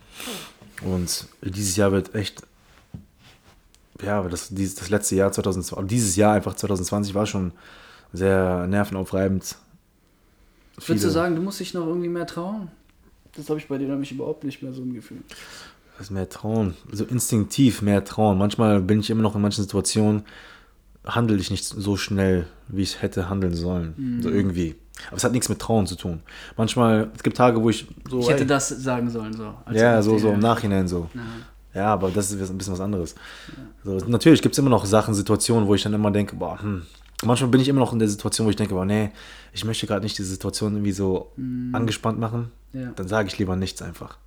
Und 0.83 1.27
dieses 1.43 1.75
Jahr 1.77 1.91
wird 1.91 2.15
echt, 2.15 2.43
ja, 4.03 4.23
das, 4.23 4.51
dieses, 4.51 4.77
das 4.77 4.89
letzte 4.91 5.17
Jahr 5.17 5.33
2020, 5.33 5.89
dieses 5.89 6.17
Jahr 6.17 6.35
einfach 6.35 6.55
2020 6.55 7.15
war 7.15 7.27
schon 7.27 7.53
sehr 8.13 8.67
nervenaufreibend. 8.69 9.57
Würdest 10.85 11.05
du 11.05 11.11
sagen, 11.11 11.35
du 11.37 11.43
musst 11.43 11.61
dich 11.61 11.75
noch 11.75 11.87
irgendwie 11.87 12.09
mehr 12.09 12.27
trauen? 12.27 12.69
Das 13.35 13.49
habe 13.49 13.59
ich 13.59 13.69
bei 13.69 13.79
dir 13.79 13.89
nämlich 13.89 14.13
überhaupt 14.13 14.45
nicht 14.45 14.63
mehr 14.63 14.73
so 14.73 14.83
ein 14.83 14.95
Gefühl. 14.95 15.19
Was 15.99 16.11
mehr 16.11 16.29
trauen? 16.29 16.75
So 16.93 17.05
instinktiv 17.05 17.83
mehr 17.83 18.05
trauen. 18.05 18.39
Manchmal 18.39 18.81
bin 18.81 19.01
ich 19.01 19.11
immer 19.11 19.23
noch 19.23 19.35
in 19.35 19.43
manchen 19.43 19.63
Situationen, 19.63 20.23
handle 21.05 21.37
ich 21.37 21.51
nicht 21.51 21.65
so 21.65 21.97
schnell, 21.97 22.47
wie 22.69 22.83
ich 22.83 23.01
hätte 23.01 23.29
handeln 23.29 23.55
sollen. 23.55 23.95
Mhm. 23.97 24.23
So 24.23 24.31
irgendwie. 24.31 24.77
Aber 25.09 25.17
es 25.17 25.25
hat 25.25 25.33
nichts 25.33 25.49
mit 25.49 25.59
Trauen 25.59 25.87
zu 25.87 25.97
tun. 25.97 26.21
Manchmal, 26.57 27.11
es 27.15 27.23
gibt 27.23 27.37
Tage, 27.37 27.63
wo 27.63 27.71
ich 27.71 27.87
so. 28.09 28.21
Ich 28.21 28.29
hätte 28.29 28.43
ey, 28.43 28.47
das 28.47 28.69
sagen 28.69 29.11
sollen, 29.11 29.35
so. 29.35 29.55
ja, 29.73 30.03
so, 30.03 30.19
so 30.19 30.33
im 30.33 30.41
Nachhinein 30.41 30.89
so. 30.89 31.09
Ja. 31.15 31.21
Ja, 31.75 31.93
aber 31.93 32.11
das 32.11 32.33
ist 32.33 32.51
ein 32.51 32.57
bisschen 32.57 32.73
was 32.73 32.81
anderes. 32.81 33.15
So, 33.85 33.99
natürlich 34.07 34.41
gibt 34.41 34.55
es 34.55 34.59
immer 34.59 34.71
noch 34.71 34.87
Sachen, 34.87 35.13
Situationen, 35.13 35.69
wo 35.69 35.75
ich 35.75 35.83
dann 35.83 35.93
immer 35.93 36.11
denke, 36.11 36.35
boah, 36.35 36.61
hm. 36.61 36.83
Manchmal 37.25 37.51
bin 37.51 37.61
ich 37.61 37.69
immer 37.69 37.81
noch 37.81 37.93
in 37.93 37.99
der 37.99 38.09
Situation, 38.09 38.47
wo 38.47 38.51
ich 38.51 38.57
denke, 38.57 38.75
boah, 38.75 38.85
nee, 38.85 39.11
ich 39.53 39.65
möchte 39.65 39.87
gerade 39.87 40.03
nicht 40.05 40.19
diese 40.19 40.29
Situation 40.29 40.75
irgendwie 40.75 40.93
so 40.93 41.33
angespannt 41.73 42.19
machen. 42.19 42.51
Ja. 42.73 42.91
Dann 42.95 43.09
sage 43.09 43.29
ich 43.29 43.39
lieber 43.39 43.57
nichts 43.57 43.81
einfach. 43.83 44.19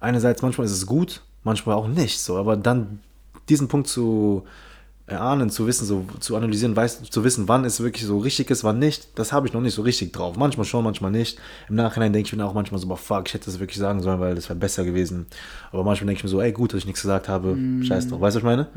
Einerseits, 0.00 0.42
manchmal 0.42 0.66
ist 0.66 0.72
es 0.72 0.86
gut, 0.86 1.22
manchmal 1.42 1.76
auch 1.76 1.88
nicht. 1.88 2.20
So, 2.20 2.36
aber 2.36 2.56
dann 2.56 3.00
diesen 3.48 3.68
Punkt 3.68 3.88
zu 3.88 4.44
erahnen, 5.06 5.50
zu 5.50 5.66
wissen, 5.66 5.84
so 5.84 6.06
zu 6.18 6.34
analysieren, 6.34 6.74
weiß, 6.74 7.02
zu 7.02 7.24
wissen, 7.24 7.46
wann 7.46 7.64
es 7.64 7.80
wirklich 7.80 8.06
so 8.06 8.18
richtig 8.18 8.50
ist, 8.50 8.64
wann 8.64 8.78
nicht, 8.78 9.18
das 9.18 9.32
habe 9.32 9.46
ich 9.46 9.52
noch 9.52 9.60
nicht 9.60 9.74
so 9.74 9.82
richtig 9.82 10.12
drauf. 10.12 10.36
Manchmal 10.36 10.64
schon, 10.64 10.82
manchmal 10.82 11.10
nicht. 11.10 11.38
Im 11.68 11.74
Nachhinein 11.74 12.12
denke 12.12 12.26
ich 12.26 12.36
mir 12.36 12.44
auch 12.44 12.54
manchmal 12.54 12.80
so, 12.80 12.88
boah, 12.88 12.96
fuck, 12.96 13.28
ich 13.28 13.34
hätte 13.34 13.46
das 13.46 13.60
wirklich 13.60 13.78
sagen 13.78 14.00
sollen, 14.00 14.18
weil 14.18 14.34
das 14.34 14.48
wäre 14.48 14.58
besser 14.58 14.84
gewesen. 14.84 15.26
Aber 15.72 15.84
manchmal 15.84 16.06
denke 16.06 16.20
ich 16.20 16.24
mir 16.24 16.30
so, 16.30 16.40
ey, 16.40 16.52
gut, 16.52 16.72
dass 16.72 16.78
ich 16.78 16.86
nichts 16.86 17.02
gesagt 17.02 17.28
habe, 17.28 17.56
scheiß 17.82 18.08
drauf. 18.08 18.20
Weißt 18.20 18.36
du, 18.36 18.42
was 18.42 18.42
ich 18.42 18.42
meine? 18.42 18.68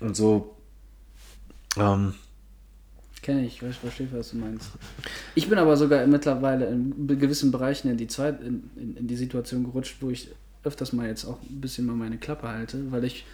Und 0.00 0.16
so, 0.16 0.56
ähm, 1.76 2.14
Kenne 3.24 3.46
ich, 3.46 3.62
ich 3.62 3.76
verstehe, 3.78 4.06
was 4.12 4.32
du 4.32 4.36
meinst. 4.36 4.68
Ich 5.34 5.48
bin 5.48 5.56
aber 5.56 5.78
sogar 5.78 6.06
mittlerweile 6.06 6.66
in 6.66 7.06
gewissen 7.08 7.50
Bereichen 7.50 7.88
in 7.88 7.96
die, 7.96 8.06
Zeit, 8.06 8.42
in, 8.42 8.68
in, 8.76 8.96
in 8.98 9.06
die 9.06 9.16
Situation 9.16 9.64
gerutscht, 9.64 9.96
wo 10.00 10.10
ich 10.10 10.28
öfters 10.62 10.92
mal 10.92 11.08
jetzt 11.08 11.24
auch 11.24 11.38
ein 11.40 11.58
bisschen 11.58 11.86
mal 11.86 11.94
meine 11.96 12.18
Klappe 12.18 12.48
halte, 12.48 12.92
weil 12.92 13.04
ich, 13.04 13.24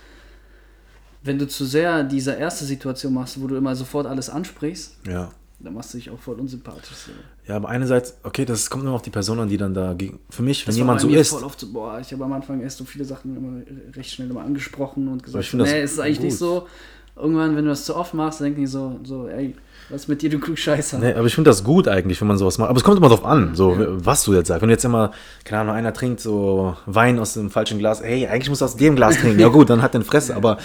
wenn 1.25 1.41
du 1.41 1.49
zu 1.49 1.65
sehr 1.65 2.05
diese 2.05 2.35
erste 2.35 2.65
Situation 2.67 3.15
machst, 3.15 3.41
wo 3.41 3.49
du 3.49 3.57
immer 3.57 3.75
sofort 3.75 4.07
alles 4.07 4.31
ansprichst, 4.31 4.97
ja. 5.09 5.33
dann 5.59 5.75
machst 5.75 5.93
du 5.93 5.99
dich 5.99 6.09
auch 6.11 6.21
voll 6.21 6.39
unsympathisch. 6.39 7.11
Ja, 7.49 7.57
aber 7.57 7.69
einerseits, 7.69 8.17
okay, 8.23 8.45
das 8.45 8.71
kommt 8.71 8.85
immer 8.85 8.93
auf 8.93 9.03
die 9.03 9.11
Person 9.11 9.41
an, 9.41 9.49
die 9.49 9.57
dann 9.57 9.75
da 9.75 9.95
gegen. 9.95 10.21
Für 10.31 10.45
mich, 10.45 10.65
wenn 10.65 10.73
Das 10.73 10.77
war 10.77 10.83
jemand 10.83 11.01
so 11.01 11.09
ist, 11.09 11.31
Voll 11.31 11.43
oft 11.43 11.59
so, 11.59 11.73
boah, 11.73 11.99
ich 11.99 12.13
habe 12.13 12.25
am 12.25 12.33
Anfang 12.33 12.61
erst 12.61 12.79
so 12.79 12.85
viele 12.85 13.05
Sachen 13.05 13.37
immer 13.37 13.97
recht 13.97 14.13
schnell 14.13 14.31
immer 14.31 14.43
angesprochen 14.43 15.09
und 15.09 15.25
gesagt, 15.25 15.53
nee, 15.55 15.83
ist 15.83 15.99
eigentlich 15.99 16.19
gut. 16.19 16.25
nicht 16.27 16.39
so. 16.39 16.69
Irgendwann, 17.17 17.57
wenn 17.57 17.65
du 17.65 17.71
das 17.71 17.85
zu 17.85 17.97
oft 17.97 18.15
machst, 18.15 18.41
denken 18.41 18.61
die 18.61 18.67
so, 18.67 19.01
so, 19.03 19.29
ey, 19.29 19.55
was 19.91 20.09
mit 20.09 20.23
dir, 20.23 20.31
du 20.31 20.39
Klugscheißer? 20.39 20.99
Nee, 20.99 21.15
aber 21.15 21.27
ich 21.27 21.35
finde 21.35 21.51
das 21.51 21.65
gut 21.65 21.89
eigentlich, 21.89 22.21
wenn 22.21 22.29
man 22.29 22.39
sowas 22.39 22.59
macht. 22.59 22.71
Aber 22.71 22.79
es 22.79 22.85
kommt 22.85 22.99
immer 22.99 23.09
drauf 23.09 23.25
an, 23.25 23.55
so 23.55 23.75
was 23.79 24.23
du 24.25 24.35
jetzt 24.35 24.49
sagst. 24.49 24.63
Wenn 24.63 24.69
du 24.69 24.75
jetzt 24.75 24.85
immer, 24.85 25.13
keine 25.45 25.63
Ahnung, 25.63 25.75
einer 25.75 25.93
trinkt 25.93 26.21
so 26.21 26.77
Wein 26.87 27.19
aus 27.19 27.35
dem 27.35 27.51
falschen 27.51 27.79
Glas, 27.79 28.03
hey, 28.03 28.27
eigentlich 28.27 28.49
musst 28.49 28.61
du 28.61 28.65
aus 28.67 28.77
dem 28.77 28.97
Glas 28.97 29.17
trinken. 29.19 29.41
Ja 29.41 29.49
gut, 29.49 29.69
dann 29.69 29.83
hat 29.83 29.95
den 29.95 30.05
Fresse. 30.05 30.37
Aber 30.37 30.59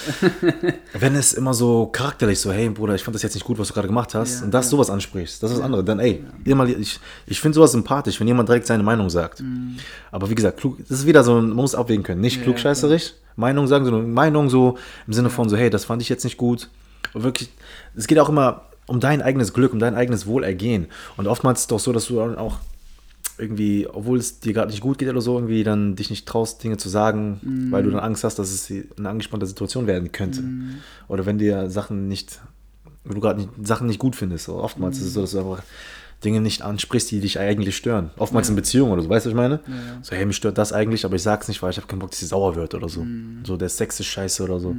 wenn 0.94 1.16
es 1.16 1.34
immer 1.34 1.54
so 1.54 1.88
charakterlich 1.88 2.40
so, 2.40 2.52
hey 2.52 2.70
Bruder, 2.70 2.96
ich 2.96 3.04
fand 3.04 3.16
das 3.16 3.24
jetzt 3.24 3.34
nicht 3.34 3.46
gut, 3.46 3.58
was 3.58 3.70
du 3.70 3.74
gerade 3.74 3.88
gemacht 3.88 4.14
hast, 4.14 4.40
Ja, 4.40 4.46
und 4.46 4.54
das 4.54 4.66
ja. 4.68 4.72
sowas 4.72 4.90
ansprichst, 4.90 5.42
das 5.42 5.52
ist 5.52 5.58
das 5.58 5.66
andere. 5.66 5.84
Dann 5.84 6.00
ey, 6.00 6.24
immer, 6.44 6.68
ich, 6.68 7.00
ich 7.26 7.40
finde 7.40 7.56
sowas 7.56 7.72
sympathisch, 7.72 8.20
wenn 8.20 8.28
jemand 8.28 8.48
direkt 8.50 8.68
seine 8.68 8.84
Meinung 8.84 9.10
sagt. 9.10 9.44
Aber 10.12 10.30
wie 10.30 10.36
gesagt, 10.36 10.60
klug, 10.60 10.78
das 10.88 11.00
ist 11.00 11.06
wieder 11.08 11.24
so, 11.24 11.34
man 11.36 11.50
muss 11.52 11.74
abwägen 11.74 12.04
können. 12.04 12.22
Nicht 12.22 12.36
Mhm. 12.38 12.42
Ja, 12.42 12.44
klugscheißerisch, 12.46 13.14
Meinung 13.36 13.68
sagen, 13.68 13.86
sondern 13.86 14.12
Meinung 14.12 14.50
so 14.50 14.78
im 15.08 15.14
Sinne 15.14 15.30
von 15.30 15.50
so, 15.50 15.58
hey, 15.58 15.70
das 15.70 15.86
fand 15.86 16.02
ich 16.02 16.10
jetzt 16.10 16.24
nicht 16.24 16.38
gut. 16.38 16.70
Und 17.14 17.24
wirklich, 17.24 17.50
es 17.96 18.08
geht 18.08 18.20
auch 18.20 18.30
immer 18.30 18.62
um 18.88 19.00
dein 19.00 19.22
eigenes 19.22 19.54
Glück, 19.54 19.74
um 19.74 19.80
dein 19.80 19.96
eigenes 19.96 20.28
Wohlergehen. 20.28 20.88
Und 21.18 21.28
oftmals 21.28 21.60
ist 21.60 21.64
es 21.64 21.68
doch 21.68 21.80
so, 21.80 21.94
dass 21.94 22.08
du 22.08 22.18
dann 22.18 22.38
auch 22.38 22.60
irgendwie, 23.38 23.88
obwohl 23.88 24.18
es 24.18 24.40
dir 24.40 24.54
gerade 24.54 24.72
nicht 24.72 24.82
gut 24.82 24.98
geht 24.98 25.10
oder 25.10 25.22
so, 25.22 25.36
irgendwie 25.36 25.64
dann 25.64 25.96
dich 25.96 26.10
nicht 26.10 26.26
traust, 26.26 26.64
Dinge 26.64 26.78
zu 26.78 26.88
sagen, 26.88 27.68
weil 27.70 27.84
du 27.84 27.92
dann 27.92 28.00
Angst 28.00 28.24
hast, 28.24 28.40
dass 28.40 28.50
es 28.50 28.72
eine 28.98 29.10
angespannte 29.10 29.46
Situation 29.46 29.88
werden 29.88 30.12
könnte. 30.12 30.44
Oder 31.08 31.26
wenn 31.26 31.38
dir 31.38 31.70
Sachen 31.70 32.08
nicht, 32.08 32.40
wenn 33.04 33.16
du 33.16 33.22
gerade 33.22 33.48
Sachen 33.62 33.88
nicht 33.88 34.00
gut 34.00 34.16
findest. 34.16 34.46
So, 34.46 34.56
oftmals 34.56 35.00
ist 35.00 35.08
es 35.08 35.14
so, 35.14 35.22
dass 35.22 35.32
du 35.32 35.40
einfach 35.40 35.64
Dinge 36.24 36.42
nicht 36.42 36.62
ansprichst, 36.64 37.12
die 37.12 37.20
dich 37.20 37.40
eigentlich 37.40 37.76
stören. 37.76 38.10
Oftmals 38.18 38.50
in 38.50 38.56
Beziehungen 38.56 38.92
oder 38.94 39.02
so, 39.04 39.10
weißt 39.10 39.26
du, 39.26 39.30
was 39.30 39.34
ich 39.34 39.36
meine? 39.36 39.60
So, 40.02 40.16
hey, 40.16 40.26
mich 40.26 40.38
stört 40.38 40.58
das 40.58 40.74
eigentlich, 40.74 41.06
aber 41.06 41.16
ich 41.16 41.22
sag's 41.22 41.48
nicht, 41.48 41.62
weil 41.62 41.70
ich 41.72 41.78
habe 41.78 41.86
keinen 41.88 42.00
Bock, 42.00 42.10
dass 42.12 42.20
sie 42.20 42.26
sauer 42.26 42.56
wird 42.56 42.74
oder 42.74 42.90
so. 42.90 43.06
So, 43.46 43.58
der 43.58 43.70
Sex 43.70 44.00
ist 44.00 44.08
scheiße 44.08 44.44
oder 44.44 44.60
so. 44.60 44.76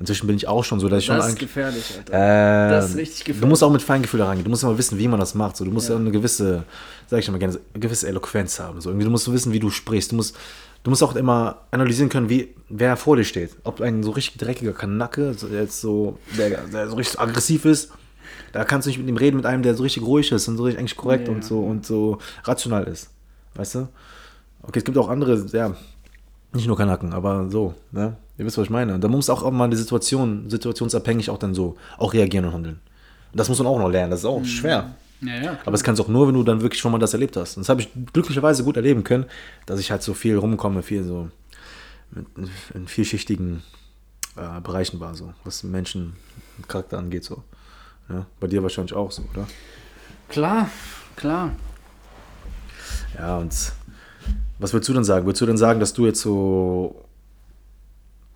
Inzwischen 0.00 0.26
bin 0.26 0.36
ich 0.36 0.48
auch 0.48 0.64
schon 0.64 0.80
so, 0.80 0.88
dass 0.88 0.98
ich 0.98 1.06
schon 1.06 1.16
das 1.16 1.28
ist 1.28 1.38
gefährlich, 1.38 1.84
Alter. 1.96 2.12
Ähm, 2.12 2.70
Das 2.72 2.90
ist 2.90 2.96
richtig 2.96 3.18
gefährlich. 3.20 3.40
Du 3.40 3.46
musst 3.46 3.62
auch 3.62 3.72
mit 3.72 3.80
Feingefühl 3.82 4.20
rangehen. 4.22 4.44
Du 4.44 4.50
musst 4.50 4.64
immer 4.64 4.76
wissen, 4.76 4.98
wie 4.98 5.08
man 5.08 5.18
das 5.20 5.34
macht. 5.34 5.56
So, 5.56 5.64
du 5.64 5.70
musst 5.70 5.88
Ja. 5.88 5.94
ja. 5.94 6.00
eine 6.00 6.10
gewisse, 6.10 6.64
sag 7.06 7.20
ich 7.20 7.30
mal 7.30 7.38
gerne, 7.38 7.58
eine 7.72 7.80
gewisse 7.80 8.08
Eloquenz 8.08 8.58
haben. 8.60 8.80
So, 8.80 8.90
irgendwie, 8.90 9.04
du 9.04 9.10
musst 9.10 9.32
wissen, 9.32 9.52
wie 9.52 9.60
du 9.60 9.70
sprichst. 9.70 10.12
Du 10.12 10.16
musst, 10.16 10.36
du 10.82 10.90
musst 10.90 11.02
auch 11.02 11.14
immer 11.16 11.62
analysieren 11.70 12.10
können, 12.10 12.28
wie, 12.28 12.54
wer 12.68 12.96
vor 12.96 13.16
dir 13.16 13.24
steht. 13.24 13.50
Ob 13.64 13.80
ein 13.80 14.02
so 14.02 14.10
richtig 14.10 14.38
dreckiger 14.38 14.72
Kanacke, 14.72 15.34
jetzt 15.52 15.80
so, 15.80 16.18
der, 16.36 16.50
der 16.66 16.88
so 16.90 16.96
richtig 16.96 17.18
aggressiv 17.20 17.64
ist, 17.64 17.92
da 18.52 18.64
kannst 18.64 18.86
du 18.86 18.90
nicht 18.90 18.98
mit 18.98 19.08
ihm 19.08 19.16
reden, 19.16 19.36
mit 19.36 19.46
einem, 19.46 19.62
der 19.62 19.74
so 19.74 19.82
richtig 19.82 20.02
ruhig 20.02 20.30
ist 20.32 20.48
und 20.48 20.56
so 20.56 20.64
richtig 20.64 20.78
eigentlich 20.80 20.96
korrekt 20.96 21.28
Ja. 21.28 21.34
und 21.34 21.44
so 21.44 21.60
und 21.60 21.86
so 21.86 22.18
rational 22.44 22.84
ist. 22.84 23.10
Weißt 23.54 23.74
du? 23.76 23.88
Okay, 24.62 24.78
es 24.78 24.84
gibt 24.84 24.96
auch 24.98 25.08
andere, 25.08 25.44
ja, 25.52 25.74
nicht 26.52 26.66
nur 26.66 26.76
Kanaken, 26.76 27.12
aber 27.12 27.48
so, 27.50 27.74
ne? 27.92 28.16
Ihr 28.38 28.44
wisst, 28.46 28.58
was 28.58 28.64
ich 28.64 28.70
meine. 28.70 28.94
Und 28.94 29.02
da 29.02 29.08
muss 29.08 29.28
auch 29.30 29.48
mal 29.50 29.68
die 29.70 29.76
Situation, 29.76 30.48
situationsabhängig 30.50 31.30
auch 31.30 31.38
dann 31.38 31.54
so, 31.54 31.76
auch 31.98 32.12
reagieren 32.12 32.44
und 32.46 32.52
handeln. 32.52 32.80
Und 33.32 33.38
das 33.40 33.48
muss 33.48 33.58
man 33.58 33.66
auch 33.66 33.78
noch 33.78 33.88
lernen, 33.88 34.10
das 34.10 34.20
ist 34.20 34.26
auch 34.26 34.44
schwer. 34.44 34.94
Ja, 35.20 35.34
ja. 35.42 35.58
Aber 35.64 35.74
es 35.74 35.84
kannst 35.84 36.00
auch 36.00 36.08
nur, 36.08 36.26
wenn 36.28 36.34
du 36.34 36.42
dann 36.42 36.60
wirklich 36.60 36.80
schon 36.80 36.90
mal 36.92 36.98
das 36.98 37.12
erlebt 37.14 37.36
hast. 37.36 37.56
Und 37.56 37.62
das 37.62 37.68
habe 37.68 37.80
ich 37.80 37.88
glücklicherweise 38.12 38.64
gut 38.64 38.76
erleben 38.76 39.04
können, 39.04 39.26
dass 39.66 39.78
ich 39.80 39.90
halt 39.90 40.02
so 40.02 40.14
viel 40.14 40.36
rumkomme, 40.36 40.82
viel 40.82 41.04
so 41.04 41.28
in 42.74 42.86
vielschichtigen 42.86 43.62
äh, 44.36 44.60
Bereichen 44.60 45.00
war, 45.00 45.14
so, 45.14 45.32
was 45.44 45.62
Menschen 45.62 46.14
Charakter 46.68 46.98
angeht, 46.98 47.24
so. 47.24 47.42
Ja, 48.12 48.26
bei 48.40 48.46
dir 48.46 48.62
wahrscheinlich 48.62 48.92
auch 48.94 49.10
so, 49.10 49.22
oder? 49.32 49.46
Klar, 50.28 50.68
klar. 51.16 51.50
Ja, 53.18 53.38
und 53.38 53.72
was 54.58 54.72
würdest 54.72 54.88
du 54.88 54.92
denn 54.94 55.04
sagen? 55.04 55.26
Würdest 55.26 55.40
du 55.40 55.46
denn 55.46 55.56
sagen, 55.56 55.80
dass 55.80 55.92
du 55.94 56.06
jetzt 56.06 56.20
so 56.20 57.04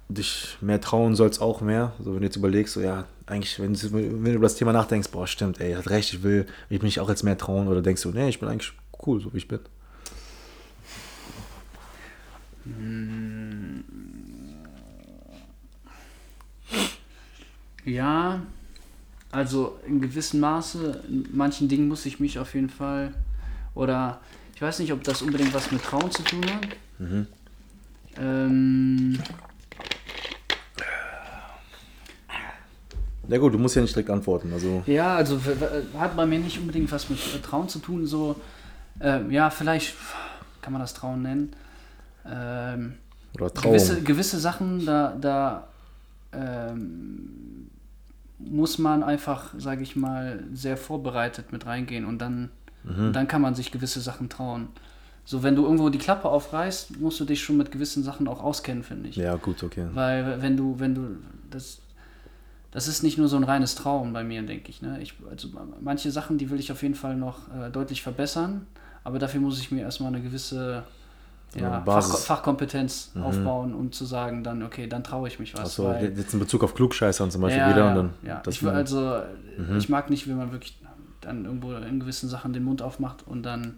dich 0.09 0.57
mehr 0.61 0.81
trauen 0.81 1.15
sollst, 1.15 1.41
auch 1.41 1.61
mehr? 1.61 1.93
So, 1.99 2.13
wenn 2.15 2.21
du 2.21 2.27
jetzt 2.27 2.37
überlegst, 2.37 2.75
so, 2.75 2.81
ja, 2.81 3.05
eigentlich, 3.27 3.59
wenn, 3.61 3.75
du- 3.75 3.93
wenn 3.93 4.25
du 4.25 4.33
über 4.33 4.47
das 4.47 4.55
Thema 4.55 4.73
nachdenkst, 4.73 5.11
boah, 5.11 5.27
stimmt, 5.27 5.61
ey, 5.61 5.75
hat 5.75 5.91
recht, 5.91 6.13
ich 6.13 6.23
will, 6.23 6.47
ich 6.71 6.81
will 6.81 6.87
mich 6.87 7.01
auch 7.01 7.09
jetzt 7.09 7.23
mehr 7.23 7.37
trauen, 7.39 7.69
oder 7.69 7.83
denkst 7.83 8.03
du, 8.03 8.11
nee, 8.11 8.29
ich 8.29 8.41
bin 8.41 8.49
eigentlich 8.49 8.73
cool, 9.07 9.21
so 9.21 9.33
wie 9.33 9.39
ich 9.39 9.49
bin? 9.49 9.61
Ja, 17.85 18.41
also 19.37 19.79
in 19.87 20.01
gewissem 20.01 20.41
Maße, 20.41 21.03
in 21.09 21.29
manchen 21.33 21.69
Dingen 21.69 21.89
muss 21.89 22.07
ich 22.07 22.19
mich 22.19 22.39
auf 22.39 22.55
jeden 22.55 22.71
Fall, 22.71 23.13
oder 23.75 24.19
ich 24.55 24.63
weiß 24.63 24.79
nicht, 24.79 24.93
ob 24.93 25.05
das 25.05 25.21
unbedingt 25.21 25.53
was 25.53 25.71
mit 25.71 25.83
Trauen 25.83 26.11
zu 26.11 26.23
tun 26.23 26.45
hat. 26.47 27.27
Ähm, 28.19 29.19
Ja 33.29 33.39
gut, 33.39 33.53
du 33.53 33.59
musst 33.59 33.75
ja 33.75 33.83
nicht 33.83 33.95
direkt 33.95 34.09
antworten, 34.09 34.53
also, 34.53 34.83
ja, 34.87 35.17
also 35.17 35.39
hat 35.99 36.17
bei 36.17 36.25
mir 36.25 36.39
nicht 36.39 36.59
unbedingt 36.59 36.91
was 36.93 37.11
mit 37.11 37.19
äh, 37.19 37.41
Trauen 37.41 37.69
zu 37.69 37.81
tun, 37.81 38.07
so, 38.07 38.37
ähm, 39.01 39.31
ja, 39.31 39.51
vielleicht 39.51 39.95
kann 40.63 40.73
man 40.73 40.81
das 40.81 40.95
Trauen 40.95 41.23
nennen. 41.23 41.53
Ähm, 42.25 42.95
oder 43.35 43.53
Traum. 43.53 43.73
gewisse, 43.73 44.01
gewisse 44.03 44.39
Sachen, 44.39 44.87
da, 44.87 45.17
da 45.21 45.69
ähm, 46.33 47.69
muss 48.39 48.79
man 48.79 49.03
einfach, 49.03 49.55
sage 49.57 49.83
ich 49.83 49.97
mal, 49.97 50.45
sehr 50.53 50.77
vorbereitet 50.77 51.53
mit 51.53 51.67
reingehen 51.67 52.05
und 52.05 52.19
dann, 52.19 52.51
Mhm. 52.85 53.07
und 53.07 53.13
dann 53.15 53.27
kann 53.29 53.43
man 53.43 53.55
sich 53.55 53.73
gewisse 53.73 54.01
Sachen 54.01 54.29
trauen. 54.29 54.69
So, 55.25 55.43
wenn 55.43 55.57
du 55.57 55.65
irgendwo 55.65 55.89
die 55.89 55.99
Klappe 55.99 56.29
aufreißt, 56.29 57.01
musst 57.01 57.19
du 57.19 57.25
dich 57.25 57.43
schon 57.43 57.57
mit 57.57 57.73
gewissen 57.73 58.05
Sachen 58.05 58.29
auch 58.29 58.43
auskennen, 58.43 58.85
finde 58.85 59.09
ich. 59.09 59.17
Ja, 59.17 59.35
gut, 59.37 59.63
okay. 59.65 59.87
Weil 59.93 60.41
wenn 60.41 60.57
du, 60.57 60.79
wenn 60.79 60.95
du, 60.95 61.17
das, 61.51 61.81
das 62.71 62.87
ist 62.87 63.03
nicht 63.03 63.19
nur 63.19 63.27
so 63.27 63.37
ein 63.37 63.43
reines 63.43 63.75
Traum 63.75 64.13
bei 64.13 64.23
mir, 64.23 64.43
denke 64.43 64.69
ich. 64.71 64.83
Ne? 64.83 65.01
ich 65.03 65.15
also 65.29 65.49
manche 65.81 66.13
Sachen, 66.13 66.39
die 66.39 66.49
will 66.51 66.61
ich 66.61 66.71
auf 66.71 66.83
jeden 66.83 66.95
Fall 66.95 67.17
noch 67.17 67.49
äh, 67.53 67.71
deutlich 67.71 68.03
verbessern, 68.03 68.67
aber 69.03 69.19
dafür 69.19 69.41
muss 69.41 69.59
ich 69.59 69.73
mir 69.73 69.81
erstmal 69.81 70.13
eine 70.15 70.23
gewisse 70.23 70.85
ja, 71.61 71.79
Basis. 71.81 72.13
Fach, 72.25 72.37
Fachkompetenz 72.39 73.13
aufbauen, 73.23 73.75
um 73.75 73.93
zu 73.93 74.05
sagen, 74.05 74.43
dann, 74.45 74.63
okay, 74.63 74.87
dann 74.87 75.03
traue 75.05 75.29
ich 75.29 75.39
mich 75.39 75.55
was. 75.55 75.61
Achso, 75.61 75.93
jetzt 75.93 76.33
in 76.35 76.41
Bezug 76.41 76.65
auf 76.65 76.75
Klugscheißern 76.75 77.31
zum 77.31 77.43
Beispiel 77.43 77.61
ja, 77.61 77.71
wieder 77.71 77.85
ja, 77.85 77.89
und 77.91 77.97
dann. 77.97 78.11
ja. 78.23 78.43
Ich, 78.49 78.63
will 78.63 78.71
man- 78.71 78.77
also, 78.79 79.21
ich 79.79 79.89
mag 79.89 80.11
nicht, 80.11 80.29
wenn 80.29 80.37
man 80.37 80.53
wirklich 80.53 80.79
dann 81.21 81.45
irgendwo 81.45 81.73
in 81.75 82.01
gewissen 82.01 82.29
Sachen 82.29 82.53
den 82.53 82.63
Mund 82.65 82.83
aufmacht 82.83 83.25
und 83.27 83.43
dann 83.43 83.77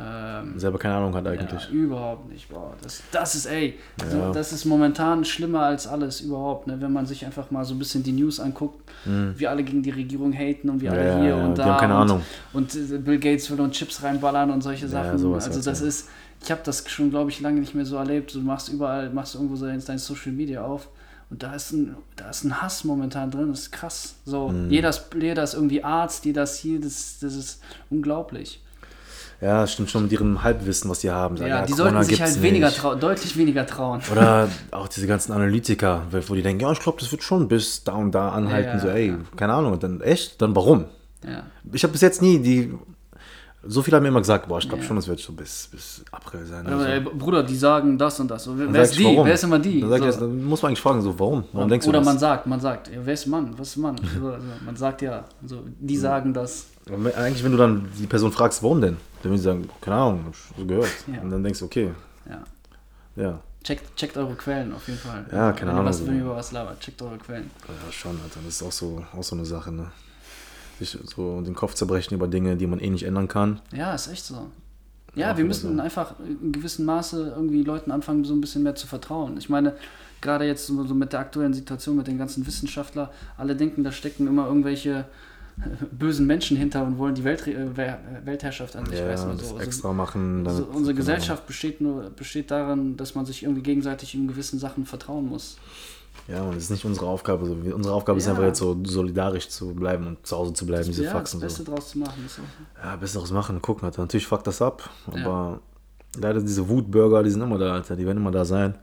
ähm, 0.00 0.56
Selber 0.56 0.78
keine 0.78 0.94
Ahnung 0.94 1.12
hat 1.16 1.26
eigentlich. 1.26 1.64
Ja, 1.64 1.70
überhaupt 1.70 2.30
nicht. 2.30 2.48
Boah, 2.48 2.72
das, 2.82 3.02
das 3.10 3.34
ist, 3.34 3.46
ey, 3.46 3.76
Ja. 4.12 4.30
das 4.30 4.52
ist 4.52 4.64
momentan 4.64 5.24
schlimmer 5.24 5.62
als 5.62 5.88
alles 5.88 6.20
überhaupt, 6.20 6.68
ne? 6.68 6.80
wenn 6.80 6.92
man 6.92 7.04
sich 7.04 7.26
einfach 7.26 7.50
mal 7.50 7.64
so 7.64 7.74
ein 7.74 7.80
bisschen 7.80 8.04
die 8.04 8.12
News 8.12 8.38
anguckt, 8.38 8.88
wie 9.04 9.46
alle 9.48 9.64
gegen 9.64 9.82
die 9.82 9.90
Regierung 9.90 10.32
haten 10.32 10.68
und 10.70 10.80
wie 10.82 10.88
alle 10.88 11.00
Mhm. 11.02 11.08
ja, 11.08 11.18
hier 11.18 11.28
ja, 11.38 11.44
und 11.44 11.54
die 11.58 11.62
da. 11.62 11.64
haben 11.66 11.78
keine 11.80 11.94
und, 11.96 12.00
Ahnung. 12.02 12.22
Und 12.52 12.74
äh, 12.76 12.98
Bill 12.98 13.18
Gates 13.18 13.50
will 13.50 13.60
uns 13.60 13.76
Chips 13.76 14.00
reinballern 14.02 14.50
und 14.52 14.60
solche 14.62 14.86
Sachen. 14.86 15.10
also 15.10 15.32
halt, 15.34 15.66
das 15.66 15.80
ist, 15.80 16.08
ich 16.42 16.50
habe 16.50 16.60
das 16.64 16.84
schon, 16.88 17.10
glaube 17.10 17.30
ich, 17.30 17.40
lange 17.40 17.60
nicht 17.60 17.74
mehr 17.74 17.84
so 17.84 17.96
erlebt. 17.96 18.34
Du 18.34 18.40
machst 18.40 18.68
überall, 18.68 19.10
machst 19.10 19.34
irgendwo 19.34 19.56
so 19.56 19.66
dein 19.66 19.82
dein 19.84 19.98
Social 19.98 20.32
Media 20.32 20.62
auf. 20.62 20.88
Und 21.30 21.42
da 21.42 21.54
ist, 21.54 21.72
ein, 21.72 21.94
da 22.16 22.30
ist 22.30 22.44
ein 22.44 22.62
Hass 22.62 22.84
momentan 22.84 23.30
drin, 23.30 23.50
das 23.50 23.60
ist 23.60 23.72
krass. 23.72 24.14
So, 24.24 24.48
Mhm. 24.48 24.70
jeder, 24.70 24.88
ist, 24.88 25.08
jeder 25.20 25.42
ist 25.42 25.52
irgendwie 25.54 25.84
Arzt, 25.84 26.24
jeder 26.24 26.44
ist 26.44 26.56
hier, 26.56 26.80
das, 26.80 27.18
das 27.20 27.34
ist 27.34 27.60
unglaublich. 27.90 28.62
Ja, 29.40 29.66
stimmt 29.66 29.90
schon 29.90 30.04
mit 30.04 30.12
ihrem 30.12 30.42
Halbwissen, 30.42 30.90
was 30.90 31.00
die 31.00 31.10
haben. 31.10 31.36
Sagen, 31.36 31.50
Ja, 31.50 31.64
die 31.64 31.72
Corona 31.72 31.90
sollten 32.02 32.08
sich 32.08 32.20
halt 32.20 32.42
weniger 32.42 32.70
trauen, 32.72 32.98
deutlich 32.98 33.36
weniger 33.36 33.66
trauen. 33.66 34.00
Oder 34.10 34.48
auch 34.72 34.88
diese 34.88 35.06
ganzen 35.06 35.32
Analytiker, 35.32 36.06
wo 36.26 36.34
die 36.34 36.42
denken, 36.42 36.62
ja, 36.62 36.72
ich 36.72 36.80
glaube, 36.80 36.98
das 36.98 37.12
wird 37.12 37.22
schon 37.22 37.46
bis 37.46 37.84
da 37.84 37.92
und 37.92 38.12
da 38.12 38.30
anhalten. 38.30 38.70
Ja, 38.70 38.80
so, 38.80 38.88
ey, 38.88 39.08
ja. 39.10 39.18
keine 39.36 39.52
Ahnung. 39.52 39.72
Und 39.74 39.82
dann, 39.82 40.00
echt? 40.00 40.40
Dann 40.42 40.56
warum? 40.56 40.86
Ja. 41.22 41.44
Ich 41.72 41.82
habe 41.84 41.92
bis 41.92 42.00
jetzt 42.00 42.22
nie 42.22 42.38
die. 42.40 42.74
So 43.70 43.82
viele 43.82 43.98
haben 43.98 44.06
immer 44.06 44.20
gesagt, 44.20 44.48
boah, 44.48 44.58
ich 44.58 44.66
glaube 44.66 44.82
Ja. 44.82 44.88
schon, 44.88 44.96
das 44.96 45.06
wird 45.08 45.20
so 45.20 45.32
bis, 45.34 45.68
bis 45.70 46.02
April 46.10 46.46
sein. 46.46 46.66
Aber, 46.66 46.80
so. 46.80 46.86
ey, 46.86 47.00
Bruder, 47.00 47.42
die 47.42 47.54
sagen 47.56 47.98
das 47.98 48.18
und 48.18 48.30
das. 48.30 48.44
So, 48.44 48.54
wer 48.56 48.82
ist 48.82 48.98
die? 48.98 49.04
warum? 49.04 49.26
Wer 49.26 49.34
ist 49.34 49.44
immer 49.44 49.58
die? 49.58 49.80
Dann, 49.82 49.90
sag 49.90 50.02
ich, 50.08 50.12
so. 50.14 50.20
dann 50.20 50.42
muss 50.44 50.62
man 50.62 50.70
eigentlich 50.70 50.80
fragen, 50.80 51.02
so, 51.02 51.18
warum? 51.18 51.44
Warum 51.52 51.68
denkst 51.68 51.84
du 51.84 51.90
Oder 51.90 51.98
das? 51.98 52.06
man 52.06 52.18
sagt, 52.18 52.46
man 52.46 52.60
sagt, 52.60 52.88
ja, 52.88 52.98
wer 53.04 53.12
ist 53.14 53.26
Mann? 53.26 53.52
Was 53.58 53.68
ist 53.68 53.76
Mann? 53.76 53.96
So, 54.18 54.28
also, 54.28 54.46
man 54.64 54.74
sagt 54.76 55.02
ja, 55.02 55.24
so, 55.44 55.62
die 55.78 55.96
sagen 55.98 56.32
das. 56.32 56.66
Aber 56.90 57.14
Eigentlich, 57.16 57.44
wenn 57.44 57.52
du 57.52 57.58
dann 57.58 57.88
die 57.98 58.06
Person 58.06 58.32
fragst, 58.32 58.62
warum 58.62 58.80
denn? 58.80 58.96
Dann 59.22 59.32
würden 59.32 59.36
sie 59.38 59.44
sagen, 59.44 59.68
keine 59.82 59.96
Ahnung, 59.96 60.24
hab 60.26 60.34
so 60.58 60.64
gehört. 60.64 60.88
Ja. 61.14 61.20
Und 61.20 61.30
dann 61.30 61.42
denkst 61.42 61.58
du, 61.60 61.66
okay, 61.66 61.90
Ja. 62.28 63.22
ja. 63.22 63.40
Checkt, 63.64 63.94
checkt 63.96 64.16
eure 64.16 64.34
Quellen 64.34 64.72
auf 64.72 64.86
jeden 64.88 65.00
Fall. 65.00 65.26
Ja, 65.30 65.52
keine 65.52 65.72
Ahnung, 65.72 65.84
Was, 65.86 65.98
so. 65.98 66.06
wenn 66.06 66.14
ihr 66.16 66.22
über 66.22 66.36
was 66.36 66.52
labert, 66.52 66.80
checkt 66.80 67.02
eure 67.02 67.18
Quellen. 67.18 67.50
Ja, 67.68 67.92
schon, 67.92 68.12
Alter. 68.12 68.40
Das 68.44 68.54
ist 68.54 68.62
auch 68.62 68.72
so, 68.72 69.04
auch 69.14 69.22
so 69.22 69.34
eine 69.36 69.44
Sache, 69.44 69.70
ne? 69.72 69.90
Sich 70.78 70.96
so 71.04 71.40
den 71.40 71.54
Kopf 71.54 71.74
zerbrechen 71.74 72.14
über 72.14 72.28
Dinge, 72.28 72.56
die 72.56 72.66
man 72.66 72.78
eh 72.80 72.90
nicht 72.90 73.04
ändern 73.04 73.28
kann. 73.28 73.60
Ja, 73.74 73.94
ist 73.94 74.08
echt 74.08 74.24
so. 74.24 74.46
Ja, 75.14 75.36
wir 75.36 75.44
müssen 75.44 75.76
so. 75.76 75.82
einfach 75.82 76.14
in 76.20 76.52
gewissem 76.52 76.84
Maße 76.84 77.32
irgendwie 77.34 77.64
Leuten 77.64 77.90
anfangen, 77.90 78.24
so 78.24 78.34
ein 78.34 78.40
bisschen 78.40 78.62
mehr 78.62 78.76
zu 78.76 78.86
vertrauen. 78.86 79.36
Ich 79.38 79.48
meine, 79.48 79.74
gerade 80.20 80.44
jetzt 80.44 80.66
so 80.66 80.84
so 80.86 80.94
mit 80.94 81.12
der 81.12 81.20
aktuellen 81.20 81.54
Situation, 81.54 81.96
mit 81.96 82.06
den 82.06 82.18
ganzen 82.18 82.46
Wissenschaftlern, 82.46 83.08
alle 83.36 83.56
denken, 83.56 83.82
da 83.82 83.90
stecken 83.90 84.28
immer 84.28 84.46
irgendwelche 84.46 85.06
äh, 85.60 85.84
bösen 85.90 86.26
Menschen 86.28 86.56
hinter 86.56 86.84
und 86.86 86.98
wollen 86.98 87.16
die 87.16 87.24
Welt, 87.24 87.44
äh, 87.48 87.66
Wel- 87.74 87.98
Weltherrschaft 88.24 88.76
an 88.76 88.86
sich 88.86 88.98
Ja, 89.00 89.06
reißen. 89.06 89.30
das 89.36 89.48
So. 89.48 89.54
Also, 89.56 89.66
extra 89.66 89.92
machen. 89.92 90.44
damit- 90.44 90.68
unsere 90.68 90.94
genau. 90.94 90.96
Gesellschaft 90.98 91.46
besteht 91.48 91.80
nur 91.80 92.10
besteht 92.10 92.52
darin, 92.52 92.96
dass 92.96 93.16
man 93.16 93.26
sich 93.26 93.42
irgendwie 93.42 93.62
gegenseitig 93.62 94.14
in 94.14 94.28
gewissen 94.28 94.60
Sachen 94.60 94.86
vertrauen 94.86 95.26
muss. 95.28 95.56
Ja, 96.26 96.42
und 96.42 96.54
das 96.56 96.64
ist 96.64 96.70
nicht 96.70 96.84
unsere 96.84 97.06
Aufgabe. 97.06 97.46
So. 97.46 97.52
Unsere 97.74 97.94
Aufgabe 97.94 98.18
ist 98.18 98.26
Ja. 98.26 98.32
einfach 98.32 98.44
jetzt 98.44 98.58
so 98.58 98.76
solidarisch 98.84 99.48
zu 99.48 99.74
bleiben 99.74 100.06
und 100.06 100.26
zu 100.26 100.36
Hause 100.36 100.52
zu 100.52 100.66
bleiben, 100.66 100.84
diese 100.86 101.04
ja, 101.04 101.10
Faxen. 101.12 101.40
das 101.40 101.54
So. 101.54 101.58
Beste 101.64 101.72
draus 101.74 101.90
zu 101.90 101.98
machen. 101.98 102.24
Ist 102.26 102.38
auch, 102.40 102.84
Ja, 102.84 102.96
besseres 102.96 103.30
machen, 103.30 103.62
gucken, 103.62 103.84
Alter. 103.86 104.02
Natürlich 104.02 104.26
fuckt 104.26 104.46
das 104.46 104.60
ab, 104.60 104.88
Ja. 105.14 105.24
aber 105.24 105.60
leider 106.20 106.40
diese 106.40 106.68
Wutbürger, 106.68 107.22
die 107.22 107.30
sind 107.30 107.40
immer 107.42 107.56
da, 107.58 107.72
Alter. 107.74 107.96
Die 107.96 108.04
werden 108.04 108.18
immer 108.18 108.30
da 108.30 108.44
sein. 108.44 108.74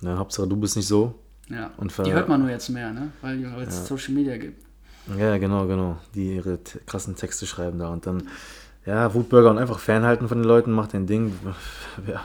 Ja, 0.00 0.16
Hauptsache, 0.18 0.46
du 0.46 0.56
bist 0.56 0.76
nicht 0.76 0.86
so. 0.86 1.14
ja. 1.48 1.70
Die 2.04 2.12
hört 2.12 2.28
man 2.28 2.40
nur 2.42 2.50
jetzt 2.50 2.68
mehr, 2.68 2.92
ne? 2.92 3.10
weil 3.22 3.42
es 3.66 3.86
Social 3.86 4.14
Media 4.14 4.36
gibt. 4.36 4.64
Ja, 5.18 5.36
genau, 5.38 5.66
genau. 5.66 5.98
Die 6.14 6.36
ihre 6.36 6.58
krassen 6.86 7.14
Texte 7.16 7.46
schreiben 7.46 7.78
da 7.78 7.88
und 7.88 8.06
dann, 8.06 8.28
ja, 8.86 9.12
Wutbürger 9.12 9.50
und 9.50 9.58
einfach 9.58 9.78
fernhalten 9.78 10.28
von 10.28 10.38
den 10.38 10.46
Leuten, 10.46 10.72
mach 10.72 10.86
dein 10.86 11.06
Ding. 11.06 11.32
Ja. 12.06 12.22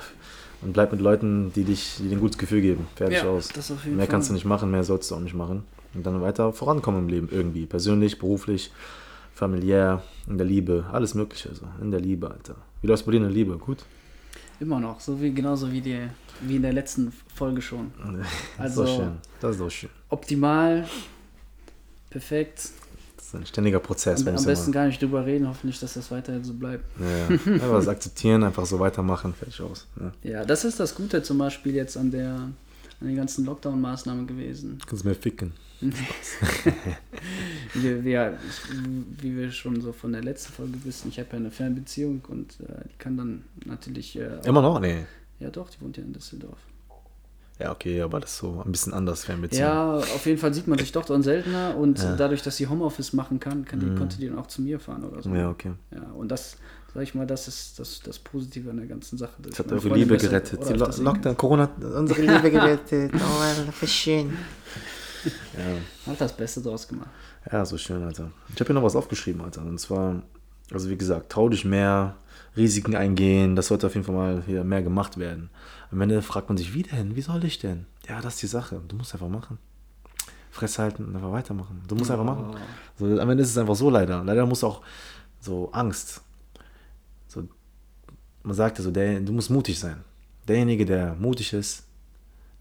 Und 0.61 0.73
bleib 0.73 0.91
mit 0.91 0.99
Leuten, 1.01 1.53
die 1.53 1.63
dich, 1.63 1.95
die 1.99 2.09
dir 2.09 2.17
ein 2.17 2.19
gutes 2.19 2.37
Gefühl 2.37 2.61
geben. 2.61 2.87
Fertig 2.95 3.19
Ja, 3.19 3.29
aus. 3.29 3.49
mehr 3.55 3.97
Fall. 3.97 4.07
kannst 4.07 4.29
du 4.29 4.33
nicht 4.33 4.45
machen, 4.45 4.69
mehr 4.71 4.83
sollst 4.83 5.09
du 5.09 5.15
auch 5.15 5.19
nicht 5.21 5.33
machen. 5.35 5.63
Und 5.93 6.05
dann 6.05 6.21
weiter 6.21 6.51
vorankommen 6.53 7.01
im 7.03 7.07
Leben 7.07 7.29
irgendwie. 7.31 7.65
Persönlich, 7.65 8.19
beruflich, 8.19 8.71
familiär, 9.33 10.03
in 10.27 10.37
der 10.37 10.45
Liebe, 10.45 10.85
alles 10.91 11.15
Mögliche. 11.15 11.49
Also 11.49 11.65
in 11.81 11.91
der 11.91 12.01
Liebe, 12.01 12.29
Alter. 12.29 12.55
Wie 12.81 12.87
läuft's 12.87 13.05
bei 13.05 13.11
dir 13.11 13.17
in 13.17 13.23
der 13.23 13.31
Liebe? 13.31 13.57
Gut? 13.57 13.79
Immer 14.59 14.79
noch, 14.81 14.99
so 14.99 15.21
wie 15.21 15.33
genauso 15.33 15.71
wie, 15.71 15.79
die, 15.79 15.99
wie 16.41 16.57
in 16.57 16.61
der 16.61 16.73
letzten 16.73 17.13
Folge 17.33 17.61
schon. 17.61 17.91
Das 18.57 18.71
ist 18.71 18.77
Also 18.77 18.83
doch 18.83 18.95
schön. 18.97 19.11
Das 19.39 19.51
ist 19.51 19.61
doch 19.61 19.71
schön. 19.71 19.89
optimal, 20.09 20.87
perfekt. 22.09 22.69
Das 23.19 23.27
ist 23.27 23.35
ein 23.35 23.45
ständiger 23.45 23.79
Prozess. 23.79 24.25
Am, 24.25 24.33
am 24.33 24.45
besten 24.45 24.71
gar 24.71 24.85
nicht 24.87 25.01
drüber 25.01 25.25
reden, 25.25 25.47
hoffentlich, 25.47 25.77
dass 25.79 25.95
das 25.95 26.09
weiterhin 26.09 26.41
so 26.43 26.53
bleibt. 26.53 26.85
Ja, 26.99 27.07
ja. 27.17 27.27
Einfach 27.53 27.75
das 27.75 27.87
akzeptieren, 27.89 28.43
einfach 28.43 28.65
so 28.65 28.79
weitermachen, 28.79 29.33
fertig 29.33 29.61
aus. 29.61 29.87
Ja. 29.99 30.31
Ja, 30.31 30.45
das 30.45 30.63
ist 30.63 30.79
das 30.79 30.95
Gute 30.95 31.21
zum 31.21 31.37
Beispiel 31.37 31.75
jetzt 31.75 31.97
an 31.97 32.11
der 32.11 32.49
an 33.01 33.07
den 33.07 33.15
ganzen 33.15 33.45
Lockdown-Maßnahmen 33.45 34.27
gewesen. 34.27 34.79
Kannst 34.85 35.05
mehr 35.05 35.15
ficken. 35.15 35.53
Wir, 37.73 38.03
wir, 38.03 38.37
ich, 38.49 39.21
wie 39.21 39.37
wir 39.37 39.51
schon 39.51 39.79
so 39.79 39.93
von 39.93 40.11
der 40.11 40.21
letzten 40.23 40.51
Folge 40.51 40.73
wissen, 40.83 41.09
ich 41.09 41.19
habe 41.19 41.29
ja 41.31 41.37
eine 41.37 41.51
Fernbeziehung 41.51 42.21
und 42.27 42.59
äh, 42.59 42.83
die 42.91 42.97
kann 42.97 43.15
dann 43.15 43.43
natürlich. 43.65 44.17
Äh, 44.17 44.39
Immer 44.45 44.61
noch? 44.61 44.79
Nee. 44.79 45.05
ja, 45.39 45.49
doch, 45.49 45.69
die 45.69 45.79
wohnt 45.79 45.95
ja 45.95 46.03
in 46.03 46.11
Düsseldorf. 46.11 46.57
Ja, 47.59 47.71
okay, 47.71 48.01
aber 48.01 48.19
das 48.21 48.31
ist 48.31 48.37
so 48.37 48.61
ein 48.65 48.71
bisschen 48.71 48.93
anders 48.93 49.25
Fernbeziehung. 49.25 49.61
Ja, 49.69 49.95
auf 49.97 50.25
jeden 50.25 50.37
Fall 50.37 50.53
sieht 50.53 50.67
man 50.67 50.79
sich 50.79 50.91
doch 50.93 51.03
dann 51.05 51.23
seltener 51.23 51.75
und 51.75 51.99
Ja. 51.99 52.15
dadurch, 52.15 52.41
dass 52.41 52.55
sie 52.55 52.67
Homeoffice 52.67 53.11
machen 53.13 53.39
kann, 53.41 53.65
kann 53.65 53.79
die, 53.81 53.95
konnte 53.95 54.17
die 54.17 54.27
dann 54.29 54.39
auch 54.39 54.47
zu 54.47 54.61
mir 54.61 54.79
fahren 54.79 55.03
oder 55.03 55.21
so. 55.21 55.29
Ja, 55.35 55.49
okay. 55.49 55.73
Ja, 55.91 56.03
und 56.15 56.29
das, 56.31 56.55
sag 56.93 57.03
ich 57.03 57.15
mal, 57.15 57.27
das 57.27 57.49
ist 57.49 57.77
das, 57.77 57.99
das 57.99 58.17
Positive 58.17 58.69
an 58.69 58.77
der 58.77 58.85
ganzen 58.87 59.17
Sache. 59.17 59.33
Das 59.41 59.59
hat 59.59 59.69
eure 59.73 59.89
Liebe 59.89 60.13
besser- 60.15 60.29
gerettet. 60.29 60.69
Die 60.69 60.73
Lo 60.73 60.85
das 60.85 60.99
Lockdown, 60.99 61.35
Corona 61.35 61.63
hat 61.63 61.83
unsere 61.83 62.21
Liebe 62.21 62.49
gerettet. 62.51 63.11
Oh, 63.15 63.71
voll 63.73 63.87
schön. 63.89 64.37
Ja. 65.25 66.11
Hat 66.13 66.21
das 66.21 66.31
Beste 66.31 66.61
draus 66.61 66.87
gemacht. 66.87 67.09
ja, 67.51 67.65
so 67.65 67.77
schön, 67.77 68.01
Alter. 68.03 68.31
Ich 68.53 68.59
habe 68.61 68.67
hier 68.67 68.75
noch 68.75 68.83
was 68.83 68.95
aufgeschrieben, 68.95 69.41
Alter. 69.41 69.61
Und 69.63 69.77
zwar, 69.77 70.21
also 70.71 70.89
wie 70.89 70.95
gesagt, 70.97 71.29
trau 71.29 71.49
dich 71.49 71.65
mehr, 71.65 72.15
Risiken 72.55 72.95
eingehen. 72.95 73.55
Das 73.55 73.67
sollte 73.67 73.87
auf 73.87 73.95
jeden 73.95 74.05
Fall 74.05 74.15
mal 74.15 74.43
hier 74.45 74.63
mehr 74.63 74.81
gemacht 74.81 75.17
werden. 75.17 75.49
Am 75.91 76.01
Ende 76.01 76.21
fragt 76.21 76.49
man 76.49 76.57
sich, 76.57 76.73
wie 76.73 76.83
denn? 76.83 77.15
Wie 77.15 77.21
soll 77.21 77.43
ich 77.43 77.59
denn? 77.59 77.85
Ja, 78.07 78.21
das 78.21 78.35
ist 78.35 78.43
die 78.43 78.47
Sache. 78.47 78.81
Du 78.87 78.95
musst 78.95 79.13
einfach 79.13 79.29
machen. 79.29 79.57
Fresse 80.51 80.81
halten 80.81 81.05
und 81.05 81.15
einfach 81.15 81.31
weitermachen. 81.31 81.81
Du 81.87 81.95
musst 81.95 82.11
einfach 82.11 82.25
machen. 82.25 82.55
So, 82.97 83.05
am 83.05 83.29
Ende 83.29 83.43
ist 83.43 83.51
es 83.51 83.57
einfach 83.57 83.75
so 83.75 83.89
leider. 83.89 84.23
Leider 84.23 84.45
musst 84.45 84.63
du 84.63 84.67
auch 84.67 84.81
so 85.39 85.71
Angst. 85.71 86.21
So, 87.27 87.47
man 88.43 88.55
sagt 88.55 88.77
ja 88.77 88.83
so, 88.83 88.91
der, 88.91 89.19
du 89.19 89.31
musst 89.31 89.49
mutig 89.49 89.79
sein. 89.79 90.03
Derjenige, 90.47 90.85
der 90.85 91.15
mutig 91.15 91.53
ist, 91.53 91.83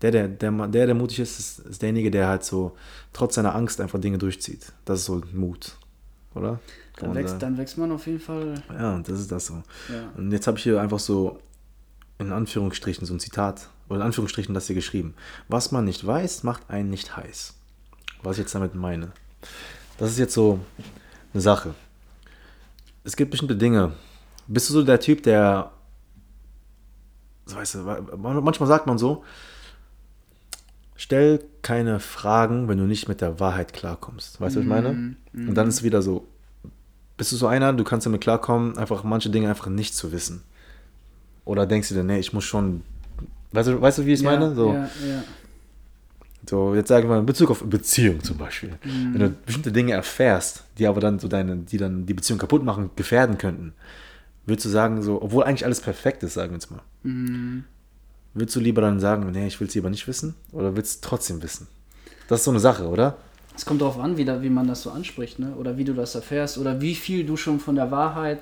der, 0.03 0.11
der, 0.13 0.29
der, 0.29 0.51
der, 0.69 0.87
der 0.87 0.95
mutig 0.95 1.19
ist, 1.19 1.59
ist 1.59 1.83
derjenige, 1.83 2.11
der 2.11 2.29
halt 2.29 2.45
so 2.45 2.77
trotz 3.13 3.35
seiner 3.35 3.55
Angst 3.55 3.81
einfach 3.81 4.01
Dinge 4.01 4.19
durchzieht. 4.19 4.73
Das 4.85 5.01
ist 5.01 5.07
so 5.07 5.23
Mut. 5.33 5.77
Oder? 6.35 6.61
Dann 6.99 7.15
wächst, 7.15 7.41
dann 7.41 7.57
wächst 7.59 7.79
man 7.79 7.93
auf 7.93 8.07
jeden 8.07 8.21
Fall. 8.21 8.63
Ja, 8.71 8.99
das 8.99 9.21
ist 9.21 9.33
das 9.33 9.47
so. 9.47 9.63
Ja. 9.89 10.11
Und 10.17 10.33
jetzt 10.33 10.47
habe 10.47 10.59
ich 10.59 10.65
hier 10.65 10.81
einfach 10.81 10.99
so 10.99 11.41
in 12.19 12.33
Anführungsstrichen 12.33 13.07
so 13.07 13.15
ein 13.15 13.21
Zitat, 13.21 13.69
oder 13.89 14.01
in 14.01 14.07
Anführungsstrichen 14.07 14.55
das 14.55 14.67
hier 14.67 14.75
geschrieben. 14.75 15.15
Was 15.49 15.73
man 15.73 15.85
nicht 15.85 16.07
weiß, 16.07 16.43
macht 16.43 16.69
einen 16.69 16.91
nicht 16.91 17.17
heiß. 17.17 17.55
Was 18.23 18.37
ich 18.37 18.43
jetzt 18.43 18.55
damit 18.55 18.75
meine. 18.75 19.13
Das 19.99 20.11
ist 20.11 20.19
jetzt 20.19 20.35
so 20.35 20.61
eine 21.33 21.41
Sache. 21.41 21.75
Es 23.05 23.17
gibt 23.17 23.31
bestimmte 23.31 23.57
Dinge. 23.57 23.93
Bist 24.49 24.69
du 24.69 24.75
so 24.75 24.83
der 24.83 25.01
Typ, 25.01 25.23
der. 25.23 25.71
so 27.47 27.57
Weißt 27.57 27.77
du, 27.77 27.79
manchmal 28.17 28.69
sagt 28.69 28.87
man 28.87 28.99
so, 28.99 29.25
stell 30.99 31.43
keine 31.63 32.01
Fragen, 32.01 32.69
wenn 32.69 32.77
du 32.77 32.85
nicht 32.85 33.09
mit 33.09 33.23
der 33.23 33.41
Wahrheit 33.41 33.73
klarkommst. 33.73 34.41
Weißt 34.41 34.57
du, 34.57 34.61
was 34.61 34.65
ich 34.65 34.69
meine? 34.69 35.15
Und 35.33 35.55
dann 35.55 35.69
ist 35.69 35.77
es 35.77 35.83
wieder 35.83 36.03
so, 36.03 36.27
bist 37.17 37.33
du 37.33 37.37
so 37.37 37.47
einer, 37.47 37.73
du 37.73 37.85
kannst 37.85 38.05
damit 38.05 38.21
klarkommen, 38.21 38.77
einfach 38.77 39.05
manche 39.05 39.31
Dinge 39.31 39.49
einfach 39.49 39.69
nicht 39.69 39.95
zu 39.95 40.13
wissen. 40.13 40.43
Oder 41.45 41.67
denkst 41.67 41.89
du 41.89 41.95
dir, 41.95 42.03
nee, 42.03 42.19
ich 42.19 42.33
muss 42.35 42.45
schon. 42.45 42.83
Weißt 43.53 43.69
du, 43.69 43.81
weißt 43.81 43.99
du 43.99 44.07
wie 44.07 44.13
ich 44.13 44.19
es 44.19 44.25
ja, 44.25 44.31
meine? 44.31 44.55
So, 44.55 44.75
Ja, 44.75 44.83
ja. 44.83 45.25
so, 46.47 46.75
jetzt 46.75 46.89
sagen 46.89 47.09
wir 47.09 47.15
mal 47.15 47.21
in 47.21 47.27
Bezug 47.27 47.51
auf 47.51 47.63
Beziehung 47.65 48.23
zum 48.23 48.37
Beispiel. 48.37 48.79
Wenn 48.83 49.19
du 49.19 49.31
bestimmte 49.47 49.73
Dinge 49.73 49.93
erfährst, 49.93 50.65
die 50.79 50.87
aber 50.87 51.01
dann 51.01 51.19
so 51.19 51.29
deine, 51.29 51.57
die 51.57 51.79
dann 51.79 52.05
die 52.05 52.15
Beziehung 52.15 52.39
kaputt 52.39 52.65
machen, 52.65 52.91
gefährden 52.97 53.39
könnten, 53.39 53.73
würdest 54.47 54.67
du 54.67 54.69
sagen, 54.69 55.01
so, 55.03 55.23
obwohl 55.23 55.45
eigentlich 55.45 55.65
alles 55.65 55.81
perfekt 55.81 56.23
ist, 56.23 56.35
sagen 56.35 56.51
wir 56.51 56.57
jetzt 56.57 56.71
mal. 56.71 56.83
Mhm. 57.05 57.65
Würdest 58.35 58.57
du 58.57 58.61
lieber 58.61 58.83
dann 58.83 59.01
sagen, 59.01 59.31
nee, 59.33 59.47
ich 59.47 59.59
will 59.61 59.69
es 59.69 59.75
lieber 59.75 59.91
nicht 59.91 60.07
wissen? 60.07 60.35
Oder 60.53 60.77
willst 60.77 61.05
du 61.05 61.09
trotzdem 61.09 61.43
wissen? 61.43 61.67
Das 62.29 62.41
ist 62.41 62.45
so 62.45 62.51
eine 62.51 62.61
Sache, 62.61 62.89
oder? 62.89 63.17
Es 63.57 63.67
kommt 63.67 63.81
darauf 63.81 63.99
an, 63.99 64.17
wie, 64.17 64.25
da, 64.25 64.41
wie 64.43 64.51
man 64.51 64.69
das 64.69 64.83
so 64.83 64.91
anspricht, 64.91 65.41
ne? 65.41 65.55
Oder 65.57 65.77
wie 65.77 65.85
du 65.85 65.93
das 65.93 66.15
erfährst, 66.15 66.59
oder 66.59 66.81
wie 66.81 66.95
viel 66.95 67.25
du 67.27 67.37
schon 67.37 67.59
von 67.59 67.75
der 67.75 67.91
Wahrheit 67.91 68.41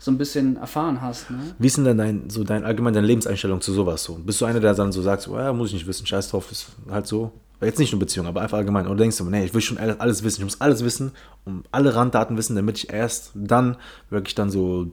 so 0.00 0.10
ein 0.10 0.18
bisschen 0.18 0.56
erfahren 0.56 1.00
hast, 1.00 1.30
ne? 1.30 1.54
Wie 1.58 1.68
ist 1.68 1.76
denn 1.76 1.84
dann 1.84 1.98
dein, 1.98 2.30
so 2.30 2.42
dein 2.42 2.64
allgemein 2.64 2.92
deine 2.92 3.06
Lebenseinstellung 3.06 3.60
zu 3.60 3.72
sowas 3.72 4.02
so? 4.02 4.14
Bist 4.14 4.40
du 4.40 4.46
einer, 4.46 4.58
der 4.58 4.74
dann 4.74 4.90
so 4.90 5.00
sagt, 5.00 5.22
so, 5.22 5.38
ja, 5.38 5.52
muss 5.52 5.68
ich 5.68 5.74
nicht 5.74 5.86
wissen, 5.86 6.06
scheiß 6.06 6.30
drauf, 6.30 6.50
ist 6.50 6.68
halt 6.90 7.06
so. 7.06 7.30
Jetzt 7.60 7.78
nicht 7.78 7.92
nur 7.92 8.00
Beziehung, 8.00 8.26
aber 8.26 8.40
einfach 8.40 8.58
allgemein. 8.58 8.88
Oder 8.88 8.96
denkst 8.96 9.18
du, 9.18 9.24
nee, 9.30 9.44
ich 9.44 9.54
will 9.54 9.60
schon 9.60 9.78
alles 9.78 10.00
alles 10.00 10.24
wissen, 10.24 10.40
ich 10.40 10.44
muss 10.44 10.60
alles 10.60 10.82
wissen, 10.82 11.12
um 11.44 11.62
alle 11.70 11.94
Randdaten 11.94 12.36
wissen, 12.36 12.56
damit 12.56 12.78
ich 12.78 12.92
erst 12.92 13.30
dann 13.34 13.76
wirklich 14.10 14.34
dann 14.34 14.50
so 14.50 14.90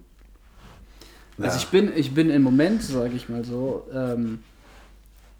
Also 1.42 1.58
ich 1.58 1.68
bin, 1.68 1.92
ich 1.96 2.14
bin 2.14 2.30
im 2.30 2.42
Moment, 2.44 2.84
sage 2.84 3.16
ich 3.16 3.30
mal 3.30 3.44
so, 3.46 3.84
ähm, 3.94 4.40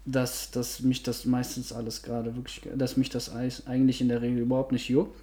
dass, 0.06 0.50
dass 0.50 0.80
mich 0.80 1.02
das 1.02 1.24
meistens 1.26 1.72
alles 1.72 2.02
gerade 2.02 2.34
wirklich, 2.36 2.62
dass 2.74 2.96
mich 2.96 3.10
das 3.10 3.32
eis- 3.34 3.66
eigentlich 3.66 4.00
in 4.00 4.08
der 4.08 4.22
Regel 4.22 4.38
überhaupt 4.42 4.72
nicht 4.72 4.88
juckt. 4.88 5.18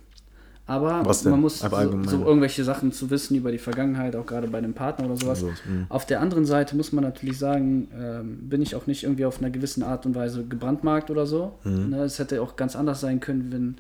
Aber 0.69 1.01
man 1.31 1.39
muss 1.39 1.59
so, 1.59 1.65
Aber 1.65 1.77
allgemein. 1.77 2.09
so 2.09 2.25
irgendwelche 2.25 2.63
Sachen 2.65 2.91
zu 2.91 3.09
wissen 3.09 3.35
über 3.37 3.53
die 3.53 3.57
Vergangenheit, 3.57 4.17
auch 4.17 4.25
gerade 4.25 4.47
bei 4.49 4.57
einem 4.57 4.73
Partner 4.73 5.05
oder 5.05 5.15
sowas. 5.15 5.41
Also, 5.41 5.47
mh. 5.65 5.85
Auf 5.87 6.05
der 6.05 6.19
anderen 6.19 6.45
Seite 6.45 6.75
muss 6.75 6.91
man 6.91 7.05
natürlich 7.05 7.37
sagen, 7.39 7.87
ähm, 7.97 8.49
bin 8.49 8.61
ich 8.61 8.75
auch 8.75 8.85
nicht 8.85 9.03
irgendwie 9.03 9.23
auf 9.25 9.39
einer 9.39 9.49
gewissen 9.49 9.81
Art 9.81 10.05
und 10.05 10.13
Weise 10.13 10.43
gebrandmarkt 10.43 11.09
oder 11.09 11.25
so. 11.25 11.53
Mhm. 11.63 11.91
Ne, 11.91 12.03
es 12.03 12.19
hätte 12.19 12.41
auch 12.41 12.57
ganz 12.57 12.75
anders 12.75 12.99
sein 12.99 13.21
können, 13.21 13.49
wenn, 13.49 13.75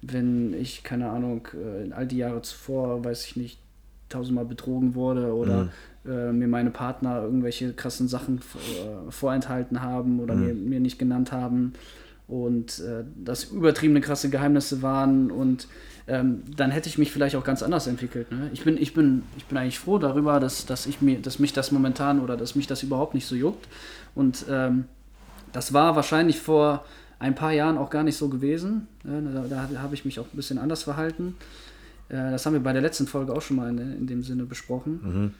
wenn 0.00 0.54
ich, 0.58 0.82
keine 0.82 1.10
Ahnung, 1.10 1.46
äh, 1.54 1.84
in 1.84 1.92
all 1.92 2.06
die 2.06 2.16
Jahre 2.16 2.40
zuvor, 2.40 3.04
weiß 3.04 3.26
ich 3.26 3.36
nicht, 3.36 3.58
tausendmal 4.08 4.46
betrogen 4.46 4.94
wurde 4.94 5.34
oder 5.34 5.64
Mhm. 5.64 5.68
Äh, 6.06 6.32
mir 6.32 6.48
meine 6.48 6.70
Partner 6.70 7.22
irgendwelche 7.22 7.72
krassen 7.72 8.08
Sachen 8.08 8.38
äh, 8.38 9.10
vorenthalten 9.10 9.82
haben 9.82 10.20
oder 10.20 10.34
Mhm. 10.34 10.46
mir, 10.46 10.54
mir 10.54 10.80
nicht 10.80 10.98
genannt 10.98 11.32
haben 11.32 11.72
und 12.28 12.80
äh, 12.80 13.04
das 13.22 13.44
übertriebene 13.44 14.00
krasse 14.00 14.30
Geheimnisse 14.30 14.82
waren 14.82 15.30
und 15.30 15.66
ähm, 16.08 16.42
dann 16.56 16.70
hätte 16.70 16.88
ich 16.88 16.98
mich 16.98 17.12
vielleicht 17.12 17.36
auch 17.36 17.44
ganz 17.44 17.62
anders 17.62 17.86
entwickelt. 17.86 18.32
Ne? 18.32 18.50
Ich, 18.52 18.64
bin, 18.64 18.76
ich, 18.78 18.94
bin, 18.94 19.22
ich 19.36 19.44
bin 19.44 19.58
eigentlich 19.58 19.78
froh 19.78 19.98
darüber, 19.98 20.40
dass, 20.40 20.66
dass, 20.66 20.86
ich 20.86 21.00
mir, 21.00 21.20
dass 21.20 21.38
mich 21.38 21.52
das 21.52 21.70
momentan 21.70 22.20
oder 22.20 22.36
dass 22.36 22.56
mich 22.56 22.66
das 22.66 22.82
überhaupt 22.82 23.14
nicht 23.14 23.26
so 23.26 23.36
juckt. 23.36 23.68
Und 24.14 24.44
ähm, 24.50 24.84
das 25.52 25.72
war 25.72 25.94
wahrscheinlich 25.96 26.40
vor 26.40 26.84
ein 27.20 27.34
paar 27.34 27.52
Jahren 27.52 27.78
auch 27.78 27.90
gar 27.90 28.02
nicht 28.02 28.16
so 28.16 28.28
gewesen. 28.28 28.88
Ne? 29.04 29.22
Da, 29.48 29.68
da 29.72 29.82
habe 29.82 29.94
ich 29.94 30.04
mich 30.04 30.18
auch 30.18 30.24
ein 30.24 30.36
bisschen 30.36 30.58
anders 30.58 30.82
verhalten. 30.82 31.36
Äh, 32.08 32.30
das 32.32 32.44
haben 32.46 32.54
wir 32.54 32.60
bei 32.60 32.72
der 32.72 32.82
letzten 32.82 33.06
Folge 33.06 33.32
auch 33.32 33.42
schon 33.42 33.56
mal 33.56 33.68
in, 33.68 33.78
in 33.78 34.06
dem 34.06 34.22
Sinne 34.24 34.44
besprochen. 34.44 35.00
Mhm. 35.02 35.34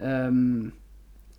Ähm, 0.00 0.72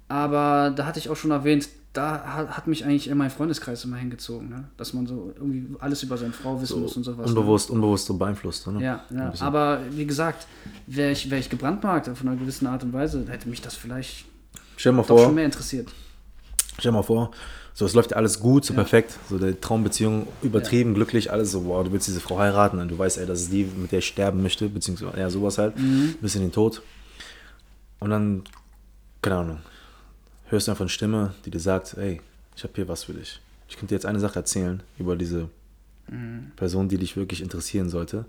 aber 0.07 0.71
da 0.75 0.85
hatte 0.85 0.99
ich 0.99 1.09
auch 1.09 1.15
schon 1.15 1.31
erwähnt, 1.31 1.67
da 1.93 2.23
hat, 2.25 2.49
hat 2.57 2.67
mich 2.67 2.83
eigentlich 2.85 3.09
in 3.09 3.17
meinen 3.17 3.29
Freundeskreis 3.29 3.85
immer 3.85 3.95
hingezogen, 3.97 4.49
ne? 4.49 4.65
dass 4.77 4.93
man 4.93 5.07
so 5.07 5.31
irgendwie 5.35 5.75
alles 5.79 6.03
über 6.03 6.17
seine 6.17 6.33
Frau 6.33 6.61
wissen 6.61 6.81
muss 6.81 6.97
und 6.97 7.03
sowas. 7.05 7.25
ne? 7.25 7.35
Unbewusst, 7.39 7.69
unbewusst 7.69 8.05
so 8.07 8.17
beeinflusst. 8.17 8.67
Ne? 8.67 8.83
Ja, 8.83 9.03
ja. 9.11 9.33
Aber 9.39 9.79
wie 9.91 10.05
gesagt, 10.05 10.45
wäre 10.87 11.11
ich, 11.11 11.29
wär 11.31 11.39
ich 11.39 11.49
gebrandmarkt 11.49 12.09
auf 12.09 12.21
einer 12.21 12.35
gewissen 12.35 12.67
Art 12.67 12.83
und 12.83 12.91
Weise, 12.91 13.25
hätte 13.29 13.47
mich 13.49 13.61
das 13.61 13.75
vielleicht 13.75 14.25
Stell 14.75 14.91
mal 14.91 15.03
vor, 15.03 15.23
schon 15.23 15.35
mehr 15.35 15.45
interessiert. 15.45 15.89
Stell 16.77 16.91
dir 16.91 16.97
mal 16.97 17.03
vor, 17.03 17.31
so 17.73 17.85
es 17.85 17.93
läuft 17.93 18.11
ja 18.11 18.17
alles 18.17 18.41
gut, 18.41 18.65
so 18.65 18.73
Ja. 18.73 18.81
perfekt, 18.81 19.17
so 19.29 19.37
die 19.37 19.53
Traumbeziehung 19.53 20.27
übertrieben, 20.41 20.93
glücklich, 20.95 21.31
alles 21.31 21.51
so, 21.51 21.63
wow, 21.65 21.85
du 21.85 21.93
willst 21.93 22.07
diese 22.09 22.19
Frau 22.19 22.37
heiraten 22.39 22.77
und 22.79 22.89
du 22.89 22.97
weißt, 22.97 23.17
ey, 23.19 23.25
das 23.25 23.43
ist 23.43 23.53
die, 23.53 23.63
mit 23.63 23.93
der 23.93 23.99
ich 23.99 24.07
sterben 24.07 24.41
möchte, 24.41 24.67
beziehungsweise 24.67 25.17
ja, 25.17 25.29
sowas 25.29 25.57
halt, 25.57 25.79
Mhm. 25.79 26.15
bis 26.19 26.35
in 26.35 26.41
den 26.41 26.51
Tod. 26.51 26.81
Und 27.99 28.09
dann, 28.09 28.43
keine 29.21 29.37
Ahnung, 29.37 29.59
hörst 30.47 30.67
du 30.67 30.71
einfach 30.71 30.81
eine 30.83 30.89
Stimme, 30.89 31.33
die 31.45 31.51
dir 31.51 31.59
sagt, 31.59 31.95
ey, 31.97 32.21
ich 32.55 32.63
habe 32.63 32.73
hier 32.75 32.87
was 32.87 33.05
für 33.05 33.13
dich. 33.13 33.41
Ich 33.67 33.75
könnte 33.77 33.87
dir 33.93 33.95
jetzt 33.95 34.05
eine 34.05 34.19
Sache 34.19 34.39
erzählen 34.39 34.81
über 34.97 35.15
diese 35.15 35.49
Mhm. 36.07 36.51
Person, 36.55 36.87
die 36.87 36.97
dich 36.97 37.17
wirklich 37.17 37.41
interessieren 37.41 37.89
sollte. 37.89 38.25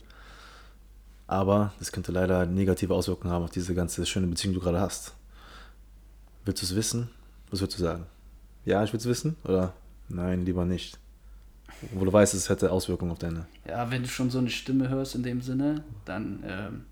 Aber 1.27 1.75
das 1.79 1.93
könnte 1.93 2.13
leider 2.13 2.47
negative 2.47 2.95
Auswirkungen 2.95 3.33
haben 3.33 3.45
auf 3.45 3.51
diese 3.51 3.75
ganze 3.75 4.07
schöne 4.07 4.27
Beziehung, 4.29 4.55
die 4.55 4.61
du 4.61 4.65
gerade 4.65 4.81
hast. 4.81 5.13
Willst 6.45 6.63
du 6.63 6.67
es 6.67 6.75
wissen? 6.75 7.11
Was 7.51 7.61
würdest 7.61 7.79
du 7.79 7.83
sagen? 7.83 8.07
Ja, 8.65 8.83
ich 8.85 8.93
will 8.93 9.01
es 9.01 9.07
wissen? 9.07 9.37
Oder 9.45 9.75
nein, 10.09 10.45
lieber 10.45 10.65
nicht? 10.65 10.99
Wo 11.93 12.05
du 12.05 12.13
weißt, 12.13 12.33
es 12.33 12.49
hätte 12.49 12.71
Auswirkungen 12.71 13.11
auf 13.13 13.19
deine. 13.19 13.47
Ja, 13.69 13.91
wenn 13.91 14.03
du 14.03 14.09
schon 14.09 14.31
so 14.31 14.39
eine 14.39 14.49
Stimme 14.51 14.89
hörst 14.89 15.15
in 15.15 15.23
dem 15.23 15.43
Sinne, 15.43 15.85
dann, 16.05 16.43
ähm, 16.47 16.85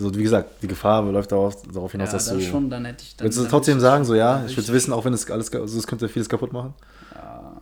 So, 0.00 0.14
wie 0.14 0.22
gesagt, 0.22 0.62
die 0.62 0.68
Gefahr 0.68 1.02
läuft 1.02 1.30
darauf, 1.32 1.62
darauf 1.72 1.92
hinaus, 1.92 2.08
ja, 2.08 2.12
dass 2.14 2.28
du. 2.30 2.40
schon, 2.40 2.70
dann 2.70 2.84
hätte 2.86 3.04
ich 3.04 3.16
dann. 3.16 3.24
willst 3.26 3.38
du 3.38 3.42
dann 3.42 3.50
trotzdem 3.50 3.76
ich- 3.76 3.82
sagen, 3.82 4.04
so 4.04 4.14
ja, 4.14 4.38
ich 4.46 4.56
wüsste 4.56 4.72
es 4.72 4.72
wissen, 4.72 4.92
auch 4.92 5.04
wenn 5.04 5.12
es 5.12 5.30
alles, 5.30 5.52
also 5.52 5.78
es 5.78 5.86
könnte 5.86 6.08
vieles 6.08 6.28
kaputt 6.28 6.52
machen? 6.52 6.74
Ja. 7.14 7.52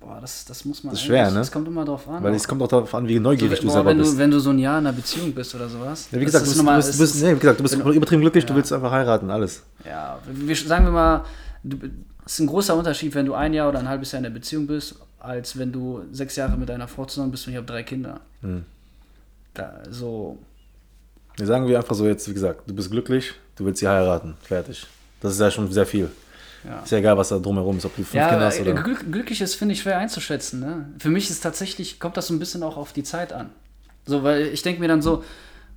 Boah, 0.00 0.18
das, 0.20 0.44
das 0.44 0.64
muss 0.64 0.84
man. 0.84 0.92
Das 0.92 1.00
ist 1.00 1.06
schwer, 1.06 1.30
ne? 1.30 1.38
Das 1.38 1.50
kommt 1.50 1.66
immer 1.66 1.84
drauf 1.84 2.08
an. 2.08 2.22
Weil 2.22 2.34
es 2.34 2.46
kommt 2.46 2.62
auch 2.62 2.68
darauf 2.68 2.94
an, 2.94 3.06
wie 3.08 3.18
neugierig 3.18 3.56
so, 3.56 3.62
du 3.62 3.66
boah, 3.68 3.72
selber 3.74 3.90
wenn, 3.90 3.98
bist. 3.98 4.12
du, 4.14 4.18
wenn 4.18 4.30
du 4.30 4.38
so 4.40 4.50
ein 4.50 4.58
Jahr 4.58 4.78
in 4.78 4.86
einer 4.86 4.94
Beziehung 4.96 5.32
bist 5.32 5.54
oder 5.54 5.68
sowas. 5.68 6.08
ja, 6.12 6.20
wie 6.20 6.24
gesagt, 6.24 6.42
du 6.46 6.50
ist 6.50 6.50
bist, 6.50 6.60
du 6.60 6.64
normal, 6.64 6.78
bist, 6.78 6.94
du 6.94 6.98
bist, 7.02 7.14
ist- 7.16 7.22
nee, 7.22 7.34
wie 7.34 7.38
gesagt, 7.38 7.58
du 7.58 7.62
bist 7.62 7.74
übertrieben 7.74 8.20
glücklich, 8.22 8.44
du 8.46 8.52
Ja. 8.52 8.56
willst 8.56 8.72
einfach 8.72 8.90
heiraten, 8.92 9.30
alles. 9.30 9.62
Ja, 9.84 10.18
wir, 10.26 10.56
sagen 10.56 10.84
wir 10.84 10.92
mal, 10.92 11.24
du, 11.64 11.76
es 12.24 12.32
ist 12.34 12.38
ein 12.40 12.46
großer 12.46 12.76
Unterschied, 12.76 13.14
wenn 13.14 13.26
du 13.26 13.34
ein 13.34 13.52
Jahr 13.54 13.68
oder 13.70 13.78
ein 13.80 13.88
halbes 13.88 14.12
Jahr 14.12 14.18
in 14.18 14.24
der 14.24 14.30
Beziehung 14.30 14.66
bist, 14.66 14.96
als 15.18 15.58
wenn 15.58 15.72
du 15.72 16.02
sechs 16.12 16.36
Jahre 16.36 16.56
mit 16.56 16.68
deiner 16.68 16.86
Frau 16.88 17.04
zusammen 17.06 17.30
bist 17.32 17.46
und 17.46 17.52
ich 17.52 17.56
habe 17.56 17.66
drei 17.66 17.82
Kinder. 17.82 18.20
Hm. 18.42 18.64
Da, 19.54 19.80
so, 19.90 20.38
Wir 21.38 21.46
sagen 21.46 21.66
wir 21.66 21.76
einfach 21.78 21.94
so 21.94 22.06
jetzt, 22.06 22.28
wie 22.28 22.34
gesagt, 22.34 22.62
du 22.68 22.74
bist 22.74 22.90
glücklich, 22.90 23.32
du 23.56 23.64
willst 23.64 23.80
sie 23.80 23.88
heiraten, 23.88 24.34
fertig. 24.42 24.86
Das 25.20 25.32
ist 25.32 25.40
ja 25.40 25.50
schon 25.50 25.70
sehr 25.72 25.86
viel. 25.86 26.10
ja. 26.64 26.80
Ist 26.82 26.90
ja 26.90 26.98
egal, 26.98 27.16
was 27.16 27.28
da 27.30 27.38
drumherum 27.38 27.78
ist, 27.78 27.84
ob 27.86 27.92
du 27.96 28.02
fünf 28.02 28.14
Ja, 28.14 28.28
Kinder 28.28 28.46
hast 28.46 28.60
oder. 28.60 28.74
glück, 28.74 29.10
glücklich 29.10 29.40
ist, 29.40 29.54
finde 29.54 29.72
ich, 29.74 29.80
schwer 29.82 29.98
einzuschätzen. 29.98 30.60
Ne? 30.60 30.86
Für 30.98 31.08
mich 31.10 31.30
ist 31.30 31.40
tatsächlich, 31.42 31.98
kommt 32.00 32.16
das 32.16 32.26
so 32.26 32.34
ein 32.34 32.38
bisschen 32.38 32.62
auch 32.62 32.76
auf 32.76 32.92
die 32.92 33.02
Zeit 33.04 33.32
an. 33.32 33.50
So, 34.06 34.22
weil 34.22 34.42
ich 34.48 34.62
denke 34.62 34.80
mir 34.80 34.88
dann 34.88 35.00
so, 35.02 35.22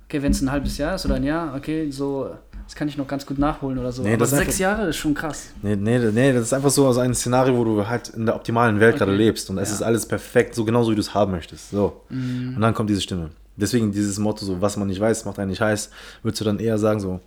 okay, 0.06 0.22
wenn 0.22 0.32
es 0.32 0.40
ein 0.42 0.50
halbes 0.50 0.78
Jahr 0.78 0.94
ist 0.96 1.04
oder 1.06 1.14
ein 1.16 1.24
Jahr, 1.24 1.54
okay, 1.54 1.90
so, 1.90 2.30
das 2.64 2.74
kann 2.74 2.88
ich 2.88 2.96
noch 2.96 3.06
ganz 3.06 3.24
gut 3.26 3.38
nachholen 3.38 3.78
oder 3.78 3.92
so. 3.92 4.02
Nee, 4.02 4.14
Aber 4.14 4.26
sechs 4.26 4.40
einfach- 4.48 4.58
Jahre 4.58 4.88
ist 4.88 4.96
schon 4.96 5.14
krass. 5.14 5.48
Nee, 5.62 5.76
nee, 5.76 5.98
nee, 5.98 6.32
das 6.32 6.42
ist 6.44 6.52
einfach 6.52 6.70
so 6.70 6.88
ein 6.98 7.14
Szenario, 7.14 7.56
wo 7.56 7.64
du 7.64 7.86
halt 7.86 8.08
in 8.08 8.26
der 8.26 8.34
optimalen 8.34 8.80
Welt 8.80 8.96
gerade 8.96 9.12
Okay. 9.12 9.22
lebst 9.24 9.48
und 9.50 9.58
es 9.58 9.68
Ja. 9.68 9.74
ist 9.76 9.82
alles 9.82 10.06
perfekt, 10.06 10.54
so 10.54 10.64
genauso 10.64 10.90
wie 10.90 10.94
du 10.96 11.00
es 11.00 11.14
haben 11.14 11.30
möchtest. 11.32 11.70
So. 11.70 12.02
Mhm. 12.08 12.54
Und 12.56 12.62
dann 12.62 12.74
kommt 12.74 12.90
diese 12.90 13.00
Stimme. 13.00 13.30
Deswegen 13.56 13.92
dieses 13.92 14.18
Motto, 14.18 14.44
so 14.46 14.60
was 14.60 14.76
man 14.76 14.88
nicht 14.88 15.00
weiß, 15.00 15.24
macht 15.24 15.38
einen 15.38 15.50
nicht 15.50 15.60
heiß, 15.60 15.90
würdest 16.22 16.40
du 16.40 16.44
dann 16.44 16.58
eher 16.58 16.78
sagen, 16.78 17.00
so, 17.00 17.20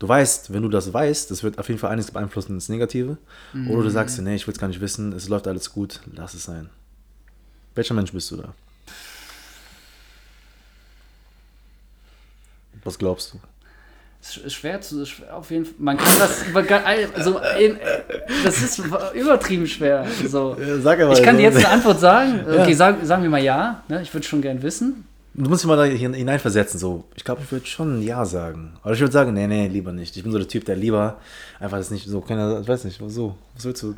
du 0.00 0.08
weißt, 0.08 0.52
wenn 0.52 0.62
du 0.62 0.68
das 0.68 0.92
weißt, 0.92 1.30
das 1.30 1.42
wird 1.42 1.58
auf 1.58 1.68
jeden 1.68 1.78
Fall 1.78 1.90
einiges 1.90 2.10
beeinflussen 2.10 2.54
ins 2.54 2.68
Negative. 2.68 3.18
Oder 3.68 3.82
du 3.84 3.90
sagst 3.90 4.18
dir, 4.18 4.22
nee, 4.22 4.34
ich 4.34 4.46
will 4.46 4.52
es 4.54 4.58
gar 4.60 4.68
nicht 4.68 4.80
wissen, 4.80 5.12
es 5.12 5.28
läuft 5.28 5.46
alles 5.46 5.72
gut, 5.72 6.00
lass 6.12 6.34
es 6.34 6.44
sein. 6.44 6.70
Welcher 7.74 7.94
Mensch 7.94 8.12
bist 8.12 8.30
du 8.32 8.36
da? 8.36 8.52
Was 12.84 12.98
glaubst 12.98 13.34
du? 13.34 13.38
Es 14.22 14.36
ist 14.36 14.52
schwer 14.54 14.80
zu, 14.82 15.02
auf 15.32 15.50
jeden 15.50 15.64
Fall. 15.64 15.74
Man 15.78 15.96
kann 15.96 16.18
das, 16.18 16.44
also, 16.84 17.40
das 18.44 18.62
ist 18.62 18.82
übertrieben 19.14 19.66
schwer. 19.66 20.06
So. 20.28 20.56
Sag 20.80 21.00
aber. 21.00 21.12
Ich 21.14 21.22
kann 21.22 21.36
dir 21.38 21.44
jetzt 21.44 21.56
eine 21.56 21.68
Antwort 21.68 22.00
sagen. 22.00 22.40
Okay, 22.46 22.70
Ja. 22.70 22.76
sag, 22.76 22.96
sagen 23.04 23.22
wir 23.22 23.30
mal 23.30 23.42
ja. 23.42 23.82
Ne? 23.88 24.02
Ich 24.02 24.12
würde 24.12 24.26
schon 24.26 24.42
gern 24.42 24.62
wissen. 24.62 25.06
Du 25.32 25.48
musst 25.48 25.62
dich 25.62 25.68
mal 25.68 25.76
da 25.76 25.84
hin- 25.84 26.12
hineinversetzen, 26.14 26.78
so. 26.80 27.04
Ich 27.14 27.22
glaube, 27.24 27.42
ich 27.42 27.52
würde 27.52 27.64
schon 27.66 28.02
Ja 28.02 28.24
sagen. 28.24 28.72
Aber 28.82 28.92
ich 28.94 29.00
würde 29.00 29.12
sagen, 29.12 29.32
nee, 29.32 29.46
nee, 29.46 29.68
lieber 29.68 29.92
nicht. 29.92 30.16
Ich 30.16 30.22
bin 30.22 30.32
so 30.32 30.38
der 30.38 30.48
Typ, 30.48 30.64
der 30.64 30.76
lieber 30.76 31.18
einfach 31.60 31.78
das 31.78 31.90
nicht 31.90 32.06
so, 32.08 32.20
keine, 32.20 32.60
ich 32.60 32.68
weiß 32.68 32.84
nicht, 32.84 33.00
so. 33.08 33.36
Was 33.54 33.64
willst 33.64 33.82
du? 33.82 33.94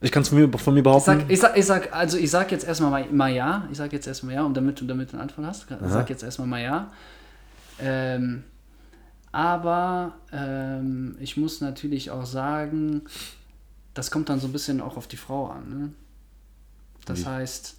Ich 0.00 0.10
kann 0.10 0.22
es 0.22 0.30
von 0.30 0.38
mir, 0.38 0.58
von 0.58 0.74
mir 0.74 0.80
Ich 0.80 0.84
behaupten. 0.84 1.04
sag, 1.20 1.30
ich 1.30 1.38
sag, 1.40 1.56
ich 1.56 1.66
sag, 1.66 1.94
also 1.94 2.16
ich 2.16 2.30
sag 2.30 2.50
jetzt 2.50 2.64
erstmal 2.66 2.90
mal, 2.90 3.06
mal 3.12 3.30
ja. 3.32 3.68
Ich 3.70 3.78
sag 3.78 3.92
jetzt 3.92 4.06
erstmal 4.08 4.34
ja, 4.34 4.42
und 4.42 4.54
damit 4.56 4.80
du 4.80 4.84
damit 4.86 5.12
einen 5.12 5.22
Anfang 5.22 5.46
hast, 5.46 5.70
Aha. 5.70 5.88
sag 5.88 6.10
jetzt 6.10 6.22
erstmal 6.22 6.48
mal 6.48 6.62
ja. 6.62 6.90
Ähm, 7.78 8.42
aber 9.32 10.14
ähm, 10.32 11.16
ich 11.20 11.36
muss 11.36 11.60
natürlich 11.60 12.10
auch 12.10 12.26
sagen, 12.26 13.02
das 13.94 14.10
kommt 14.10 14.28
dann 14.28 14.40
so 14.40 14.48
ein 14.48 14.52
bisschen 14.52 14.80
auch 14.80 14.96
auf 14.96 15.06
die 15.06 15.16
Frau 15.16 15.46
an. 15.48 15.68
Ne? 15.68 15.90
Das 17.04 17.20
Wie? 17.20 17.26
heißt, 17.26 17.76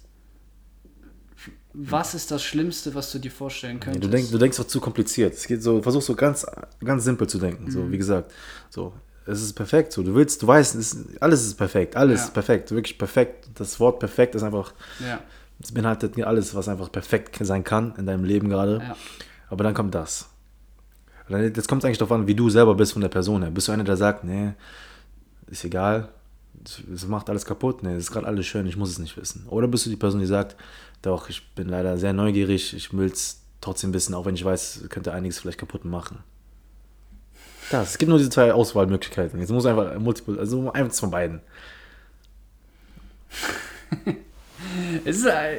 was 1.74 2.14
ist 2.14 2.30
das 2.30 2.42
Schlimmste, 2.42 2.94
was 2.94 3.10
du 3.12 3.18
dir 3.18 3.30
vorstellen 3.30 3.74
Nee, 3.76 3.80
könntest? 3.84 4.04
du, 4.04 4.08
denkst, 4.08 4.30
du 4.30 4.38
denkst 4.38 4.56
doch 4.58 4.66
zu 4.66 4.80
kompliziert. 4.80 5.34
Es 5.34 5.46
geht 5.46 5.62
so, 5.62 5.80
versuch 5.82 6.02
so 6.02 6.14
ganz, 6.14 6.46
ganz 6.84 7.04
simpel 7.04 7.26
zu 7.28 7.38
denken. 7.38 7.70
So, 7.70 7.80
Mhm. 7.80 7.92
wie 7.92 7.98
gesagt, 7.98 8.32
so, 8.70 8.92
es 9.26 9.40
ist 9.42 9.54
perfekt. 9.54 9.92
So, 9.92 10.02
du 10.02 10.14
willst, 10.14 10.42
du 10.42 10.46
weißt, 10.46 10.74
es 10.74 10.96
alles 11.20 11.42
ist 11.46 11.54
perfekt. 11.54 11.96
Alles 11.96 12.20
Ja. 12.20 12.26
ist 12.26 12.34
perfekt. 12.34 12.70
Wirklich 12.72 12.98
perfekt. 12.98 13.48
Das 13.54 13.78
Wort 13.80 13.98
perfekt 14.00 14.34
ist 14.34 14.42
einfach, 14.42 14.74
ja, 15.00 15.20
es 15.62 15.72
beinhaltet 15.72 16.20
alles, 16.24 16.54
was 16.54 16.68
einfach 16.68 16.90
perfekt 16.90 17.38
sein 17.40 17.62
kann 17.64 17.94
in 17.96 18.06
deinem 18.06 18.24
Leben 18.24 18.48
gerade. 18.48 18.78
ja. 18.78 18.96
Aber 19.48 19.64
dann 19.64 19.74
kommt 19.74 19.94
das. 19.94 20.28
Jetzt 21.28 21.68
kommt 21.68 21.82
es 21.82 21.86
eigentlich 21.86 21.98
darauf 21.98 22.12
an, 22.12 22.26
wie 22.26 22.34
du 22.34 22.50
selber 22.50 22.74
bist 22.74 22.92
von 22.94 23.00
der 23.02 23.08
Person 23.08 23.42
her. 23.42 23.50
Bist 23.50 23.68
du 23.68 23.72
einer, 23.72 23.84
der 23.84 23.96
sagt, 23.96 24.24
nee, 24.24 24.52
ist 25.46 25.64
egal, 25.64 26.08
es 26.92 27.06
macht 27.06 27.28
alles 27.28 27.44
kaputt, 27.44 27.82
nee, 27.82 27.94
es 27.94 28.04
ist 28.04 28.12
gerade 28.12 28.26
alles 28.26 28.46
schön, 28.46 28.66
ich 28.66 28.76
muss 28.76 28.90
es 28.90 28.98
nicht 28.98 29.16
wissen. 29.16 29.46
Oder 29.48 29.68
bist 29.68 29.86
du 29.86 29.90
die 29.90 29.96
Person, 29.96 30.20
die 30.20 30.26
sagt, 30.26 30.56
doch, 31.02 31.28
ich 31.28 31.54
bin 31.54 31.68
leider 31.68 31.98
sehr 31.98 32.12
neugierig, 32.12 32.74
ich 32.74 32.92
will 32.92 33.06
es 33.10 33.40
trotzdem 33.60 33.92
wissen, 33.92 34.14
auch 34.14 34.26
wenn 34.26 34.34
ich 34.34 34.44
weiß, 34.44 34.84
könnte 34.88 35.12
einiges 35.12 35.38
vielleicht 35.38 35.58
kaputt 35.58 35.84
machen. 35.84 36.18
Das, 37.70 37.92
es 37.92 37.98
gibt 37.98 38.08
nur 38.10 38.18
diese 38.18 38.30
zwei 38.30 38.52
Auswahlmöglichkeiten. 38.52 39.40
Jetzt 39.40 39.50
muss 39.50 39.66
einfach 39.66 39.92
also 40.38 40.72
eins 40.72 41.00
von 41.00 41.10
beiden. 41.10 41.40
Ist, 45.04 45.24
äh, 45.26 45.58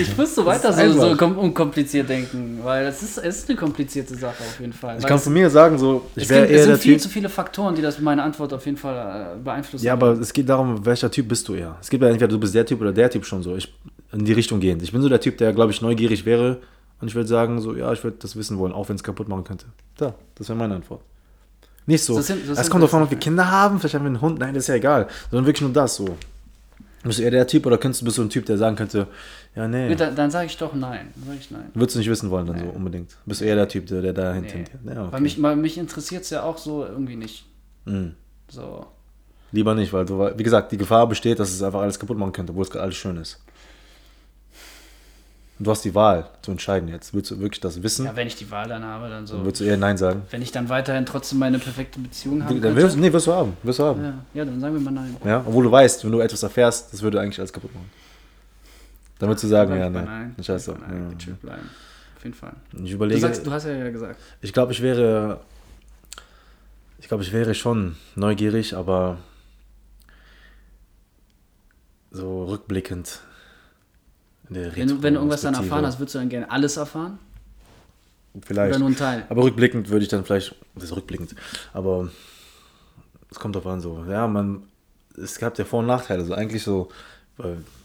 ich 0.00 0.16
muss 0.16 0.34
so 0.34 0.44
weiter 0.44 0.72
so, 0.72 1.14
so 1.16 1.26
unkompliziert 1.26 2.08
denken, 2.08 2.60
weil 2.62 2.86
es 2.86 3.02
ist, 3.02 3.18
es 3.18 3.38
ist 3.38 3.48
eine 3.48 3.58
komplizierte 3.58 4.14
Sache 4.14 4.42
auf 4.42 4.60
jeden 4.60 4.72
Fall. 4.72 4.98
Ich 4.98 5.06
kann 5.06 5.16
es- 5.16 5.24
von 5.24 5.32
mir 5.32 5.48
sagen, 5.50 5.78
so, 5.78 6.06
ich 6.16 6.24
es, 6.24 6.28
wäre 6.30 6.40
gibt, 6.46 6.50
es 6.52 6.56
eher 6.56 6.62
sind 6.64 6.70
der 6.70 6.78
viel 6.78 6.92
Typ. 6.94 7.02
zu 7.02 7.08
viele 7.08 7.28
Faktoren, 7.28 7.74
die 7.74 7.82
das 7.82 7.98
meine 8.00 8.22
Antwort 8.22 8.52
auf 8.52 8.64
jeden 8.66 8.76
Fall 8.78 9.36
äh, 9.36 9.42
beeinflussen. 9.42 9.84
Ja, 9.84 9.92
aber 9.94 10.12
es 10.12 10.32
geht 10.32 10.48
darum, 10.48 10.84
welcher 10.84 11.10
Typ 11.10 11.28
bist 11.28 11.46
du 11.48 11.54
eher. 11.54 11.76
Es 11.80 11.90
gibt 11.90 12.02
ja 12.02 12.08
entweder 12.08 12.28
du 12.28 12.38
bist 12.38 12.54
der 12.54 12.66
Typ 12.66 12.80
oder 12.80 12.92
der 12.92 13.10
Typ 13.10 13.24
schon 13.24 13.42
so. 13.42 13.56
Ich, 13.56 13.72
in 14.12 14.24
die 14.24 14.32
Richtung 14.32 14.60
gehend. 14.60 14.82
Ich 14.82 14.92
bin 14.92 15.02
so 15.02 15.08
der 15.08 15.20
Typ, 15.20 15.38
der, 15.38 15.52
glaube 15.52 15.70
ich, 15.72 15.80
neugierig 15.82 16.24
wäre 16.26 16.58
und 17.00 17.08
ich 17.08 17.14
würde 17.14 17.28
sagen, 17.28 17.60
so, 17.60 17.74
ja, 17.76 17.92
ich 17.92 18.02
würde 18.04 18.16
das 18.20 18.36
wissen 18.36 18.58
wollen, 18.58 18.72
auch 18.72 18.88
wenn 18.88 18.96
es 18.96 19.02
kaputt 19.04 19.28
machen 19.28 19.44
könnte. 19.44 19.66
Da, 19.96 20.14
das 20.34 20.48
wäre 20.48 20.58
meine 20.58 20.74
Antwort. 20.74 21.00
Nicht 21.86 22.04
so, 22.04 22.18
es 22.18 22.70
kommt 22.70 22.82
drauf 22.84 22.94
an, 22.94 23.02
ob 23.02 23.10
wir 23.10 23.18
Kinder 23.18 23.50
haben, 23.50 23.78
vielleicht 23.80 23.94
haben 23.94 24.02
wir 24.04 24.08
einen 24.08 24.20
Hund, 24.20 24.38
nein, 24.38 24.54
das 24.54 24.64
ist 24.64 24.68
ja 24.68 24.74
egal. 24.74 25.08
Sondern 25.30 25.46
wirklich 25.46 25.62
nur 25.62 25.72
das 25.72 25.96
so. 25.96 26.16
Bist 27.02 27.18
du 27.18 27.22
eher 27.22 27.30
der 27.30 27.46
Typ 27.46 27.64
oder 27.64 27.78
könntest 27.78 28.02
du 28.02 28.04
bist 28.04 28.18
du 28.18 28.22
ein 28.22 28.28
Typ, 28.28 28.44
der 28.46 28.58
sagen 28.58 28.76
könnte, 28.76 29.06
ja, 29.56 29.66
nee. 29.66 29.88
Nee, 29.88 29.94
Dann, 29.94 30.14
dann 30.14 30.30
sage 30.30 30.46
ich 30.46 30.56
doch 30.58 30.74
nein. 30.74 31.08
Dann 31.16 31.24
sag 31.28 31.40
ich 31.40 31.50
nein. 31.50 31.70
Würdest 31.72 31.94
du 31.94 31.98
nicht 32.00 32.10
wissen 32.10 32.30
wollen 32.30 32.46
dann 32.46 32.58
so 32.58 32.66
unbedingt. 32.66 33.16
Bist 33.24 33.40
du 33.40 33.46
eher 33.46 33.54
der 33.56 33.68
Typ, 33.68 33.86
der, 33.86 34.02
der 34.02 34.12
da 34.12 34.34
Nee. 34.34 34.40
hintendiert. 34.48 34.78
Ja, 34.84 35.02
okay. 35.04 35.12
Weil 35.12 35.20
mich, 35.22 35.42
weil 35.42 35.56
mich 35.56 35.78
interessiert 35.78 36.24
es 36.24 36.30
ja 36.30 36.42
auch 36.42 36.58
so 36.58 36.84
irgendwie 36.84 37.16
nicht. 37.16 37.46
Mhm. 37.86 38.14
So. 38.48 38.86
Lieber 39.52 39.74
nicht, 39.74 39.92
weil 39.92 40.04
du, 40.04 40.30
wie 40.36 40.42
gesagt, 40.42 40.72
die 40.72 40.76
Gefahr 40.76 41.08
besteht, 41.08 41.38
dass 41.40 41.50
es 41.50 41.62
einfach 41.62 41.80
alles 41.80 41.98
kaputt 41.98 42.18
machen 42.18 42.32
könnte, 42.32 42.52
obwohl 42.52 42.64
es 42.64 42.70
gerade 42.70 42.84
alles 42.84 42.96
schön 42.96 43.16
ist. 43.16 43.42
Und 45.60 45.66
du 45.66 45.70
hast 45.72 45.84
die 45.84 45.94
Wahl 45.94 46.26
zu 46.40 46.52
entscheiden 46.52 46.88
jetzt. 46.88 47.12
Willst 47.12 47.30
du 47.30 47.38
wirklich 47.38 47.60
das 47.60 47.82
wissen? 47.82 48.06
Ja, 48.06 48.16
wenn 48.16 48.26
ich 48.26 48.34
die 48.34 48.50
Wahl 48.50 48.66
dann 48.66 48.82
habe, 48.82 49.10
dann 49.10 49.26
so. 49.26 49.34
Dann 49.34 49.44
würdest 49.44 49.60
du 49.60 49.66
eher 49.66 49.76
Nein 49.76 49.98
sagen. 49.98 50.22
Wenn 50.30 50.40
ich 50.40 50.50
dann 50.52 50.70
weiterhin 50.70 51.04
trotzdem 51.04 51.38
meine 51.38 51.58
perfekte 51.58 52.00
Beziehung 52.00 52.42
haben 52.42 52.62
Dann 52.62 52.74
wirst, 52.76 52.96
nee, 52.96 53.12
wirst 53.12 53.26
du 53.26 53.32
haben. 53.34 53.54
Wirst 53.62 53.78
du 53.78 53.84
haben. 53.84 54.02
ja, 54.02 54.14
ja, 54.32 54.44
dann 54.46 54.58
sagen 54.58 54.72
wir 54.72 54.80
mal 54.80 54.90
nein. 54.90 55.14
Ja, 55.22 55.44
obwohl 55.46 55.64
du 55.64 55.70
weißt, 55.70 56.02
wenn 56.02 56.12
du 56.12 56.20
etwas 56.20 56.42
erfährst, 56.42 56.94
das 56.94 57.02
würde 57.02 57.20
eigentlich 57.20 57.38
alles 57.38 57.52
kaputt 57.52 57.74
machen. 57.74 57.90
Dann 59.18 59.28
würdest 59.28 59.44
du 59.44 59.48
sagen, 59.48 59.70
Sag 59.72 59.78
ja, 59.80 59.90
nein. 59.90 60.04
nein. 60.06 60.34
Nein. 60.38 61.16
Ja. 61.26 61.32
Bleiben. 61.42 61.70
Auf 62.16 62.24
jeden 62.24 62.34
Fall. 62.36 62.52
Ich 62.72 62.88
Du, 62.88 62.94
überlege, 62.94 63.20
sagst, 63.20 63.46
du 63.46 63.50
hast 63.50 63.66
ja, 63.66 63.72
ja 63.72 63.90
gesagt. 63.90 64.18
ich 64.40 64.54
glaube, 64.54 64.72
ich 64.72 64.80
wäre, 64.80 65.40
ich 67.00 67.06
glaube, 67.08 67.22
ich 67.22 67.34
wäre 67.34 67.54
schon 67.54 67.96
neugierig, 68.16 68.74
aber 68.74 69.18
so 72.10 72.44
rückblickend. 72.44 73.20
Wenn 74.50 74.88
du, 74.88 75.02
wenn 75.02 75.14
du 75.14 75.20
irgendwas 75.20 75.42
dann 75.42 75.54
erfahren 75.54 75.86
hast, 75.86 75.98
würdest 75.98 76.16
du 76.16 76.18
dann 76.18 76.28
gerne 76.28 76.50
alles 76.50 76.76
erfahren? 76.76 77.18
vielleicht. 78.42 78.70
Oder 78.70 78.78
nur 78.78 78.88
ein 78.88 78.96
Teil? 78.96 79.24
Aber 79.28 79.42
rückblickend 79.42 79.88
würde 79.88 80.04
ich 80.04 80.08
dann 80.08 80.24
vielleicht, 80.24 80.54
das 80.74 80.84
ist 80.84 80.96
rückblickend, 80.96 81.34
aber 81.72 82.10
es 83.30 83.38
kommt 83.38 83.56
drauf 83.56 83.66
an 83.66 83.80
so. 83.80 84.04
Ja, 84.08 84.26
man, 84.26 84.62
es 85.20 85.38
gab 85.38 85.58
ja 85.58 85.64
Vor- 85.64 85.80
und 85.80 85.86
Nachteile. 85.86 86.24
So 86.24 86.34
eigentlich 86.34 86.62
so, 86.62 86.88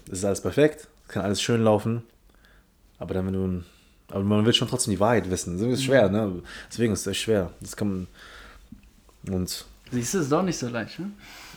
es 0.07 0.20
ist 0.20 0.26
alles 0.26 0.41
perfekt, 0.41 0.88
es 1.07 1.13
kann 1.13 1.24
alles 1.24 1.41
schön 1.41 1.63
laufen, 1.63 2.03
aber 2.99 3.13
dann 3.13 3.28
wenn 3.28 3.34
du, 3.34 3.63
aber 4.09 4.24
man 4.24 4.45
will 4.45 4.53
schon 4.53 4.68
trotzdem 4.68 4.91
die 4.91 4.99
Wahrheit 4.99 5.30
wissen. 5.30 5.57
Das 5.57 5.68
ist 5.68 5.84
schwer, 5.84 6.09
ne? 6.09 6.41
Deswegen 6.70 6.93
ist 6.93 7.01
es 7.01 7.07
echt 7.07 7.22
schwer. 7.22 7.51
Das 7.59 7.76
kann 7.76 8.07
man, 9.24 9.36
und 9.36 9.66
Siehst 9.91 10.13
du, 10.13 10.20
ist 10.20 10.32
doch 10.32 10.43
nicht 10.43 10.57
so 10.57 10.68
leicht, 10.68 10.99
ne? 10.99 11.11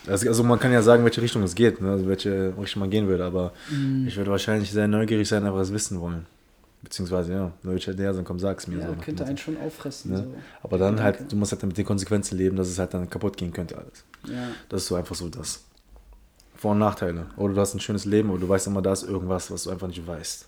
Also 0.09 0.27
also 0.27 0.43
man 0.43 0.59
kann 0.59 0.71
ja 0.71 0.81
sagen, 0.81 1.03
welche 1.03 1.21
Richtung 1.21 1.43
es 1.43 1.55
geht, 1.55 1.81
ne? 1.81 1.91
also 1.91 2.07
welche 2.07 2.53
Richtung 2.59 2.81
man 2.81 2.89
gehen 2.89 3.07
würde, 3.07 3.25
aber 3.25 3.53
ich 4.05 4.15
würde 4.17 4.31
wahrscheinlich 4.31 4.71
sehr 4.71 4.87
neugierig 4.87 5.27
sein, 5.27 5.45
aber 5.45 5.61
es 5.61 5.73
wissen 5.73 5.99
wollen. 5.99 6.25
Beziehungsweise, 6.81 7.33
ja, 7.33 7.51
hätte 7.65 7.93
näher 7.95 8.13
sein, 8.13 8.23
komm, 8.23 8.39
sag's 8.39 8.65
mir. 8.67 8.79
Ja, 8.79 8.87
so. 8.87 8.95
könnte 9.01 9.25
einen 9.25 9.37
schon 9.37 9.57
auffressen. 9.57 10.11
Ne? 10.11 10.17
So. 10.19 10.33
Aber 10.63 10.77
dann 10.77 10.95
Danke. 10.95 11.19
halt, 11.19 11.31
du 11.31 11.35
musst 11.35 11.51
halt 11.51 11.61
mit 11.63 11.77
den 11.77 11.85
Konsequenzen 11.85 12.37
leben, 12.37 12.55
dass 12.55 12.69
es 12.69 12.79
halt 12.79 12.93
dann 12.93 13.09
kaputt 13.09 13.35
gehen 13.35 13.51
könnte 13.51 13.77
alles. 13.77 14.05
Ja. 14.25 14.47
Das 14.69 14.83
ist 14.83 14.87
so 14.87 14.95
einfach 14.95 15.15
so 15.15 15.27
das. 15.27 15.65
Vor- 16.55 16.71
und 16.71 16.79
Nachteile. 16.79 17.25
Oder 17.35 17.53
du 17.53 17.59
hast 17.59 17.73
ein 17.73 17.81
schönes 17.81 18.05
Leben, 18.05 18.29
aber 18.29 18.39
du 18.39 18.47
weißt 18.47 18.67
immer, 18.67 18.81
da 18.81 18.93
ist 18.93 19.03
irgendwas, 19.03 19.51
was 19.51 19.63
du 19.63 19.71
einfach 19.71 19.87
nicht 19.87 20.05
weißt. 20.05 20.47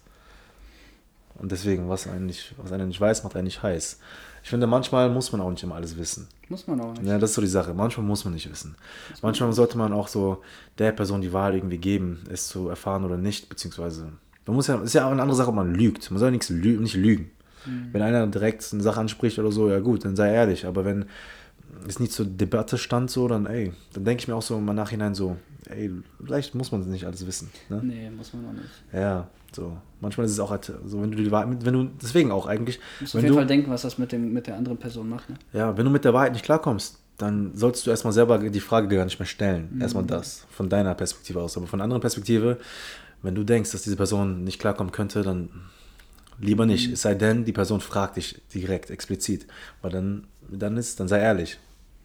Und 1.36 1.52
deswegen, 1.52 1.90
was, 1.90 2.08
einen 2.08 2.28
nicht, 2.28 2.54
was 2.58 2.72
einer 2.72 2.86
nicht 2.86 3.02
weiß, 3.02 3.24
macht 3.24 3.36
einen 3.36 3.46
nicht 3.46 3.62
heiß. 3.62 4.00
Ich 4.44 4.50
finde, 4.50 4.68
manchmal 4.68 5.10
muss 5.10 5.32
man 5.32 5.42
auch 5.42 5.50
nicht 5.50 5.64
immer 5.64 5.76
alles 5.76 5.98
wissen. 5.98 6.28
Muss 6.50 6.68
man 6.68 6.82
auch 6.82 6.94
nicht. 6.94 7.06
Ja, 7.06 7.18
das 7.18 7.32
ist 7.32 7.36
so 7.36 7.42
die 7.42 7.48
Sache. 7.48 7.74
Manchmal 7.74 8.06
muss 8.06 8.26
man 8.26 8.34
nicht 8.34 8.50
wissen. 8.50 8.76
Manchmal 9.22 9.54
sollte 9.54 9.78
man 9.78 9.94
auch 9.94 10.08
so 10.08 10.42
der 10.78 10.92
Person 10.92 11.22
die 11.22 11.32
Wahl 11.32 11.56
irgendwie 11.56 11.78
geben, 11.78 12.24
es 12.32 12.48
zu 12.48 12.68
erfahren 12.70 13.06
oder 13.06 13.18
nicht, 13.18 13.50
beziehungsweise. 13.50 14.12
Man 14.48 14.56
muss 14.56 14.68
ja, 14.68 14.76
ist 14.82 14.94
ja 14.94 15.06
auch 15.06 15.12
eine 15.12 15.22
andere 15.22 15.38
Sache, 15.38 15.50
ob 15.50 15.56
man 15.56 15.76
lügt. 15.76 16.10
Man 16.12 16.20
soll 16.20 16.32
nichts 16.32 16.50
lü 16.50 16.80
nicht 16.80 16.96
lügen. 16.96 17.32
Wenn 17.92 18.02
einer 18.02 18.26
direkt 18.28 18.68
eine 18.74 18.82
Sache 18.82 19.00
anspricht 19.00 19.38
oder 19.38 19.52
so, 19.52 19.70
ja 19.70 19.80
gut, 19.80 20.04
dann 20.04 20.16
sei 20.16 20.34
ehrlich. 20.34 20.66
Aber 20.66 20.84
wenn 20.84 21.06
es 21.88 22.00
nicht 22.00 22.12
zur 22.12 22.26
Debatte 22.26 22.78
stand, 22.78 23.12
so, 23.12 23.28
dann 23.28 23.46
ey, 23.46 23.74
dann 23.94 24.04
denke 24.04 24.22
ich 24.22 24.28
mir 24.28 24.36
auch 24.36 24.42
so 24.42 24.58
im 24.58 24.66
Nachhinein 24.66 25.14
so, 25.14 25.38
ey, 25.70 25.92
vielleicht 26.24 26.56
muss 26.56 26.72
man 26.72 26.82
nicht 26.90 27.06
alles 27.06 27.26
wissen. 27.26 27.52
Ne? 27.70 27.82
Nee, 27.84 28.10
muss 28.10 28.34
man 28.34 28.48
auch 28.48 28.54
nicht. 28.54 28.70
Ja, 28.94 29.28
so. 29.56 29.78
Manchmal 30.00 30.26
ist 30.26 30.32
es 30.34 30.40
auch 30.40 30.50
halt 30.52 30.72
so, 30.86 31.02
wenn 31.02 31.12
du 31.12 31.18
die 31.18 31.32
Wahrheit, 31.32 31.64
wenn 31.66 31.74
du, 31.74 31.90
deswegen 32.02 32.32
auch 32.32 32.48
eigentlich, 32.48 32.78
Du 32.78 32.82
musst 33.02 33.16
auf 33.16 33.20
wenn 33.20 33.26
jeden 33.26 33.34
du, 33.34 33.40
Fall 33.40 33.48
denken, 33.48 33.70
was 33.72 33.84
das 33.84 33.98
mit, 33.98 34.12
dem, 34.12 34.34
mit 34.34 34.48
der 34.48 34.56
anderen 34.58 34.78
Person 34.78 35.10
macht. 35.10 35.30
Ne? 35.30 35.36
ja, 35.54 35.78
wenn 35.78 35.86
du 35.86 35.92
mit 35.92 36.04
der 36.06 36.14
Wahrheit 36.14 36.34
nicht 36.34 36.44
klarkommst, 36.46 36.98
dann 37.18 37.52
solltest 37.56 37.86
du 37.86 37.92
erstmal 37.92 38.14
selber 38.14 38.40
die 38.40 38.60
Frage 38.60 38.88
gar 38.88 39.06
nicht 39.06 39.20
mehr 39.20 39.28
stellen. 39.28 39.78
Erstmal 39.80 40.04
das, 40.06 40.46
von 40.50 40.70
deiner 40.70 40.96
Perspektive 40.96 41.40
aus. 41.42 41.56
Aber 41.56 41.68
von 41.68 41.78
der 41.78 41.84
anderen 41.84 42.02
Perspektive, 42.02 42.58
wenn 43.22 43.36
du 43.36 43.44
denkst, 43.44 43.72
dass 43.72 43.84
diese 43.84 43.96
Person 43.96 44.44
nicht 44.44 44.60
klarkommen 44.60 44.92
könnte, 44.92 45.22
dann 45.22 45.50
lieber 46.40 46.66
nicht. 46.66 46.92
Es 46.92 47.04
sei 47.04 47.14
denn, 47.14 47.46
die 47.46 47.52
Person 47.54 47.80
fragt 47.80 48.18
dich 48.18 48.42
direkt, 48.56 48.90
explizit. 48.90 49.46
Weil 49.84 49.92
dann, 49.92 50.24
dann 50.50 50.78
ist, 50.78 51.00
dann 51.00 51.08
sei 51.08 51.20
ehrlich. 51.20 51.60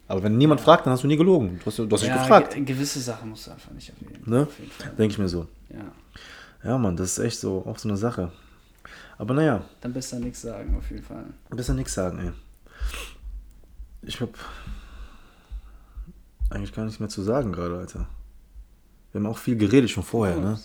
Aber 0.08 0.22
wenn 0.22 0.36
niemand 0.36 0.60
fragt, 0.60 0.84
dann 0.84 0.92
hast 0.92 1.02
du 1.02 1.08
nie 1.08 1.16
gelogen. 1.16 1.58
Du 1.60 1.66
hast, 1.66 1.78
du 1.78 1.88
hast 1.90 2.02
nicht 2.02 2.12
gefragt. 2.12 2.54
ge- 2.54 2.64
gewisse 2.64 3.00
Sachen 3.00 3.30
musst 3.30 3.46
du 3.46 3.52
einfach 3.52 3.72
nicht 3.72 3.88
erwähnen. 3.98 4.22
Ne? 4.26 4.42
Auf 4.42 4.58
jeden 4.58 4.70
Fall. 4.70 4.92
Denke 4.98 5.12
ich 5.12 5.18
mir 5.18 5.28
so. 5.28 5.46
Ja. 5.70 5.78
Ja, 6.66 6.78
Mann, 6.78 6.96
das 6.96 7.16
ist 7.18 7.24
echt 7.24 7.38
so, 7.38 7.64
auch 7.66 7.78
so 7.78 7.88
eine 7.88 7.96
Sache. 7.96 8.32
Aber 9.18 9.34
naja, 9.34 9.62
Dann 9.80 9.92
besser 9.92 10.18
nichts 10.18 10.42
sagen, 10.42 10.76
auf 10.76 10.90
jeden 10.90 11.02
Fall. 11.04 11.24
besser 11.50 11.74
nichts 11.74 11.94
sagen, 11.94 12.18
ey. 12.18 12.32
Ich 14.02 14.20
hab 14.20 14.30
eigentlich 16.50 16.72
gar 16.74 16.84
nichts 16.84 17.00
mehr 17.00 17.08
zu 17.08 17.22
sagen 17.22 17.52
gerade, 17.52 17.78
Alter. 17.78 18.06
Wir 19.12 19.20
haben 19.20 19.26
auch 19.26 19.38
viel 19.38 19.56
geredet 19.56 19.90
schon 19.90 20.02
vorher, 20.02 20.36
ne? 20.38 20.58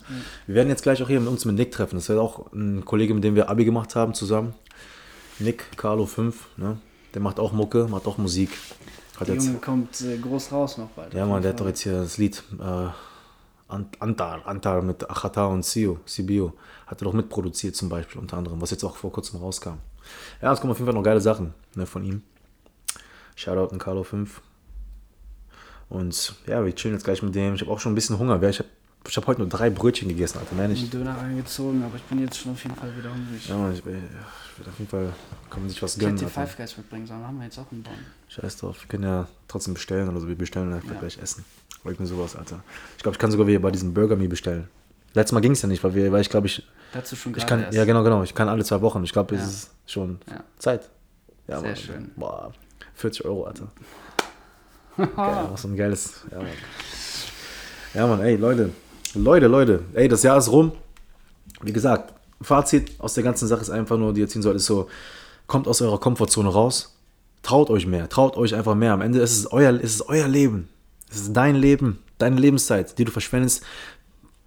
Wir 0.47 0.55
werden 0.55 0.69
jetzt 0.69 0.83
gleich 0.83 1.01
auch 1.01 1.07
hier 1.07 1.19
mit 1.19 1.29
uns 1.29 1.45
mit 1.45 1.55
Nick 1.55 1.71
treffen. 1.71 1.95
Das 1.95 2.09
ist 2.09 2.17
auch 2.17 2.51
ein 2.51 2.83
Kollege, 2.83 3.13
mit 3.13 3.23
dem 3.23 3.35
wir 3.35 3.49
Abi 3.49 3.63
gemacht 3.63 3.95
haben 3.95 4.13
zusammen. 4.13 4.53
Nick, 5.39 5.77
Carlo 5.77 6.05
5, 6.05 6.57
ne? 6.57 6.77
Der 7.13 7.21
macht 7.21 7.39
auch 7.39 7.51
Mucke, 7.53 7.87
macht 7.87 8.07
auch 8.07 8.17
Musik. 8.17 8.49
Hat 9.19 9.27
Der 9.27 9.35
jetzt, 9.35 9.45
Junge 9.45 9.59
kommt 9.59 10.01
äh, 10.01 10.17
groß 10.17 10.51
raus 10.51 10.77
noch 10.77 10.89
bald. 10.89 11.13
ja, 11.13 11.25
Mann, 11.25 11.41
der 11.41 11.51
hat 11.53 11.59
doch 11.59 11.67
jetzt 11.67 11.81
hier 11.81 11.93
das 11.93 12.17
Lied 12.17 12.43
äh, 12.59 12.87
Antar, 13.71 14.45
Antar 14.45 14.81
mit 14.81 15.09
Achata 15.09 15.45
und 15.45 15.63
Sio, 15.65 15.99
Sibio. 16.05 16.53
Hat 16.87 17.01
er 17.01 17.05
doch 17.05 17.13
mitproduziert 17.13 17.75
zum 17.75 17.89
Beispiel, 17.89 18.19
unter 18.19 18.37
anderem, 18.37 18.61
was 18.61 18.71
jetzt 18.71 18.83
auch 18.83 18.95
vor 18.97 19.11
kurzem 19.11 19.39
rauskam. 19.39 19.75
Ja, 20.41 20.51
es 20.51 20.59
kommen 20.59 20.71
auf 20.71 20.77
jeden 20.77 20.87
Fall 20.87 20.95
noch 20.95 21.03
geile 21.03 21.21
Sachen 21.21 21.53
ne, 21.75 21.85
von 21.85 22.03
ihm. 22.03 22.21
Shoutout 23.35 23.71
an 23.73 23.79
Carlo 23.79 24.03
5. 24.03 24.41
Und 25.89 26.35
ja, 26.47 26.63
wir 26.63 26.73
chillen 26.75 26.95
jetzt 26.95 27.03
gleich 27.03 27.21
mit 27.21 27.35
dem. 27.35 27.55
Ich 27.55 27.61
habe 27.61 27.71
auch 27.71 27.79
schon 27.79 27.91
ein 27.91 27.95
bisschen 27.95 28.17
Hunger. 28.17 28.41
Ich 28.43 28.59
habe 28.59 28.69
ich 29.07 29.17
hab 29.17 29.25
heute 29.27 29.41
nur 29.41 29.49
drei 29.49 29.69
Brötchen 29.69 30.09
gegessen, 30.09 30.37
Alter. 30.39 30.55
Nicht. 30.67 30.81
einen 30.81 30.91
Döner 30.91 31.17
reingezogen, 31.17 31.83
aber 31.83 31.95
ich 31.95 32.03
bin 32.03 32.19
jetzt 32.19 32.37
schon 32.37 32.51
auf 32.51 32.63
jeden 32.63 32.75
Fall 32.75 32.95
wieder 32.95 33.11
hungrig. 33.11 33.47
Ja, 33.47 33.57
Mann, 33.57 33.73
ich, 33.73 33.79
ich 33.79 33.85
will 33.85 33.97
auf 34.67 34.77
jeden 34.77 34.89
Fall, 34.89 35.13
kann 35.49 35.61
man 35.61 35.69
sich 35.69 35.81
was 35.81 35.95
ich 35.95 36.01
hätte 36.03 36.13
gönnen. 36.13 36.23
Alter. 36.25 36.47
Five 36.47 36.57
Guys 36.57 36.77
mitbringen 36.77 37.07
sollen, 37.07 37.25
haben 37.25 37.37
wir 37.37 37.45
jetzt 37.45 37.57
auch 37.57 37.71
in 37.71 37.81
Bonn. 37.83 37.93
Scheiß 38.27 38.57
drauf. 38.57 38.79
Wir 38.81 38.87
können 38.87 39.03
ja 39.03 39.27
trotzdem 39.47 39.73
bestellen 39.73 40.07
oder 40.07 40.19
so. 40.19 40.27
Wir 40.27 40.35
bestellen 40.35 40.71
einfach 40.71 40.91
Ja. 40.93 40.99
gleich 40.99 41.17
essen. 41.17 41.43
Oder 41.83 41.91
irgendwie 41.93 42.05
sowas, 42.05 42.35
Alter. 42.35 42.63
Ich 42.97 43.03
glaube, 43.03 43.15
ich 43.15 43.19
kann 43.19 43.31
sogar 43.31 43.47
wieder 43.47 43.59
bei 43.59 43.71
diesem 43.71 43.93
Burger 43.93 44.15
Me 44.15 44.27
bestellen. 44.27 44.67
Letztes 45.13 45.33
Mal 45.33 45.39
ging 45.41 45.51
es 45.53 45.61
ja 45.61 45.67
nicht, 45.67 45.83
weil, 45.83 45.93
wir, 45.95 46.11
weil 46.11 46.21
ich 46.21 46.29
glaube, 46.29 46.47
ich, 46.47 46.63
Dazu 46.93 47.15
schon 47.15 47.35
ich 47.35 47.45
kann, 47.45 47.61
erst. 47.63 47.73
ja 47.73 47.85
genau, 47.85 48.03
genau, 48.03 48.23
ich 48.23 48.33
kann 48.35 48.47
alle 48.49 48.63
zwei 48.63 48.81
Wochen. 48.81 49.03
Ich 49.03 49.11
glaube, 49.13 49.35
es 49.35 49.41
Ja. 49.41 49.47
ist 49.47 49.69
schon 49.87 50.19
Ja. 50.29 50.43
Zeit. 50.57 50.89
Ja, 51.47 51.59
Sehr 51.59 51.67
Mann. 51.69 51.75
schön. 51.77 52.11
Boah, 52.15 52.51
40 52.95 53.25
Euro, 53.25 53.43
Alter. 53.45 53.67
Geil, 54.97 55.07
was 55.51 55.61
so 55.61 55.67
ein 55.69 55.75
geiles, 55.75 56.21
ja, 56.31 56.37
Mann. 56.37 56.47
Ja, 57.93 58.07
Mann, 58.07 58.21
ey, 58.21 58.35
Leute, 58.35 58.69
Leute, 59.15 59.47
Leute, 59.47 59.83
ey, 59.93 60.07
das 60.07 60.23
Jahr 60.23 60.37
ist 60.37 60.49
rum. 60.51 60.71
Wie 61.61 61.73
gesagt, 61.73 62.13
Fazit 62.41 62.91
aus 62.99 63.13
der 63.13 63.23
ganzen 63.23 63.47
Sache 63.47 63.61
ist 63.61 63.69
einfach 63.69 63.97
nur, 63.97 64.13
die 64.13 64.21
ihr 64.21 64.27
ziehen 64.27 64.41
sollt, 64.41 64.55
ist 64.57 64.65
so, 64.65 64.87
kommt 65.47 65.67
aus 65.67 65.81
eurer 65.81 65.99
Komfortzone 65.99 66.49
raus, 66.49 66.97
traut 67.43 67.69
euch 67.69 67.85
mehr, 67.87 68.07
traut 68.09 68.37
euch 68.37 68.55
einfach 68.55 68.75
mehr. 68.75 68.93
Am 68.93 69.01
Ende 69.01 69.19
ist 69.19 69.37
es 69.37 69.51
euer, 69.51 69.79
ist 69.79 69.95
es 69.95 70.07
euer 70.07 70.27
Leben. 70.27 70.69
Es 71.11 71.17
ist 71.17 71.33
dein 71.33 71.55
Leben, 71.55 71.99
deine 72.17 72.37
Lebenszeit, 72.37 72.97
die 72.97 73.05
du 73.05 73.11
verschwendest 73.11 73.63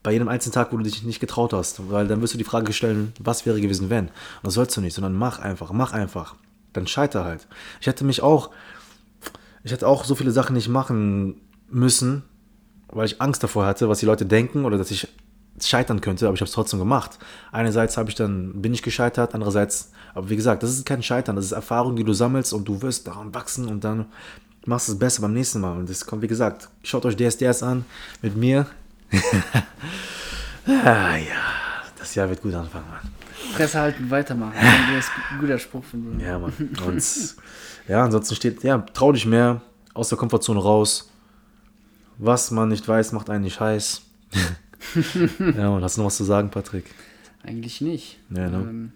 bei 0.03 0.13
jedem 0.13 0.29
einzelnen 0.29 0.55
Tag, 0.55 0.73
wo 0.73 0.77
du 0.77 0.83
dich 0.83 1.03
nicht 1.03 1.21
getraut 1.21 1.53
hast. 1.53 1.91
Weil 1.91 2.09
dann 2.09 2.21
wirst 2.21 2.35
du 2.35 2.39
die 2.39 2.45
Frage 2.45 2.73
stellen, 2.73 3.13
was 3.19 3.47
wäre 3.47 3.61
gewesen, 3.61 3.91
wenn? 3.91 4.07
Und 4.07 4.13
das 4.43 4.55
sollst 4.55 4.77
du 4.77 4.81
nicht, 4.81 4.95
sondern 4.95 5.15
mach 5.15 5.39
einfach, 5.39 5.73
mach 5.73 5.93
einfach. 5.93 6.35
Dann 6.73 6.87
scheiter 6.87 7.25
halt. 7.25 7.47
Ich 7.81 7.87
hätte 7.87 8.05
mich 8.05 8.23
auch, 8.23 8.51
ich 9.63 9.73
hätte 9.73 9.87
auch 9.87 10.05
so 10.05 10.15
viele 10.15 10.31
Sachen 10.31 10.55
nicht 10.55 10.69
machen 10.69 11.41
müssen, 11.69 12.23
weil 12.89 13.07
ich 13.07 13.21
Angst 13.21 13.43
davor 13.43 13.67
hatte, 13.67 13.89
was 13.89 14.01
die 14.01 14.07
Leute 14.07 14.27
denken 14.27 14.65
oder 14.65 14.79
dass 14.79 14.91
ich 14.91 15.09
scheitern 15.61 16.01
könnte, 16.01 16.27
aber 16.27 16.35
ich 16.35 16.41
habe 16.41 16.49
es 16.49 16.55
trotzdem 16.55 16.81
gemacht. 16.81 17.19
Einerseits 17.53 17.97
habe 17.97 18.11
ich 18.11 18.17
dann, 18.17 18.61
bin 18.61 18.75
ich 18.75 18.83
gescheitert, 18.83 19.35
andererseits, 19.35 19.93
aber 20.15 20.29
wie 20.29 20.37
gesagt, 20.37 20.63
das 20.63 20.71
ist 20.71 20.85
kein 20.85 21.03
Scheitern, 21.03 21.37
das 21.37 21.47
ist 21.47 21.53
Erfahrung, 21.53 21.97
die 21.97 22.05
du 22.05 22.13
sammelst 22.13 22.53
und 22.53 22.67
du 22.67 22.83
wirst 22.83 23.07
daran 23.07 23.35
wachsen 23.35 23.69
und 23.69 23.85
dann 23.85 24.07
machst 24.67 24.89
du 24.89 24.93
es 24.93 24.99
besser 24.99 25.23
beim 25.23 25.33
nächsten 25.33 25.61
Mal. 25.61 25.77
Und 25.77 25.89
das 25.89 26.05
kommt, 26.05 26.23
wie 26.23 26.29
gesagt, 26.29 26.69
schaut 26.83 27.05
euch 27.07 27.17
DSDS 27.17 27.63
an 27.63 27.85
mit 28.23 28.37
mir. 28.37 28.67
ah, 30.67 31.17
ja, 31.17 31.43
das 31.99 32.15
Jahr 32.15 32.29
wird 32.29 32.43
gut 32.43 32.55
anfangen, 32.55 32.89
Mann. 32.89 33.11
Fresse 33.53 33.81
halten, 33.81 34.11
weitermachen. 34.11 34.55
Das 34.95 35.05
ist 35.07 35.13
ein 35.31 35.41
guter 35.41 35.59
Spruch 35.59 35.85
von 35.85 36.19
dir. 36.19 36.27
Ja, 36.27 36.39
Mann. 36.39 36.53
Und 36.87 37.35
ja, 37.89 38.05
ansonsten 38.05 38.35
steht, 38.35 38.63
ja, 38.63 38.79
trau 38.93 39.13
dich 39.13 39.27
mehr, 39.27 39.61
aus 39.93 40.09
der 40.09 40.19
Komfortzone 40.19 40.61
raus. 40.61 41.11
Was 42.19 42.51
man 42.51 42.69
nicht 42.69 42.87
weiß, 42.87 43.13
macht 43.13 43.29
einen 43.29 43.45
nicht 43.45 43.61
heiß. 43.61 44.03
ja, 45.57 45.69
und 45.69 45.83
hast 45.83 45.97
du 45.97 46.01
noch 46.01 46.07
was 46.07 46.17
zu 46.17 46.25
sagen, 46.25 46.51
Patrick? 46.51 46.87
Eigentlich 47.43 47.81
nicht. 47.81 48.19
Ja, 48.31 48.49
ne? 48.49 48.57
ähm, 48.57 48.93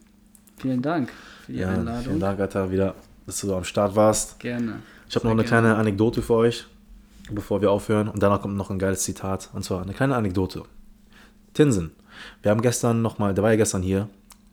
vielen 0.57 0.83
Dank 0.83 1.11
für 1.45 1.53
die 1.53 1.59
Ja, 1.59 1.71
Einladung. 1.71 2.05
vielen 2.05 2.21
Dank, 2.21 2.41
Alter, 2.41 2.71
wieder 2.71 2.95
dass 3.29 3.41
du 3.41 3.55
am 3.55 3.65
Start 3.65 3.95
warst. 3.95 4.41
Gerne. 4.41 4.81
Ich 5.09 5.17
habe 5.17 5.27
noch 5.27 5.33
eine 5.33 5.45
kleine 5.45 5.77
Anekdote 5.77 6.21
für 6.21 6.35
euch, 6.35 6.67
bevor 7.31 7.63
wir 7.63 7.71
aufhören. 7.71 8.09
Und 8.09 8.23
danach 8.23 8.43
kommt 8.43 8.57
noch 8.57 8.71
ein 8.71 8.79
geiles 8.79 9.05
Zitat. 9.05 9.49
Und 9.55 9.65
zwar 9.65 9.81
eine 9.81 9.95
kleine 9.95 10.17
Anekdote. 10.17 10.65
Tinsen. 11.55 11.93
Wir 12.43 12.51
haben 12.51 12.61
gestern 12.61 13.01
nochmal, 13.01 13.33
der 13.33 13.43
war 13.43 13.51
ja 13.51 13.57
gestern 13.57 13.83
hier. 13.83 14.09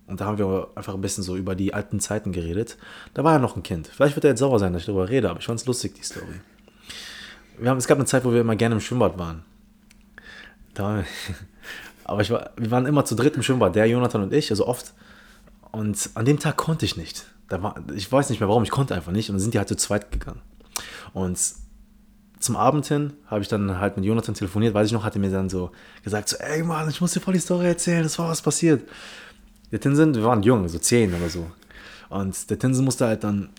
Und 0.08 0.22
da 0.22 0.26
haben 0.26 0.38
wir 0.38 0.70
einfach 0.76 0.94
ein 0.94 1.02
bisschen 1.02 1.24
so 1.24 1.36
über 1.36 1.56
die 1.56 1.74
alten 1.74 2.00
Zeiten 2.00 2.32
geredet. 2.32 2.78
Da 3.14 3.24
war 3.24 3.34
ja 3.34 3.40
noch 3.40 3.58
ein 3.58 3.64
Kind. 3.64 3.88
Vielleicht 3.88 4.16
wird 4.16 4.24
er 4.24 4.32
jetzt 4.32 4.40
sauer 4.40 4.60
sein, 4.60 4.72
dass 4.72 4.84
ich 4.84 4.86
darüber 4.86 5.10
rede, 5.10 5.30
aber 5.30 5.40
ich 5.40 5.46
fand 5.46 5.60
es 5.60 5.66
lustig, 5.66 5.96
die 5.96 6.04
Story. 6.04 6.40
Wir 7.58 7.70
haben, 7.70 7.78
es 7.78 7.88
gab 7.88 7.98
eine 7.98 8.06
Zeit, 8.06 8.24
wo 8.24 8.32
wir 8.32 8.42
immer 8.42 8.56
gerne 8.56 8.76
im 8.76 8.82
Schwimmbad 8.82 9.18
waren. 9.18 9.44
Da, 10.74 11.04
aber 12.04 12.22
ich 12.22 12.30
war, 12.30 12.52
wir 12.56 12.70
waren 12.72 12.86
immer 12.86 13.04
zu 13.04 13.16
dritt 13.16 13.36
im 13.36 13.44
Schwimmbad, 13.44 13.76
der, 13.76 13.88
Jonathan 13.88 14.24
und 14.24 14.34
ich, 14.34 14.52
also 14.52 14.68
oft. 14.68 14.94
Und 15.72 16.12
an 16.14 16.26
dem 16.26 16.40
Tag 16.40 16.56
konnte 16.56 16.86
ich 16.86 16.96
nicht. 16.96 17.26
Da 17.50 17.62
war, 17.62 17.76
ich 17.94 18.12
weiß 18.12 18.30
nicht 18.30 18.40
mehr 18.40 18.50
warum, 18.50 18.64
ich 18.64 18.72
konnte 18.72 18.96
einfach 18.96 19.12
nicht. 19.12 19.30
Und 19.30 19.36
dann 19.36 19.42
sind 19.42 19.54
die 19.54 19.60
halt 19.60 19.68
zu 19.68 19.76
zweit 19.76 20.12
gegangen. 20.12 20.42
Und 21.14 21.40
zum 22.40 22.56
Abend 22.56 22.86
hin 22.86 23.14
habe 23.28 23.42
ich 23.42 23.48
dann 23.48 23.80
halt 23.80 23.98
mit 23.98 24.06
Jonathan 24.06 24.36
telefoniert, 24.36 24.74
weiß 24.74 24.88
ich 24.88 24.94
noch, 24.94 25.04
hatte 25.04 25.20
mir 25.20 25.32
dann 25.32 25.50
so 25.50 25.72
gesagt, 26.04 26.30
so, 26.30 26.38
ey 26.38 26.64
Mann, 26.64 26.90
ich 26.90 27.02
muss 27.02 27.14
dir 27.14 27.20
voll 27.20 27.34
die 27.34 27.40
Story 27.40 27.68
erzählen, 27.68 28.04
das 28.04 28.20
war 28.20 28.30
was 28.30 28.42
passiert. 28.42 28.88
Der 29.72 29.80
Tinsen, 29.80 30.14
wir 30.14 30.24
waren 30.24 30.44
jung, 30.44 30.68
so 30.68 30.78
zehn 30.78 31.14
oder 31.14 31.30
so. 31.30 31.48
Und 32.10 32.50
der 32.50 32.60
Tinsen 32.60 32.86
musste 32.86 33.08
halt 33.08 33.24
dann 33.24 33.50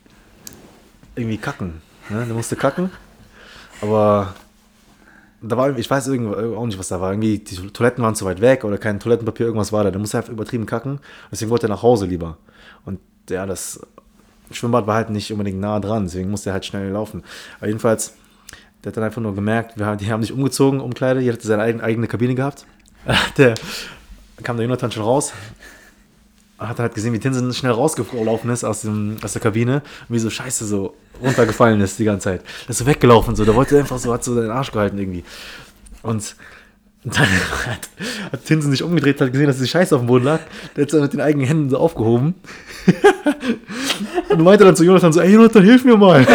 irgendwie 1.16 1.38
kacken. 1.38 1.80
Ne? 2.10 2.24
Der 2.26 2.34
musste 2.34 2.54
kacken. 2.54 2.90
Aber 3.80 4.34
da 5.42 5.56
war, 5.56 5.76
ich 5.76 5.90
weiß 5.90 6.08
auch 6.08 6.66
nicht, 6.66 6.78
was 6.78 6.88
da 6.88 7.00
war. 7.00 7.12
Irgendwie 7.12 7.38
die 7.38 7.56
Toiletten 7.56 8.02
waren 8.04 8.14
zu 8.14 8.24
weit 8.24 8.40
weg 8.40 8.64
oder 8.64 8.78
kein 8.78 9.00
Toilettenpapier, 9.00 9.46
irgendwas 9.46 9.72
war 9.72 9.84
da. 9.84 9.90
Der 9.90 10.00
musste 10.00 10.18
einfach 10.18 10.32
übertrieben 10.32 10.66
kacken. 10.66 11.00
Deswegen 11.30 11.50
wollte 11.50 11.66
er 11.66 11.70
nach 11.70 11.82
Hause 11.82 12.06
lieber. 12.06 12.38
Und 12.84 13.00
ja, 13.30 13.46
das 13.46 13.80
Schwimmbad 14.50 14.86
war 14.86 14.96
halt 14.96 15.10
nicht 15.10 15.32
unbedingt 15.32 15.60
nah 15.60 15.80
dran, 15.80 16.04
deswegen 16.04 16.30
musste 16.30 16.50
er 16.50 16.54
halt 16.54 16.64
schnell 16.64 16.90
laufen. 16.90 17.22
Aber 17.58 17.66
jedenfalls, 17.66 18.14
der 18.82 18.90
hat 18.90 18.96
dann 18.96 19.04
einfach 19.04 19.22
nur 19.22 19.34
gemerkt, 19.34 19.78
wir, 19.78 19.96
die 19.96 20.10
haben 20.10 20.22
sich 20.22 20.32
umgezogen, 20.32 20.80
Umkleide, 20.80 21.20
jeder 21.20 21.34
hatte 21.34 21.46
seine 21.46 21.82
eigene 21.82 22.06
Kabine 22.06 22.34
gehabt. 22.34 22.66
Der 23.36 23.54
kam 24.42 24.56
der 24.56 24.66
Jonathan 24.66 24.90
schon 24.90 25.04
raus, 25.04 25.32
hat 26.58 26.78
halt 26.78 26.94
gesehen, 26.94 27.12
wie 27.12 27.18
Tinsen 27.18 27.52
schnell 27.54 27.72
rausgelaufen 27.72 28.50
ist 28.50 28.64
aus, 28.64 28.82
dem, 28.82 29.16
aus 29.22 29.32
der 29.32 29.42
Kabine 29.42 29.82
und 30.08 30.14
wie 30.14 30.18
so 30.18 30.28
scheiße 30.28 30.66
so 30.66 30.94
runtergefallen 31.22 31.80
ist 31.80 31.98
die 31.98 32.04
ganze 32.04 32.24
Zeit. 32.24 32.42
Der 32.64 32.70
ist 32.70 32.78
so 32.78 32.86
weggelaufen, 32.86 33.36
so, 33.36 33.44
der 33.44 33.54
wollte 33.54 33.78
einfach 33.78 33.98
so, 33.98 34.12
hat 34.12 34.24
so 34.24 34.40
den 34.40 34.50
Arsch 34.50 34.72
gehalten 34.72 34.98
irgendwie. 34.98 35.24
Und 36.02 36.36
dann 37.14 37.26
hat, 37.66 37.88
hat 38.32 38.44
Tinsen 38.44 38.70
sich 38.70 38.82
umgedreht, 38.82 39.20
hat 39.20 39.32
gesehen, 39.32 39.46
dass 39.46 39.58
die 39.58 39.68
Scheiße 39.68 39.94
auf 39.94 40.02
dem 40.02 40.08
Boden 40.08 40.24
lag. 40.24 40.40
Der 40.74 40.82
hat 40.82 40.92
es 40.92 41.00
mit 41.00 41.12
den 41.12 41.20
eigenen 41.20 41.46
Händen 41.46 41.70
so 41.70 41.78
aufgehoben. 41.78 42.34
und 44.28 44.42
meinte 44.42 44.64
dann 44.64 44.74
zu 44.74 44.84
Jonathan 44.84 45.12
so, 45.12 45.20
ey 45.20 45.32
Jonathan, 45.32 45.62
hilf 45.62 45.84
mir 45.84 45.96
mal. 45.96 46.26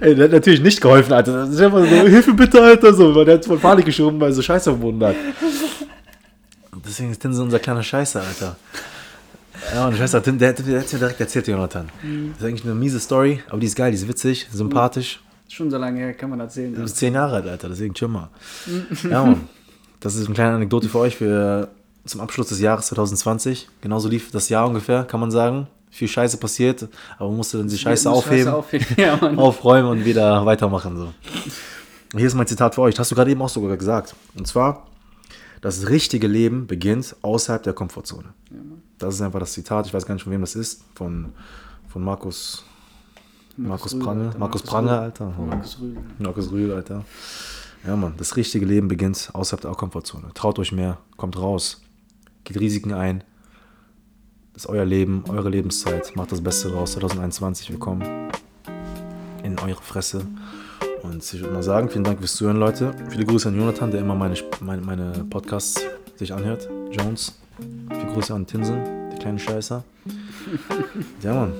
Ey, 0.00 0.14
der 0.14 0.24
hat 0.24 0.32
natürlich 0.32 0.60
nicht 0.62 0.80
geholfen, 0.80 1.12
Alter. 1.12 1.32
Das 1.32 1.50
ist 1.50 1.60
einfach 1.60 1.80
so, 1.80 1.86
hilf 1.86 2.26
mir 2.26 2.34
bitte, 2.34 2.62
Alter, 2.62 2.92
so, 2.94 3.14
weil 3.14 3.24
der 3.24 3.34
hat 3.34 3.44
voll 3.44 3.58
Panik 3.58 3.84
geschoben, 3.84 4.20
weil 4.20 4.32
so 4.32 4.42
Scheiße 4.42 4.70
auf 4.70 4.76
dem 4.76 4.82
Boden 4.82 5.00
lag. 5.00 5.14
Deswegen 6.86 7.10
ist 7.10 7.20
Tinsen 7.20 7.44
unser 7.44 7.58
kleiner 7.58 7.82
Scheiße, 7.82 8.20
Alter. 8.20 8.56
Ja, 9.74 9.86
und 9.86 9.96
Scheiße, 9.96 10.20
der, 10.20 10.32
der, 10.32 10.52
der 10.52 10.78
hat 10.80 10.86
es 10.86 10.92
mir 10.92 10.98
direkt 10.98 11.20
erzählt, 11.20 11.48
Jonathan. 11.48 11.88
Mhm. 12.02 12.32
Das 12.32 12.42
ist 12.42 12.48
eigentlich 12.48 12.64
eine 12.64 12.74
miese 12.74 13.00
Story, 13.00 13.42
aber 13.48 13.58
die 13.58 13.66
ist 13.66 13.76
geil, 13.76 13.90
die 13.90 13.96
ist 13.96 14.08
witzig, 14.08 14.48
sympathisch. 14.52 15.20
Schon 15.50 15.68
so 15.68 15.78
lange 15.78 15.98
her, 15.98 16.14
kann 16.14 16.30
man 16.30 16.38
erzählen. 16.38 16.72
Du 16.72 16.82
bist 16.82 16.96
zehn 16.96 17.12
Jahre 17.12 17.36
alt, 17.36 17.46
Alter, 17.48 17.68
deswegen 17.68 17.92
chill 17.92 18.06
mal. 18.06 18.28
ja, 19.08 19.24
Mann. 19.24 19.48
Das 20.00 20.14
ist 20.14 20.24
eine 20.24 20.34
kleine 20.34 20.54
Anekdote 20.54 20.88
für 20.88 20.98
euch 20.98 21.16
für 21.16 21.68
zum 22.06 22.22
Abschluss 22.22 22.48
des 22.48 22.58
Jahres 22.58 22.86
2020. 22.86 23.68
Genauso 23.82 24.08
lief 24.08 24.30
das 24.30 24.48
Jahr 24.48 24.66
ungefähr, 24.66 25.04
kann 25.04 25.20
man 25.20 25.30
sagen. 25.30 25.66
Viel 25.90 26.08
Scheiße 26.08 26.38
passiert, 26.38 26.88
aber 27.18 27.28
man 27.28 27.36
musste 27.36 27.58
dann 27.58 27.68
die 27.68 27.76
Scheiße 27.76 28.10
aufheben, 28.10 28.44
Scheiße 28.44 28.54
aufheben. 28.56 28.86
Ja, 28.96 29.20
aufräumen 29.36 29.90
und 29.90 30.04
wieder 30.06 30.46
weitermachen. 30.46 30.96
So. 30.96 31.12
Hier 32.16 32.26
ist 32.26 32.34
mein 32.34 32.46
Zitat 32.46 32.76
für 32.76 32.80
euch. 32.80 32.94
Das 32.94 33.00
hast 33.00 33.10
du 33.10 33.14
gerade 33.16 33.30
eben 33.30 33.42
auch 33.42 33.50
sogar 33.50 33.76
gesagt. 33.76 34.14
Und 34.38 34.46
zwar, 34.46 34.86
das 35.60 35.90
richtige 35.90 36.28
Leben 36.28 36.66
beginnt 36.66 37.14
außerhalb 37.20 37.62
der 37.62 37.74
Komfortzone. 37.74 38.32
Ja, 38.50 38.56
das 38.96 39.16
ist 39.16 39.20
einfach 39.20 39.40
das 39.40 39.52
Zitat. 39.52 39.86
Ich 39.86 39.92
weiß 39.92 40.06
gar 40.06 40.14
nicht, 40.14 40.24
von 40.24 40.32
wem 40.32 40.40
das 40.40 40.54
ist. 40.54 40.82
Von, 40.94 41.34
von 41.88 42.02
Markus, 42.02 42.64
Markus, 43.60 43.92
Markus 43.92 43.98
Prange. 43.98 44.24
Markus, 44.24 44.38
Markus 44.38 44.62
Prange, 44.62 44.90
Alter. 44.90 45.34
Markus 45.38 45.78
Rühl. 45.80 45.96
Markus 46.18 46.50
Rühl, 46.50 46.72
Alter. 46.72 47.04
Ja, 47.86 47.94
Mann. 47.94 48.14
Das 48.16 48.36
richtige 48.36 48.64
Leben 48.64 48.88
beginnt 48.88 49.30
außerhalb 49.32 49.60
der 49.60 49.72
Komfortzone. 49.72 50.30
Traut 50.34 50.58
euch 50.58 50.72
mehr. 50.72 50.98
Kommt 51.16 51.38
raus. 51.38 51.82
Geht 52.44 52.58
Risiken 52.58 52.92
ein. 52.92 53.22
Das 54.54 54.64
ist 54.64 54.70
euer 54.70 54.84
Leben, 54.84 55.24
eure 55.28 55.50
Lebenszeit. 55.50 56.16
Macht 56.16 56.32
das 56.32 56.42
Beste 56.42 56.70
draus. 56.70 56.92
2021. 56.92 57.70
Willkommen 57.70 58.30
in 59.42 59.58
eure 59.58 59.82
Fresse. 59.82 60.26
Und 61.02 61.22
ich 61.22 61.40
würde 61.40 61.54
mal 61.54 61.62
sagen, 61.62 61.90
vielen 61.90 62.04
Dank 62.04 62.18
fürs 62.18 62.34
Zuhören, 62.36 62.56
Leute. 62.56 62.94
Viele 63.10 63.26
Grüße 63.26 63.48
an 63.48 63.58
Jonathan, 63.58 63.90
der 63.90 64.00
immer 64.00 64.14
meine, 64.14 64.36
meine, 64.60 64.82
meine 64.82 65.24
Podcasts 65.28 65.82
sich 66.16 66.32
anhört. 66.32 66.68
Jones. 66.90 67.38
Viele 67.90 68.12
Grüße 68.12 68.32
an 68.34 68.46
Tinsen, 68.46 69.10
die 69.12 69.18
kleine 69.18 69.38
Scheißer. 69.38 69.84
ja, 71.22 71.34
Mann. 71.34 71.52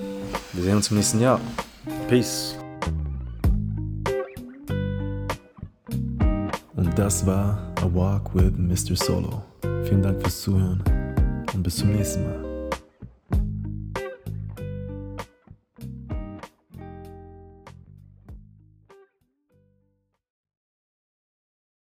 Wir 0.54 0.64
sehen 0.64 0.76
uns 0.76 0.90
im 0.90 0.96
nächsten 0.96 1.20
Jahr. 1.20 1.40
Peace. 2.08 2.56
Und 6.76 6.98
das 6.98 7.26
war 7.26 7.72
A 7.76 7.94
Walk 7.94 8.34
with 8.34 8.52
Mr. 8.56 8.96
Solo. 8.96 9.42
Vielen 9.84 10.02
Dank 10.02 10.20
fürs 10.20 10.40
Zuhören 10.40 10.82
und 11.54 11.62
bis 11.62 11.76
zum 11.76 11.92
nächsten 11.92 12.24
Mal. 12.24 12.49